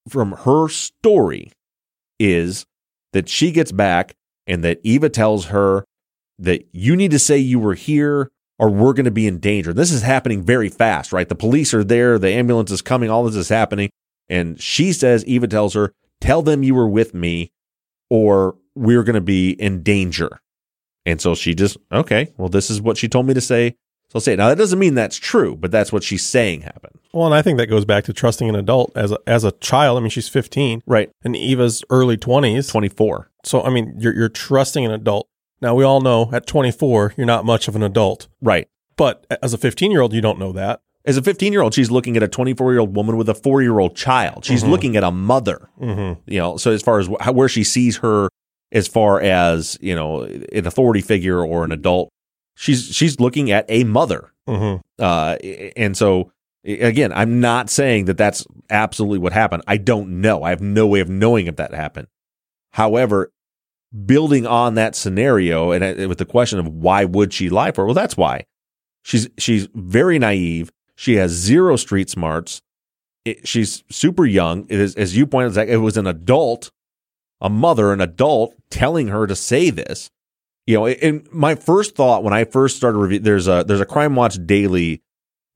from 0.09 0.31
her 0.31 0.67
story 0.67 1.51
is 2.19 2.65
that 3.13 3.29
she 3.29 3.51
gets 3.51 3.71
back 3.71 4.15
and 4.47 4.63
that 4.63 4.79
Eva 4.83 5.09
tells 5.09 5.45
her 5.45 5.85
that 6.39 6.67
you 6.71 6.95
need 6.95 7.11
to 7.11 7.19
say 7.19 7.37
you 7.37 7.59
were 7.59 7.75
here 7.75 8.31
or 8.57 8.69
we're 8.69 8.93
going 8.93 9.05
to 9.05 9.11
be 9.11 9.27
in 9.27 9.39
danger. 9.39 9.73
This 9.73 9.91
is 9.91 10.01
happening 10.01 10.43
very 10.43 10.69
fast, 10.69 11.11
right? 11.11 11.27
The 11.27 11.35
police 11.35 11.73
are 11.73 11.83
there, 11.83 12.19
the 12.19 12.29
ambulance 12.29 12.71
is 12.71 12.81
coming, 12.81 13.09
all 13.09 13.23
this 13.23 13.35
is 13.35 13.49
happening. 13.49 13.89
And 14.29 14.61
she 14.61 14.93
says, 14.93 15.25
Eva 15.25 15.47
tells 15.47 15.73
her, 15.73 15.93
tell 16.19 16.41
them 16.41 16.63
you 16.63 16.75
were 16.75 16.87
with 16.87 17.13
me 17.13 17.51
or 18.09 18.55
we're 18.75 19.03
going 19.03 19.15
to 19.15 19.21
be 19.21 19.51
in 19.51 19.83
danger. 19.83 20.41
And 21.05 21.19
so 21.21 21.35
she 21.35 21.55
just, 21.55 21.77
okay, 21.91 22.31
well, 22.37 22.49
this 22.49 22.69
is 22.69 22.81
what 22.81 22.97
she 22.97 23.07
told 23.07 23.25
me 23.25 23.33
to 23.33 23.41
say. 23.41 23.71
So 24.09 24.17
I'll 24.17 24.21
say 24.21 24.33
it. 24.33 24.37
Now, 24.37 24.49
that 24.49 24.57
doesn't 24.57 24.77
mean 24.77 24.93
that's 24.93 25.15
true, 25.17 25.55
but 25.55 25.71
that's 25.71 25.91
what 25.93 26.03
she's 26.03 26.25
saying 26.25 26.61
happened. 26.61 26.99
Well, 27.13 27.25
and 27.25 27.33
I 27.35 27.41
think 27.41 27.57
that 27.57 27.67
goes 27.67 27.85
back 27.85 28.03
to 28.05 28.13
trusting 28.13 28.47
an 28.49 28.55
adult 28.55 28.91
as 28.95 29.11
a, 29.13 29.17
as 29.25 29.43
a 29.45 29.51
child. 29.53 29.97
I 29.97 30.01
mean, 30.01 30.09
she's 30.09 30.27
15, 30.29 30.83
Right. 30.85 31.09
and 31.23 31.35
Eva's 31.35 31.83
early 31.89 32.17
20s. 32.17 32.69
24. 32.69 33.31
So, 33.45 33.61
I 33.63 33.69
mean, 33.69 33.95
you're, 33.97 34.13
you're 34.13 34.29
trusting 34.29 34.85
an 34.85 34.91
adult. 34.91 35.27
Now, 35.61 35.75
we 35.75 35.83
all 35.83 36.01
know 36.01 36.29
at 36.33 36.45
24, 36.45 37.13
you're 37.17 37.25
not 37.25 37.45
much 37.45 37.67
of 37.67 37.75
an 37.75 37.83
adult. 37.83 38.27
Right. 38.41 38.67
But 38.97 39.25
as 39.41 39.53
a 39.53 39.57
15 39.57 39.91
year 39.91 40.01
old, 40.01 40.13
you 40.13 40.21
don't 40.21 40.39
know 40.39 40.51
that. 40.51 40.81
As 41.05 41.17
a 41.17 41.21
15 41.23 41.51
year 41.53 41.61
old, 41.61 41.73
she's 41.73 41.89
looking 41.89 42.15
at 42.17 42.21
a 42.23 42.27
24 42.27 42.71
year 42.73 42.79
old 42.81 42.95
woman 42.95 43.17
with 43.17 43.27
a 43.29 43.33
four 43.33 43.61
year 43.63 43.79
old 43.79 43.95
child. 43.95 44.45
She's 44.45 44.63
looking 44.63 44.95
at 44.95 45.03
a 45.03 45.09
mother. 45.09 45.69
Mm-hmm. 45.81 46.19
You 46.31 46.39
know, 46.39 46.57
so 46.57 46.71
as 46.71 46.81
far 46.83 46.99
as 46.99 47.07
wh- 47.07 47.19
how, 47.21 47.31
where 47.31 47.49
she 47.49 47.63
sees 47.63 47.97
her, 47.97 48.29
as 48.71 48.87
far 48.87 49.21
as 49.21 49.77
you 49.81 49.95
know, 49.95 50.23
an 50.23 50.65
authority 50.65 51.01
figure 51.01 51.43
or 51.43 51.63
an 51.63 51.71
adult, 51.71 52.09
she's 52.55 52.85
she's 52.95 53.19
looking 53.19 53.51
at 53.51 53.65
a 53.69 53.83
mother. 53.83 54.31
Mm-hmm. 54.47 54.81
Uh, 54.99 55.35
and 55.75 55.95
so 55.95 56.31
again, 56.65 57.11
I'm 57.13 57.39
not 57.39 57.69
saying 57.69 58.05
that 58.05 58.17
that's 58.17 58.45
absolutely 58.69 59.19
what 59.19 59.33
happened. 59.33 59.63
I 59.67 59.77
don't 59.77 60.21
know. 60.21 60.43
I 60.43 60.49
have 60.49 60.61
no 60.61 60.87
way 60.87 60.99
of 60.99 61.09
knowing 61.09 61.47
if 61.47 61.55
that 61.57 61.73
happened. 61.73 62.07
However, 62.73 63.31
building 64.05 64.47
on 64.47 64.75
that 64.75 64.95
scenario 64.95 65.71
and 65.71 65.83
uh, 65.83 66.07
with 66.07 66.17
the 66.17 66.25
question 66.25 66.59
of 66.59 66.67
why 66.67 67.05
would 67.05 67.33
she 67.33 67.49
lie 67.49 67.71
for? 67.71 67.85
Well, 67.85 67.93
that's 67.93 68.17
why 68.17 68.45
she's 69.03 69.29
she's 69.37 69.67
very 69.73 70.19
naive. 70.19 70.71
She 70.95 71.15
has 71.15 71.31
zero 71.31 71.75
street 71.75 72.09
smarts. 72.09 72.61
It, 73.25 73.47
she's 73.47 73.83
super 73.89 74.25
young. 74.25 74.65
It 74.69 74.79
is, 74.79 74.95
as 74.95 75.15
you 75.15 75.27
pointed 75.27 75.57
out, 75.57 75.67
it 75.67 75.77
was 75.77 75.97
an 75.97 76.07
adult, 76.07 76.71
a 77.41 77.49
mother, 77.49 77.91
an 77.91 78.01
adult 78.01 78.55
telling 78.69 79.07
her 79.07 79.27
to 79.27 79.35
say 79.35 79.69
this. 79.69 80.09
You 80.67 80.75
know, 80.75 80.87
and 80.87 81.27
my 81.31 81.55
first 81.55 81.95
thought 81.95 82.23
when 82.23 82.33
I 82.33 82.45
first 82.45 82.77
started 82.77 82.99
review, 82.99 83.19
there's 83.19 83.47
a 83.47 83.65
there's 83.67 83.81
a 83.81 83.85
Crime 83.85 84.15
Watch 84.15 84.37
Daily 84.45 85.01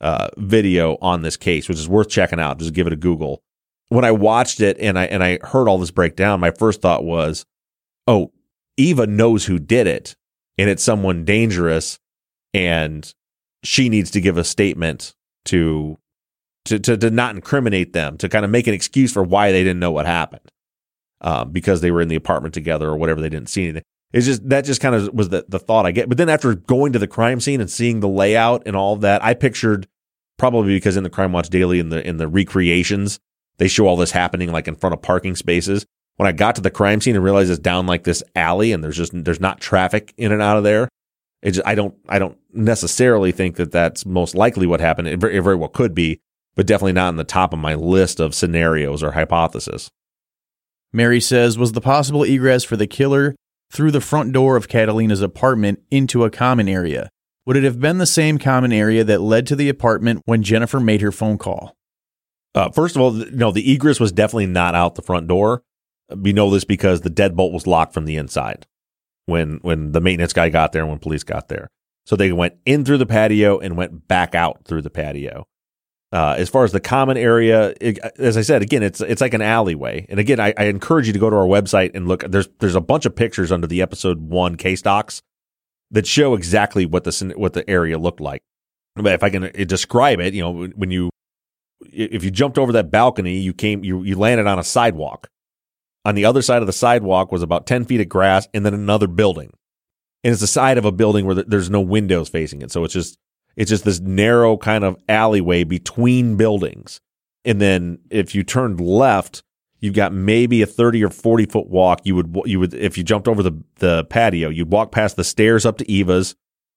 uh, 0.01 0.29
video 0.37 0.97
on 1.01 1.21
this 1.21 1.37
case, 1.37 1.69
which 1.69 1.77
is 1.77 1.87
worth 1.87 2.09
checking 2.09 2.39
out. 2.39 2.59
Just 2.59 2.73
give 2.73 2.87
it 2.87 2.93
a 2.93 2.97
Google. 2.97 3.43
When 3.89 4.03
I 4.03 4.11
watched 4.11 4.61
it 4.61 4.77
and 4.79 4.97
I 4.97 5.05
and 5.05 5.23
I 5.23 5.39
heard 5.43 5.67
all 5.67 5.77
this 5.77 5.91
breakdown, 5.91 6.39
my 6.39 6.51
first 6.51 6.81
thought 6.81 7.03
was, 7.03 7.45
"Oh, 8.07 8.31
Eva 8.77 9.05
knows 9.05 9.45
who 9.45 9.59
did 9.59 9.85
it, 9.85 10.15
and 10.57 10.69
it's 10.69 10.83
someone 10.83 11.23
dangerous, 11.23 11.99
and 12.53 13.13
she 13.63 13.89
needs 13.89 14.09
to 14.11 14.21
give 14.21 14.37
a 14.37 14.43
statement 14.43 15.13
to 15.45 15.97
to 16.65 16.79
to, 16.79 16.97
to 16.97 17.11
not 17.11 17.35
incriminate 17.35 17.93
them, 17.93 18.17
to 18.17 18.27
kind 18.27 18.43
of 18.43 18.51
make 18.51 18.65
an 18.65 18.73
excuse 18.73 19.13
for 19.13 19.23
why 19.23 19.51
they 19.51 19.63
didn't 19.63 19.79
know 19.79 19.91
what 19.91 20.07
happened, 20.07 20.51
um, 21.21 21.51
because 21.51 21.81
they 21.81 21.91
were 21.91 22.01
in 22.01 22.07
the 22.07 22.15
apartment 22.15 22.53
together 22.53 22.87
or 22.87 22.97
whatever. 22.97 23.21
They 23.21 23.29
didn't 23.29 23.49
see 23.49 23.63
anything. 23.63 23.83
It's 24.13 24.25
just 24.25 24.47
that 24.49 24.65
just 24.65 24.81
kind 24.81 24.95
of 24.95 25.13
was 25.13 25.29
the 25.29 25.45
the 25.47 25.59
thought 25.59 25.85
I 25.85 25.91
get. 25.91 26.07
But 26.09 26.17
then 26.17 26.29
after 26.29 26.55
going 26.55 26.93
to 26.93 26.99
the 26.99 27.07
crime 27.07 27.39
scene 27.39 27.61
and 27.61 27.69
seeing 27.69 27.99
the 27.99 28.07
layout 28.07 28.63
and 28.65 28.75
all 28.75 28.93
of 28.93 29.01
that, 29.01 29.23
I 29.23 29.33
pictured 29.33 29.87
probably 30.37 30.73
because 30.75 30.97
in 30.97 31.03
the 31.03 31.09
Crime 31.09 31.31
Watch 31.31 31.49
Daily 31.49 31.79
in 31.79 31.89
the 31.89 32.05
in 32.05 32.17
the 32.17 32.27
recreations 32.27 33.19
they 33.57 33.67
show 33.67 33.87
all 33.87 33.95
this 33.95 34.11
happening 34.11 34.51
like 34.51 34.67
in 34.67 34.75
front 34.75 34.93
of 34.93 35.01
parking 35.01 35.35
spaces. 35.35 35.85
When 36.17 36.27
I 36.27 36.31
got 36.31 36.55
to 36.55 36.61
the 36.61 36.71
crime 36.71 37.01
scene 37.01 37.15
and 37.15 37.23
realized 37.23 37.49
it's 37.49 37.59
down 37.59 37.87
like 37.87 38.05
this 38.05 38.23
alley 38.35 38.71
and 38.71 38.83
there's 38.83 38.97
just 38.97 39.11
there's 39.13 39.41
not 39.41 39.59
traffic 39.59 40.13
in 40.17 40.31
and 40.31 40.41
out 40.41 40.57
of 40.57 40.63
there, 40.63 40.87
it 41.41 41.51
just, 41.51 41.67
I 41.67 41.75
don't 41.75 41.95
I 42.07 42.19
don't 42.19 42.37
necessarily 42.53 43.31
think 43.31 43.57
that 43.57 43.71
that's 43.71 44.05
most 44.05 44.33
likely 44.33 44.65
what 44.65 44.79
happened. 44.79 45.09
It 45.09 45.19
very, 45.19 45.37
it 45.37 45.41
very 45.41 45.55
well 45.55 45.69
could 45.69 45.93
be, 45.93 46.19
but 46.55 46.67
definitely 46.67 46.93
not 46.93 47.09
on 47.09 47.17
the 47.17 47.25
top 47.25 47.51
of 47.51 47.59
my 47.59 47.75
list 47.75 48.19
of 48.19 48.33
scenarios 48.33 49.03
or 49.03 49.11
hypothesis. 49.11 49.89
Mary 50.95 51.19
says, 51.19 51.57
was 51.57 51.73
the 51.73 51.81
possible 51.81 52.23
egress 52.23 52.63
for 52.63 52.77
the 52.77 52.87
killer 52.87 53.35
through 53.71 53.91
the 53.91 53.99
front 53.99 54.31
door 54.31 54.55
of 54.55 54.69
Catalina's 54.69 55.21
apartment 55.21 55.83
into 55.91 56.23
a 56.23 56.29
common 56.29 56.69
area? 56.69 57.09
Would 57.45 57.57
it 57.57 57.63
have 57.63 57.81
been 57.81 57.97
the 57.97 58.05
same 58.05 58.37
common 58.37 58.71
area 58.71 59.03
that 59.03 59.21
led 59.21 59.45
to 59.47 59.55
the 59.55 59.67
apartment 59.67 60.21
when 60.25 60.41
Jennifer 60.41 60.79
made 60.79 61.01
her 61.01 61.11
phone 61.11 61.37
call? 61.37 61.75
Uh, 62.55 62.69
first 62.69 62.95
of 62.95 63.01
all, 63.01 63.11
no, 63.11 63.51
the 63.51 63.73
egress 63.73 63.99
was 63.99 64.13
definitely 64.13 64.45
not 64.45 64.73
out 64.73 64.95
the 64.95 65.01
front 65.01 65.27
door. 65.27 65.63
We 66.15 66.31
know 66.31 66.49
this 66.49 66.63
because 66.63 67.01
the 67.01 67.09
deadbolt 67.09 67.51
was 67.51 67.67
locked 67.67 67.93
from 67.93 68.05
the 68.05 68.15
inside 68.15 68.65
when 69.25 69.59
when 69.63 69.91
the 69.91 70.01
maintenance 70.01 70.33
guy 70.33 70.49
got 70.49 70.71
there 70.71 70.83
and 70.83 70.89
when 70.89 70.99
police 70.99 71.23
got 71.23 71.49
there. 71.49 71.67
So 72.05 72.15
they 72.15 72.31
went 72.31 72.55
in 72.65 72.85
through 72.85 72.99
the 72.99 73.05
patio 73.05 73.59
and 73.59 73.75
went 73.75 74.07
back 74.07 74.33
out 74.33 74.65
through 74.65 74.83
the 74.83 74.89
patio. 74.89 75.45
Uh, 76.15 76.33
as 76.37 76.47
far 76.47 76.63
as 76.63 76.71
the 76.71 76.79
common 76.79 77.17
area, 77.17 77.73
it, 77.81 77.99
as 78.17 78.37
I 78.37 78.41
said, 78.41 78.61
again, 78.61 78.81
it's 78.83 79.01
it's 79.01 79.19
like 79.19 79.33
an 79.33 79.41
alleyway. 79.41 80.05
And 80.07 80.17
again, 80.17 80.39
I, 80.39 80.53
I, 80.57 80.67
encourage 80.67 81.07
you 81.07 81.13
to 81.13 81.19
go 81.19 81.29
to 81.29 81.35
our 81.35 81.45
website 81.45 81.91
and 81.93 82.07
look. 82.07 82.21
There's 82.21 82.47
there's 82.59 82.75
a 82.75 82.79
bunch 82.79 83.05
of 83.05 83.17
pictures 83.17 83.51
under 83.51 83.67
the 83.67 83.81
episode 83.81 84.21
one 84.21 84.55
case 84.55 84.81
docs 84.81 85.21
that 85.91 86.07
show 86.07 86.33
exactly 86.33 86.85
what 86.85 87.03
the 87.03 87.33
what 87.35 87.51
the 87.51 87.69
area 87.69 87.97
looked 87.97 88.21
like. 88.21 88.41
But 88.95 89.07
if 89.07 89.23
I 89.23 89.29
can 89.29 89.43
uh, 89.43 89.49
describe 89.67 90.21
it, 90.21 90.33
you 90.33 90.41
know, 90.41 90.67
when 90.67 90.89
you 90.89 91.09
if 91.81 92.23
you 92.23 92.31
jumped 92.31 92.57
over 92.57 92.71
that 92.71 92.89
balcony, 92.89 93.39
you 93.39 93.53
came 93.53 93.83
you 93.83 94.01
you 94.03 94.17
landed 94.17 94.47
on 94.47 94.57
a 94.57 94.63
sidewalk. 94.63 95.27
On 96.05 96.15
the 96.15 96.23
other 96.23 96.41
side 96.41 96.61
of 96.61 96.67
the 96.67 96.71
sidewalk 96.71 97.33
was 97.33 97.43
about 97.43 97.67
ten 97.67 97.83
feet 97.83 97.99
of 97.99 98.07
grass, 98.07 98.47
and 98.53 98.65
then 98.65 98.73
another 98.73 99.07
building. 99.07 99.51
And 100.23 100.31
it's 100.31 100.39
the 100.39 100.47
side 100.47 100.77
of 100.77 100.85
a 100.85 100.93
building 100.93 101.25
where 101.25 101.35
there's 101.35 101.69
no 101.69 101.81
windows 101.81 102.29
facing 102.29 102.61
it, 102.61 102.71
so 102.71 102.85
it's 102.85 102.93
just 102.93 103.17
it's 103.55 103.69
just 103.69 103.85
this 103.85 103.99
narrow 103.99 104.57
kind 104.57 104.83
of 104.83 104.97
alleyway 105.07 105.63
between 105.63 106.35
buildings. 106.35 106.99
And 107.43 107.61
then 107.61 107.99
if 108.09 108.35
you 108.35 108.43
turned 108.43 108.81
left, 108.81 109.43
you've 109.79 109.93
got 109.93 110.13
maybe 110.13 110.61
a 110.61 110.65
30 110.65 111.03
or 111.03 111.09
40 111.09 111.45
foot 111.45 111.67
walk. 111.67 112.01
You 112.03 112.15
would, 112.15 112.35
you 112.45 112.59
would, 112.59 112.73
if 112.73 112.97
you 112.97 113.03
jumped 113.03 113.27
over 113.27 113.43
the, 113.43 113.53
the 113.75 114.03
patio, 114.05 114.49
you'd 114.49 114.71
walk 114.71 114.91
past 114.91 115.15
the 115.15 115.23
stairs 115.23 115.65
up 115.65 115.77
to 115.77 115.89
Eva's 115.89 116.35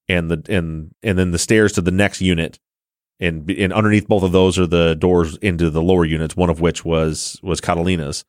and 0.09 0.31
the, 0.31 0.43
and, 0.49 0.95
and 1.03 1.19
then 1.19 1.33
the 1.33 1.39
stairs 1.39 1.73
to 1.73 1.81
the 1.81 1.91
next 1.91 2.21
unit. 2.21 2.59
And, 3.21 3.51
and 3.51 3.73
underneath 3.73 4.07
both 4.07 4.23
of 4.23 4.31
those 4.31 4.59
are 4.59 4.67
the 4.67 4.95
doors 4.95 5.37
into 5.39 5.71
the 5.71 5.83
lower 5.83 6.05
units, 6.05 6.37
one 6.37 6.51
of 6.51 6.61
which 6.61 6.85
was, 6.85 7.41
was 7.43 7.61
Catalina's. 7.61 8.25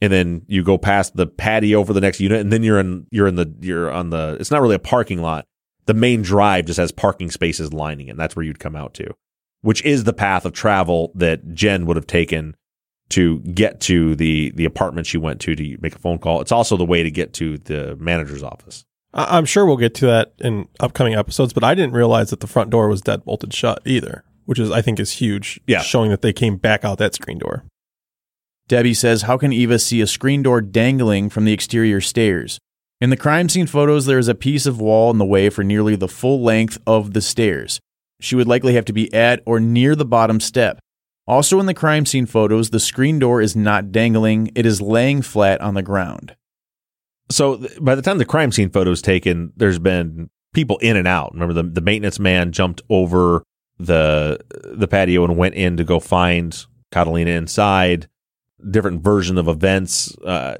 And 0.00 0.12
then 0.12 0.42
you 0.46 0.62
go 0.62 0.78
past 0.78 1.16
the 1.16 1.26
patio 1.26 1.82
for 1.82 1.92
the 1.92 2.00
next 2.00 2.20
unit 2.20 2.40
and 2.40 2.52
then 2.52 2.62
you're 2.62 2.78
in, 2.78 3.08
you're 3.10 3.26
in 3.26 3.34
the, 3.34 3.52
you're 3.60 3.90
on 3.90 4.10
the, 4.10 4.36
it's 4.38 4.52
not 4.52 4.62
really 4.62 4.76
a 4.76 4.80
parking 4.80 5.20
lot 5.20 5.46
the 5.88 5.94
main 5.94 6.22
drive 6.22 6.66
just 6.66 6.78
has 6.78 6.92
parking 6.92 7.30
spaces 7.30 7.72
lining 7.72 8.06
it. 8.06 8.10
And 8.12 8.20
that's 8.20 8.36
where 8.36 8.44
you'd 8.44 8.60
come 8.60 8.76
out 8.76 8.94
to, 8.94 9.12
which 9.62 9.84
is 9.84 10.04
the 10.04 10.12
path 10.12 10.44
of 10.44 10.52
travel 10.52 11.10
that 11.16 11.54
Jen 11.54 11.84
would 11.86 11.96
have 11.96 12.06
taken 12.06 12.54
to 13.08 13.40
get 13.40 13.80
to 13.80 14.14
the 14.14 14.52
the 14.54 14.66
apartment 14.66 15.06
she 15.06 15.16
went 15.18 15.40
to 15.40 15.56
to 15.56 15.76
make 15.80 15.96
a 15.96 15.98
phone 15.98 16.18
call. 16.18 16.40
It's 16.42 16.52
also 16.52 16.76
the 16.76 16.84
way 16.84 17.02
to 17.02 17.10
get 17.10 17.32
to 17.34 17.56
the 17.58 17.96
manager's 17.96 18.42
office. 18.42 18.84
I- 19.14 19.38
I'm 19.38 19.46
sure 19.46 19.64
we'll 19.64 19.78
get 19.78 19.94
to 19.96 20.06
that 20.06 20.34
in 20.38 20.68
upcoming 20.78 21.14
episodes, 21.14 21.52
but 21.54 21.64
I 21.64 21.74
didn't 21.74 21.94
realize 21.94 22.28
that 22.30 22.40
the 22.40 22.46
front 22.46 22.68
door 22.70 22.86
was 22.88 23.00
dead 23.00 23.24
bolted 23.24 23.54
shut 23.54 23.80
either, 23.86 24.24
which 24.44 24.58
is 24.58 24.70
I 24.70 24.82
think 24.82 25.00
is 25.00 25.12
huge. 25.12 25.58
Yeah. 25.66 25.80
showing 25.80 26.10
that 26.10 26.20
they 26.20 26.34
came 26.34 26.58
back 26.58 26.84
out 26.84 26.98
that 26.98 27.14
screen 27.14 27.38
door. 27.38 27.64
Debbie 28.68 28.92
says, 28.92 29.22
How 29.22 29.38
can 29.38 29.50
Eva 29.54 29.78
see 29.78 30.02
a 30.02 30.06
screen 30.06 30.42
door 30.42 30.60
dangling 30.60 31.30
from 31.30 31.46
the 31.46 31.54
exterior 31.54 32.02
stairs? 32.02 32.58
In 33.00 33.10
the 33.10 33.16
crime 33.16 33.48
scene 33.48 33.68
photos, 33.68 34.06
there 34.06 34.18
is 34.18 34.26
a 34.26 34.34
piece 34.34 34.66
of 34.66 34.80
wall 34.80 35.10
in 35.12 35.18
the 35.18 35.24
way 35.24 35.50
for 35.50 35.62
nearly 35.62 35.94
the 35.94 36.08
full 36.08 36.42
length 36.42 36.78
of 36.84 37.12
the 37.12 37.20
stairs. 37.20 37.78
She 38.20 38.34
would 38.34 38.48
likely 38.48 38.74
have 38.74 38.84
to 38.86 38.92
be 38.92 39.12
at 39.14 39.40
or 39.46 39.60
near 39.60 39.94
the 39.94 40.04
bottom 40.04 40.40
step. 40.40 40.80
Also, 41.24 41.60
in 41.60 41.66
the 41.66 41.74
crime 41.74 42.06
scene 42.06 42.26
photos, 42.26 42.70
the 42.70 42.80
screen 42.80 43.20
door 43.20 43.40
is 43.40 43.54
not 43.54 43.92
dangling, 43.92 44.50
it 44.56 44.66
is 44.66 44.80
laying 44.80 45.22
flat 45.22 45.60
on 45.60 45.74
the 45.74 45.82
ground. 45.82 46.34
So 47.30 47.64
by 47.80 47.94
the 47.94 48.02
time 48.02 48.18
the 48.18 48.24
crime 48.24 48.50
scene 48.50 48.70
photo 48.70 48.90
is 48.90 49.02
taken, 49.02 49.52
there's 49.56 49.78
been 49.78 50.30
people 50.52 50.78
in 50.78 50.96
and 50.96 51.06
out. 51.06 51.32
Remember 51.34 51.54
the 51.54 51.62
the 51.62 51.82
maintenance 51.82 52.18
man 52.18 52.50
jumped 52.50 52.82
over 52.88 53.44
the 53.78 54.40
the 54.50 54.88
patio 54.88 55.24
and 55.24 55.36
went 55.36 55.54
in 55.54 55.76
to 55.76 55.84
go 55.84 56.00
find 56.00 56.66
Catalina 56.90 57.30
inside. 57.30 58.08
Different 58.70 59.02
version 59.02 59.38
of 59.38 59.46
events. 59.46 60.16
Uh, 60.18 60.56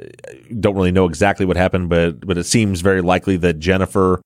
don't 0.61 0.77
really 0.77 0.93
know 0.93 1.07
exactly 1.07 1.45
what 1.45 1.57
happened, 1.57 1.89
but 1.89 2.25
but 2.27 2.39
it 2.39 2.45
seems 2.45 2.81
very 2.81 3.01
likely 3.01 3.37
that 3.39 3.59
Jennifer 3.59 4.21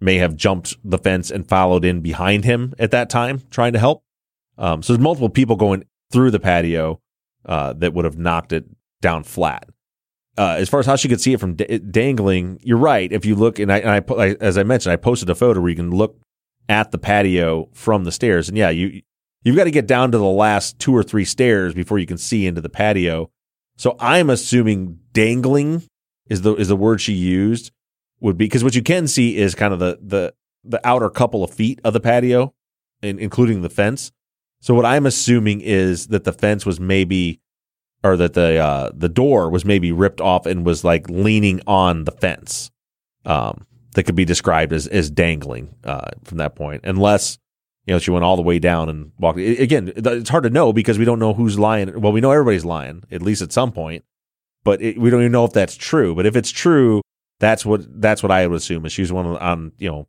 may 0.00 0.16
have 0.16 0.36
jumped 0.36 0.76
the 0.84 0.98
fence 0.98 1.30
and 1.30 1.48
followed 1.48 1.84
in 1.84 2.00
behind 2.00 2.44
him 2.44 2.74
at 2.78 2.90
that 2.92 3.10
time, 3.10 3.42
trying 3.50 3.72
to 3.72 3.78
help. 3.78 4.02
Um, 4.58 4.82
so 4.82 4.92
there's 4.92 5.02
multiple 5.02 5.28
people 5.28 5.56
going 5.56 5.84
through 6.12 6.30
the 6.30 6.38
patio 6.38 7.00
uh, 7.46 7.72
that 7.74 7.94
would 7.94 8.04
have 8.04 8.18
knocked 8.18 8.52
it 8.52 8.64
down 9.00 9.24
flat. 9.24 9.68
Uh, 10.38 10.56
as 10.58 10.68
far 10.68 10.80
as 10.80 10.86
how 10.86 10.96
she 10.96 11.08
could 11.08 11.20
see 11.20 11.32
it 11.32 11.40
from 11.40 11.54
d- 11.54 11.78
dangling, 11.78 12.60
you're 12.62 12.76
right. 12.78 13.10
If 13.10 13.24
you 13.24 13.34
look, 13.34 13.58
and 13.58 13.72
I, 13.72 13.78
and 13.78 13.90
I, 13.90 14.14
I, 14.14 14.36
as 14.40 14.58
I 14.58 14.62
mentioned, 14.64 14.92
I 14.92 14.96
posted 14.96 15.30
a 15.30 15.34
photo 15.34 15.60
where 15.60 15.70
you 15.70 15.76
can 15.76 15.90
look 15.90 16.20
at 16.68 16.90
the 16.90 16.98
patio 16.98 17.68
from 17.72 18.04
the 18.04 18.12
stairs, 18.12 18.48
and 18.48 18.58
yeah, 18.58 18.70
you 18.70 19.02
you've 19.46 19.56
got 19.56 19.64
to 19.64 19.70
get 19.70 19.86
down 19.86 20.10
to 20.10 20.18
the 20.18 20.24
last 20.24 20.76
two 20.80 20.94
or 20.94 21.04
three 21.04 21.24
stairs 21.24 21.72
before 21.72 22.00
you 22.00 22.06
can 22.06 22.18
see 22.18 22.46
into 22.48 22.60
the 22.60 22.68
patio. 22.68 23.30
So 23.76 23.96
I'm 24.00 24.28
assuming 24.28 24.98
dangling 25.12 25.84
is 26.28 26.42
the 26.42 26.54
is 26.56 26.66
the 26.66 26.76
word 26.76 27.00
she 27.00 27.12
used 27.12 27.70
would 28.18 28.36
be 28.36 28.46
because 28.46 28.64
what 28.64 28.74
you 28.74 28.82
can 28.82 29.06
see 29.06 29.36
is 29.36 29.54
kind 29.54 29.72
of 29.72 29.78
the 29.78 29.98
the 30.02 30.34
the 30.64 30.80
outer 30.84 31.08
couple 31.08 31.44
of 31.44 31.54
feet 31.54 31.80
of 31.84 31.92
the 31.92 32.00
patio, 32.00 32.54
in, 33.02 33.20
including 33.20 33.62
the 33.62 33.70
fence. 33.70 34.10
So 34.60 34.74
what 34.74 34.84
I'm 34.84 35.06
assuming 35.06 35.60
is 35.60 36.08
that 36.08 36.24
the 36.24 36.32
fence 36.32 36.66
was 36.66 36.80
maybe, 36.80 37.40
or 38.02 38.16
that 38.16 38.32
the 38.32 38.58
uh, 38.58 38.90
the 38.92 39.08
door 39.08 39.48
was 39.48 39.64
maybe 39.64 39.92
ripped 39.92 40.20
off 40.20 40.46
and 40.46 40.66
was 40.66 40.82
like 40.82 41.08
leaning 41.08 41.60
on 41.68 42.02
the 42.02 42.10
fence. 42.10 42.72
Um, 43.24 43.64
that 43.94 44.02
could 44.02 44.16
be 44.16 44.24
described 44.24 44.72
as 44.72 44.88
as 44.88 45.08
dangling 45.08 45.76
uh, 45.84 46.10
from 46.24 46.38
that 46.38 46.56
point, 46.56 46.80
unless 46.84 47.38
you 47.86 47.94
know 47.94 47.98
she 47.98 48.10
went 48.10 48.24
all 48.24 48.36
the 48.36 48.42
way 48.42 48.58
down 48.58 48.88
and 48.88 49.12
walked. 49.18 49.38
Again, 49.38 49.92
it's 49.96 50.28
hard 50.28 50.44
to 50.44 50.50
know 50.50 50.72
because 50.72 50.98
we 50.98 51.04
don't 51.04 51.18
know 51.18 51.34
who's 51.34 51.58
lying. 51.58 52.00
Well, 52.00 52.12
we 52.12 52.20
know 52.20 52.32
everybody's 52.32 52.64
lying 52.64 53.04
at 53.10 53.22
least 53.22 53.42
at 53.42 53.52
some 53.52 53.72
point, 53.72 54.04
but 54.64 54.82
it, 54.82 54.98
we 54.98 55.08
don't 55.08 55.20
even 55.20 55.32
know 55.32 55.44
if 55.44 55.52
that's 55.52 55.76
true. 55.76 56.14
But 56.14 56.26
if 56.26 56.34
it's 56.34 56.50
true, 56.50 57.00
that's 57.38 57.64
what 57.64 58.00
that's 58.00 58.22
what 58.22 58.32
I 58.32 58.46
would 58.46 58.56
assume 58.56 58.84
is 58.86 58.92
she 58.92 59.02
was 59.02 59.12
one 59.12 59.26
on, 59.26 59.36
on 59.36 59.72
you 59.78 59.88
know 59.88 60.08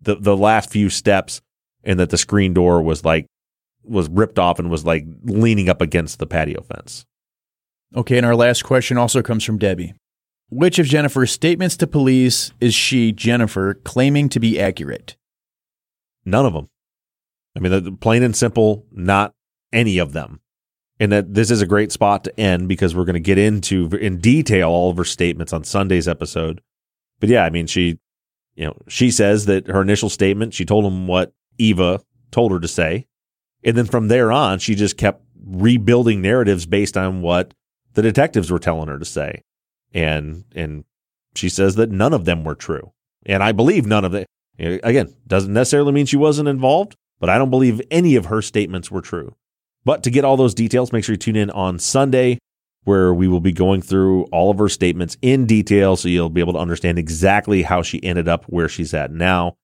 the 0.00 0.16
the 0.16 0.36
last 0.36 0.70
few 0.70 0.88
steps, 0.88 1.42
and 1.84 2.00
that 2.00 2.10
the 2.10 2.18
screen 2.18 2.54
door 2.54 2.82
was 2.82 3.04
like 3.04 3.26
was 3.84 4.08
ripped 4.08 4.38
off 4.38 4.58
and 4.58 4.70
was 4.70 4.84
like 4.84 5.04
leaning 5.24 5.68
up 5.68 5.82
against 5.82 6.18
the 6.18 6.26
patio 6.26 6.62
fence. 6.62 7.04
Okay, 7.94 8.16
and 8.16 8.24
our 8.24 8.36
last 8.36 8.62
question 8.62 8.96
also 8.96 9.20
comes 9.20 9.44
from 9.44 9.58
Debbie. 9.58 9.94
Which 10.48 10.78
of 10.78 10.86
Jennifer's 10.86 11.30
statements 11.30 11.76
to 11.76 11.86
police 11.86 12.52
is 12.60 12.74
she, 12.74 13.12
Jennifer, 13.12 13.74
claiming 13.74 14.28
to 14.30 14.40
be 14.40 14.60
accurate? 14.60 15.16
None 16.24 16.46
of 16.46 16.52
them. 16.52 16.68
I 17.56 17.60
mean, 17.60 17.96
plain 17.96 18.22
and 18.22 18.34
simple, 18.34 18.86
not 18.92 19.34
any 19.72 19.98
of 19.98 20.12
them. 20.12 20.40
And 20.98 21.12
that 21.12 21.34
this 21.34 21.50
is 21.50 21.62
a 21.62 21.66
great 21.66 21.92
spot 21.92 22.24
to 22.24 22.40
end 22.40 22.68
because 22.68 22.94
we're 22.94 23.04
going 23.06 23.14
to 23.14 23.20
get 23.20 23.38
into 23.38 23.86
in 23.96 24.18
detail 24.18 24.68
all 24.68 24.90
of 24.90 24.96
her 24.98 25.04
statements 25.04 25.52
on 25.52 25.64
Sunday's 25.64 26.06
episode. 26.06 26.60
But 27.20 27.30
yeah, 27.30 27.44
I 27.44 27.50
mean, 27.50 27.66
she, 27.66 27.98
you 28.54 28.66
know, 28.66 28.76
she 28.86 29.10
says 29.10 29.46
that 29.46 29.66
her 29.68 29.80
initial 29.80 30.10
statement, 30.10 30.52
she 30.52 30.64
told 30.64 30.84
him 30.84 31.06
what 31.06 31.32
Eva 31.58 32.00
told 32.30 32.52
her 32.52 32.60
to 32.60 32.68
say. 32.68 33.06
And 33.64 33.76
then 33.76 33.86
from 33.86 34.08
there 34.08 34.30
on, 34.30 34.58
she 34.58 34.74
just 34.74 34.96
kept 34.96 35.22
rebuilding 35.42 36.20
narratives 36.20 36.66
based 36.66 36.96
on 36.96 37.22
what 37.22 37.54
the 37.94 38.02
detectives 38.02 38.50
were 38.50 38.58
telling 38.58 38.88
her 38.88 38.98
to 38.98 39.04
say. 39.04 39.42
And, 39.92 40.44
and 40.54 40.84
she 41.34 41.48
says 41.48 41.76
that 41.76 41.90
none 41.90 42.12
of 42.12 42.24
them 42.24 42.44
were 42.44 42.54
true. 42.54 42.92
And 43.26 43.42
I 43.42 43.52
believe 43.52 43.86
none 43.86 44.04
of 44.04 44.12
them. 44.12 44.26
Again, 44.58 45.14
doesn't 45.26 45.52
necessarily 45.52 45.92
mean 45.92 46.04
she 46.04 46.18
wasn't 46.18 46.48
involved, 46.48 46.96
but 47.20 47.30
I 47.30 47.38
don't 47.38 47.50
believe 47.50 47.80
any 47.90 48.16
of 48.16 48.26
her 48.26 48.42
statements 48.42 48.90
were 48.90 49.02
true. 49.02 49.36
But 49.84 50.02
to 50.02 50.10
get 50.10 50.24
all 50.24 50.36
those 50.36 50.54
details, 50.54 50.92
make 50.92 51.04
sure 51.04 51.12
you 51.12 51.18
tune 51.18 51.36
in 51.36 51.50
on 51.50 51.78
Sunday, 51.78 52.38
where 52.84 53.14
we 53.14 53.28
will 53.28 53.40
be 53.40 53.52
going 53.52 53.82
through 53.82 54.24
all 54.24 54.50
of 54.50 54.58
her 54.58 54.68
statements 54.68 55.16
in 55.22 55.46
detail 55.46 55.96
so 55.96 56.08
you'll 56.08 56.28
be 56.28 56.40
able 56.40 56.54
to 56.54 56.58
understand 56.58 56.98
exactly 56.98 57.62
how 57.62 57.82
she 57.82 58.02
ended 58.02 58.26
up 58.26 58.44
where 58.46 58.68
she's 58.68 58.94
at 58.94 59.12
now. 59.12 59.54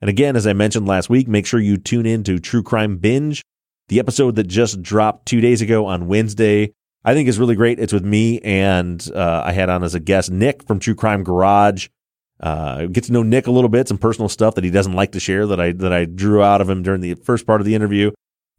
And 0.00 0.08
again, 0.08 0.36
as 0.36 0.46
I 0.46 0.52
mentioned 0.52 0.86
last 0.88 1.08
week, 1.08 1.28
make 1.28 1.46
sure 1.46 1.60
you 1.60 1.76
tune 1.76 2.06
in 2.06 2.24
to 2.24 2.38
True 2.38 2.62
Crime 2.62 2.96
Binge, 2.96 3.42
the 3.88 4.00
episode 4.00 4.36
that 4.36 4.48
just 4.48 4.82
dropped 4.82 5.26
two 5.26 5.40
days 5.40 5.62
ago 5.62 5.86
on 5.86 6.08
Wednesday. 6.08 6.72
I 7.04 7.14
think 7.14 7.28
is 7.28 7.38
really 7.38 7.56
great. 7.56 7.78
It's 7.80 7.92
with 7.92 8.04
me, 8.04 8.40
and 8.40 9.08
uh, 9.14 9.42
I 9.44 9.52
had 9.52 9.68
on 9.68 9.82
as 9.82 9.94
a 9.94 10.00
guest 10.00 10.30
Nick 10.30 10.66
from 10.66 10.78
True 10.78 10.94
Crime 10.94 11.24
Garage. 11.24 11.88
Uh, 12.42 12.86
get 12.86 13.04
to 13.04 13.12
know 13.12 13.22
Nick 13.22 13.46
a 13.46 13.52
little 13.52 13.68
bit, 13.68 13.86
some 13.86 13.98
personal 13.98 14.28
stuff 14.28 14.56
that 14.56 14.64
he 14.64 14.70
doesn't 14.70 14.94
like 14.94 15.12
to 15.12 15.20
share 15.20 15.46
that 15.46 15.60
I 15.60 15.72
that 15.72 15.92
I 15.92 16.06
drew 16.06 16.42
out 16.42 16.60
of 16.60 16.68
him 16.68 16.82
during 16.82 17.00
the 17.00 17.14
first 17.14 17.46
part 17.46 17.60
of 17.60 17.66
the 17.66 17.74
interview. 17.74 18.10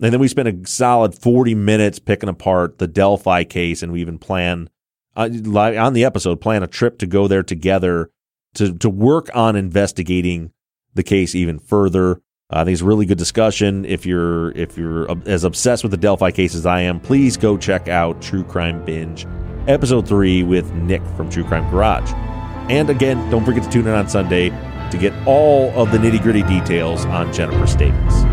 And 0.01 0.11
then 0.13 0.19
we 0.19 0.27
spent 0.27 0.47
a 0.47 0.67
solid 0.67 1.13
40 1.15 1.53
minutes 1.55 1.99
picking 1.99 2.29
apart 2.29 2.77
the 2.79 2.87
Delphi 2.87 3.43
case, 3.43 3.83
and 3.83 3.91
we 3.91 4.01
even 4.01 4.17
plan 4.17 4.69
uh, 5.15 5.29
on 5.55 5.93
the 5.93 6.05
episode 6.05 6.41
plan 6.41 6.63
a 6.63 6.67
trip 6.67 6.97
to 6.99 7.05
go 7.05 7.27
there 7.27 7.43
together 7.43 8.09
to 8.55 8.73
to 8.77 8.89
work 8.89 9.29
on 9.33 9.55
investigating 9.55 10.51
the 10.93 11.03
case 11.03 11.35
even 11.35 11.59
further. 11.59 12.21
Uh, 12.49 12.59
I 12.59 12.63
think 12.63 12.73
it's 12.73 12.81
a 12.81 12.85
really 12.85 13.05
good 13.05 13.17
discussion. 13.17 13.83
If 13.83 14.05
you're 14.05 14.51
if 14.51 14.77
you're 14.77 15.11
as 15.27 15.43
obsessed 15.43 15.83
with 15.83 15.91
the 15.91 15.97
Delphi 15.97 16.31
case 16.31 16.55
as 16.55 16.65
I 16.65 16.81
am, 16.81 16.99
please 16.99 17.35
go 17.35 17.57
check 17.57 17.89
out 17.89 18.21
True 18.21 18.43
Crime 18.43 18.83
Binge, 18.85 19.27
episode 19.67 20.07
three 20.07 20.41
with 20.43 20.71
Nick 20.73 21.05
from 21.17 21.29
True 21.29 21.43
Crime 21.43 21.69
Garage. 21.69 22.32
And 22.69 22.89
again, 22.89 23.29
don't 23.29 23.45
forget 23.45 23.63
to 23.63 23.69
tune 23.69 23.87
in 23.87 23.93
on 23.93 24.07
Sunday 24.07 24.49
to 24.91 24.97
get 24.97 25.13
all 25.25 25.71
of 25.71 25.91
the 25.91 25.97
nitty 25.97 26.21
gritty 26.21 26.43
details 26.43 27.05
on 27.05 27.33
Jennifer's 27.33 27.71
Staples. 27.71 28.32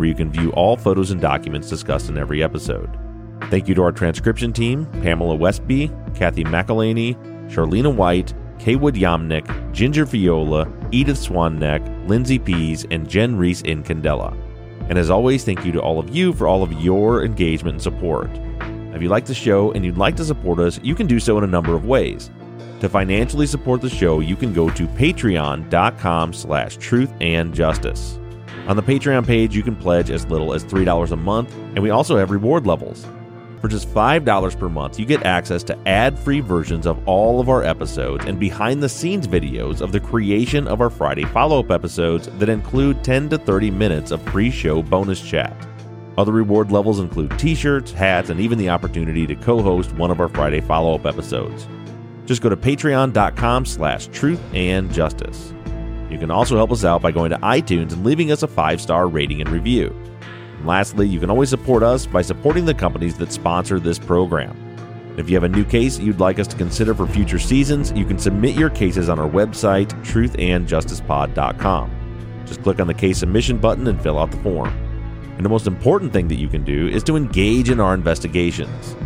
where 0.00 0.08
you 0.08 0.14
can 0.14 0.32
view 0.32 0.50
all 0.52 0.78
photos 0.78 1.10
and 1.10 1.20
documents 1.20 1.68
discussed 1.68 2.08
in 2.08 2.16
every 2.16 2.42
episode. 2.42 2.98
Thank 3.50 3.68
you 3.68 3.74
to 3.74 3.82
our 3.82 3.92
transcription 3.92 4.50
team 4.50 4.86
Pamela 5.02 5.34
Westby, 5.34 5.92
Kathy 6.14 6.42
McElhaney, 6.42 7.14
Charlena 7.50 7.94
White, 7.94 8.32
Kaywood 8.58 8.96
Yamnick, 8.96 9.72
Ginger 9.72 10.06
Viola, 10.06 10.72
Edith 10.90 11.18
Swanneck, 11.18 12.08
Lindsay 12.08 12.38
Pease, 12.38 12.86
and 12.90 13.08
Jen 13.08 13.36
Reese 13.36 13.60
in 13.62 13.82
Candela. 13.82 14.34
And 14.88 14.98
as 14.98 15.10
always, 15.10 15.44
thank 15.44 15.64
you 15.64 15.72
to 15.72 15.80
all 15.80 15.98
of 15.98 16.14
you 16.14 16.32
for 16.32 16.48
all 16.48 16.62
of 16.62 16.72
your 16.72 17.24
engagement 17.24 17.74
and 17.74 17.82
support. 17.82 18.30
If 18.94 19.02
you 19.02 19.08
like 19.08 19.26
the 19.26 19.34
show 19.34 19.72
and 19.72 19.84
you'd 19.84 19.98
like 19.98 20.16
to 20.16 20.24
support 20.24 20.58
us, 20.58 20.80
you 20.82 20.94
can 20.94 21.06
do 21.06 21.20
so 21.20 21.36
in 21.38 21.44
a 21.44 21.46
number 21.46 21.74
of 21.74 21.84
ways. 21.84 22.30
To 22.80 22.88
financially 22.88 23.46
support 23.46 23.82
the 23.82 23.90
show, 23.90 24.20
you 24.20 24.36
can 24.36 24.54
go 24.54 24.70
to 24.70 24.86
patreon.com 24.86 26.32
slash 26.32 26.76
truth 26.78 27.12
and 27.20 27.54
justice. 27.54 28.19
On 28.70 28.76
the 28.76 28.82
Patreon 28.84 29.26
page, 29.26 29.56
you 29.56 29.64
can 29.64 29.74
pledge 29.74 30.10
as 30.10 30.26
little 30.26 30.54
as 30.54 30.64
$3 30.64 31.10
a 31.10 31.16
month, 31.16 31.52
and 31.74 31.80
we 31.80 31.90
also 31.90 32.16
have 32.16 32.30
reward 32.30 32.68
levels. 32.68 33.04
For 33.60 33.66
just 33.66 33.88
$5 33.88 34.56
per 34.60 34.68
month, 34.68 34.96
you 34.96 35.04
get 35.04 35.24
access 35.24 35.64
to 35.64 35.88
ad 35.88 36.16
free 36.16 36.38
versions 36.38 36.86
of 36.86 37.02
all 37.08 37.40
of 37.40 37.48
our 37.48 37.64
episodes 37.64 38.26
and 38.26 38.38
behind 38.38 38.80
the 38.80 38.88
scenes 38.88 39.26
videos 39.26 39.80
of 39.80 39.90
the 39.90 39.98
creation 39.98 40.68
of 40.68 40.80
our 40.80 40.88
Friday 40.88 41.24
follow 41.24 41.58
up 41.58 41.72
episodes 41.72 42.28
that 42.38 42.48
include 42.48 43.02
10 43.02 43.30
to 43.30 43.38
30 43.38 43.72
minutes 43.72 44.12
of 44.12 44.24
pre 44.24 44.52
show 44.52 44.84
bonus 44.84 45.20
chat. 45.20 45.66
Other 46.16 46.30
reward 46.30 46.70
levels 46.70 47.00
include 47.00 47.36
t 47.40 47.56
shirts, 47.56 47.90
hats, 47.90 48.30
and 48.30 48.38
even 48.38 48.56
the 48.56 48.70
opportunity 48.70 49.26
to 49.26 49.34
co 49.34 49.60
host 49.60 49.90
one 49.96 50.12
of 50.12 50.20
our 50.20 50.28
Friday 50.28 50.60
follow 50.60 50.94
up 50.94 51.06
episodes. 51.06 51.66
Just 52.24 52.40
go 52.40 52.48
to 52.48 52.56
patreon.com 52.56 53.66
slash 53.66 54.06
truth 54.12 54.40
and 54.54 54.92
justice. 54.92 55.52
You 56.10 56.18
can 56.18 56.30
also 56.30 56.56
help 56.56 56.72
us 56.72 56.84
out 56.84 57.02
by 57.02 57.12
going 57.12 57.30
to 57.30 57.38
iTunes 57.38 57.92
and 57.92 58.04
leaving 58.04 58.32
us 58.32 58.42
a 58.42 58.48
five 58.48 58.80
star 58.80 59.08
rating 59.08 59.40
and 59.40 59.48
review. 59.48 59.94
And 60.56 60.66
lastly, 60.66 61.08
you 61.08 61.20
can 61.20 61.30
always 61.30 61.48
support 61.48 61.82
us 61.82 62.06
by 62.06 62.22
supporting 62.22 62.64
the 62.64 62.74
companies 62.74 63.16
that 63.18 63.32
sponsor 63.32 63.78
this 63.78 63.98
program. 63.98 64.56
If 65.16 65.28
you 65.28 65.36
have 65.36 65.44
a 65.44 65.48
new 65.48 65.64
case 65.64 65.98
you'd 65.98 66.20
like 66.20 66.38
us 66.38 66.46
to 66.48 66.56
consider 66.56 66.94
for 66.94 67.06
future 67.06 67.38
seasons, 67.38 67.92
you 67.92 68.04
can 68.04 68.18
submit 68.18 68.56
your 68.56 68.70
cases 68.70 69.08
on 69.08 69.18
our 69.18 69.28
website, 69.28 69.88
truthandjusticepod.com. 70.02 72.44
Just 72.46 72.62
click 72.62 72.80
on 72.80 72.86
the 72.86 72.94
case 72.94 73.18
submission 73.18 73.58
button 73.58 73.86
and 73.86 74.02
fill 74.02 74.18
out 74.18 74.30
the 74.30 74.36
form. 74.38 74.68
And 75.36 75.44
the 75.44 75.48
most 75.48 75.66
important 75.66 76.12
thing 76.12 76.28
that 76.28 76.38
you 76.38 76.48
can 76.48 76.64
do 76.64 76.88
is 76.88 77.02
to 77.04 77.16
engage 77.16 77.70
in 77.70 77.80
our 77.80 77.94
investigations. 77.94 78.96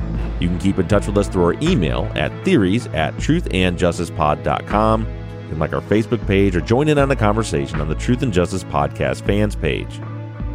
You 0.40 0.48
can 0.48 0.58
keep 0.58 0.78
in 0.78 0.88
touch 0.88 1.06
with 1.06 1.16
us 1.16 1.28
through 1.28 1.44
our 1.44 1.54
email 1.62 2.10
at 2.14 2.44
theories 2.44 2.86
at 2.88 3.14
truthandjusticepod.com. 3.14 5.23
Can 5.54 5.60
like 5.60 5.72
our 5.72 5.80
Facebook 5.82 6.26
page 6.26 6.56
or 6.56 6.60
join 6.60 6.88
in 6.88 6.98
on 6.98 7.08
the 7.08 7.14
conversation 7.14 7.80
on 7.80 7.88
the 7.88 7.94
Truth 7.94 8.22
and 8.22 8.32
Justice 8.32 8.64
Podcast 8.64 9.24
fans 9.24 9.54
page. 9.54 10.00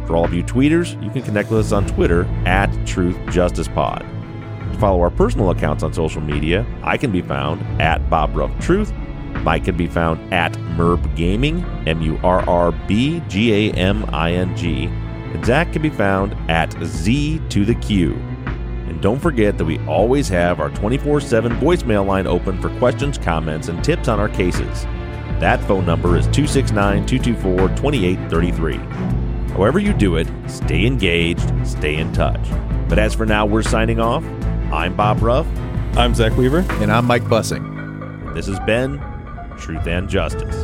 For 0.06 0.14
all 0.14 0.26
of 0.26 0.34
you 0.34 0.44
tweeters, 0.44 1.02
you 1.02 1.08
can 1.08 1.22
connect 1.22 1.50
with 1.50 1.60
us 1.60 1.72
on 1.72 1.86
Twitter 1.86 2.26
at 2.44 2.70
Truth 2.86 3.16
Justice 3.30 3.66
Pod. 3.66 4.00
To 4.00 4.78
follow 4.78 5.00
our 5.00 5.10
personal 5.10 5.52
accounts 5.52 5.82
on 5.82 5.94
social 5.94 6.20
media, 6.20 6.66
I 6.82 6.98
can 6.98 7.10
be 7.10 7.22
found 7.22 7.62
at 7.80 8.10
Bob 8.10 8.36
Ruff 8.36 8.50
Truth. 8.60 8.92
Mike 9.42 9.64
can 9.64 9.74
be 9.74 9.86
found 9.86 10.34
at 10.34 10.52
Murrb 10.76 11.16
Gaming, 11.16 11.64
M 11.86 12.02
U 12.02 12.20
R 12.22 12.46
R 12.46 12.70
B 12.86 13.22
G 13.26 13.70
A 13.70 13.72
M 13.72 14.04
I 14.12 14.32
N 14.32 14.54
G. 14.54 14.84
And 14.84 15.42
Zach 15.46 15.72
can 15.72 15.80
be 15.80 15.88
found 15.88 16.34
at 16.50 16.74
Z 16.84 17.40
to 17.48 17.64
the 17.64 17.76
Q. 17.76 18.18
And 18.90 19.00
don't 19.00 19.20
forget 19.20 19.56
that 19.56 19.64
we 19.64 19.78
always 19.86 20.28
have 20.30 20.58
our 20.58 20.68
24 20.70 21.20
7 21.20 21.52
voicemail 21.58 22.04
line 22.04 22.26
open 22.26 22.60
for 22.60 22.76
questions, 22.80 23.18
comments, 23.18 23.68
and 23.68 23.84
tips 23.84 24.08
on 24.08 24.18
our 24.18 24.28
cases. 24.28 24.82
That 25.38 25.62
phone 25.68 25.86
number 25.86 26.16
is 26.16 26.26
269 26.26 27.06
224 27.06 27.68
2833. 27.76 28.76
However, 29.54 29.78
you 29.78 29.92
do 29.92 30.16
it, 30.16 30.26
stay 30.48 30.86
engaged, 30.86 31.52
stay 31.64 31.98
in 31.98 32.12
touch. 32.12 32.44
But 32.88 32.98
as 32.98 33.14
for 33.14 33.26
now, 33.26 33.46
we're 33.46 33.62
signing 33.62 34.00
off. 34.00 34.24
I'm 34.72 34.96
Bob 34.96 35.22
Ruff. 35.22 35.46
I'm 35.96 36.12
Zach 36.12 36.36
Weaver. 36.36 36.66
And 36.82 36.90
I'm 36.90 37.04
Mike 37.04 37.22
Bussing. 37.22 38.34
This 38.34 38.48
has 38.48 38.58
been 38.60 39.00
Truth 39.56 39.86
and 39.86 40.08
Justice. 40.08 40.56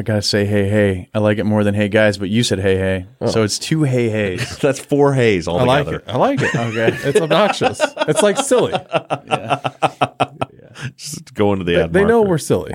I 0.00 0.02
gotta 0.02 0.22
say, 0.22 0.46
hey, 0.46 0.66
hey. 0.66 1.10
I 1.12 1.18
like 1.18 1.36
it 1.36 1.44
more 1.44 1.62
than 1.62 1.74
hey, 1.74 1.90
guys, 1.90 2.16
but 2.16 2.30
you 2.30 2.42
said 2.42 2.58
hey, 2.58 2.76
hey. 2.78 3.06
Oh. 3.20 3.26
So 3.26 3.42
it's 3.42 3.58
two 3.58 3.82
hey, 3.82 4.08
heys. 4.08 4.58
That's 4.60 4.80
four 4.80 5.12
heys 5.12 5.46
all 5.46 5.58
together. 5.58 6.02
I 6.06 6.16
like 6.16 6.40
altogether. 6.40 6.50
it. 6.50 6.54
I 6.54 6.66
like 6.66 6.88
it. 6.88 6.98
Okay. 6.98 6.98
It's 7.10 7.20
obnoxious. 7.20 7.82
it's 8.08 8.22
like 8.22 8.38
silly. 8.38 8.72
Yeah. 8.72 9.60
Just 10.96 11.34
go 11.34 11.52
into 11.52 11.66
the 11.66 11.74
They, 11.74 11.82
ad 11.82 11.92
they 11.92 12.04
know 12.06 12.22
we're 12.22 12.38
silly. 12.38 12.72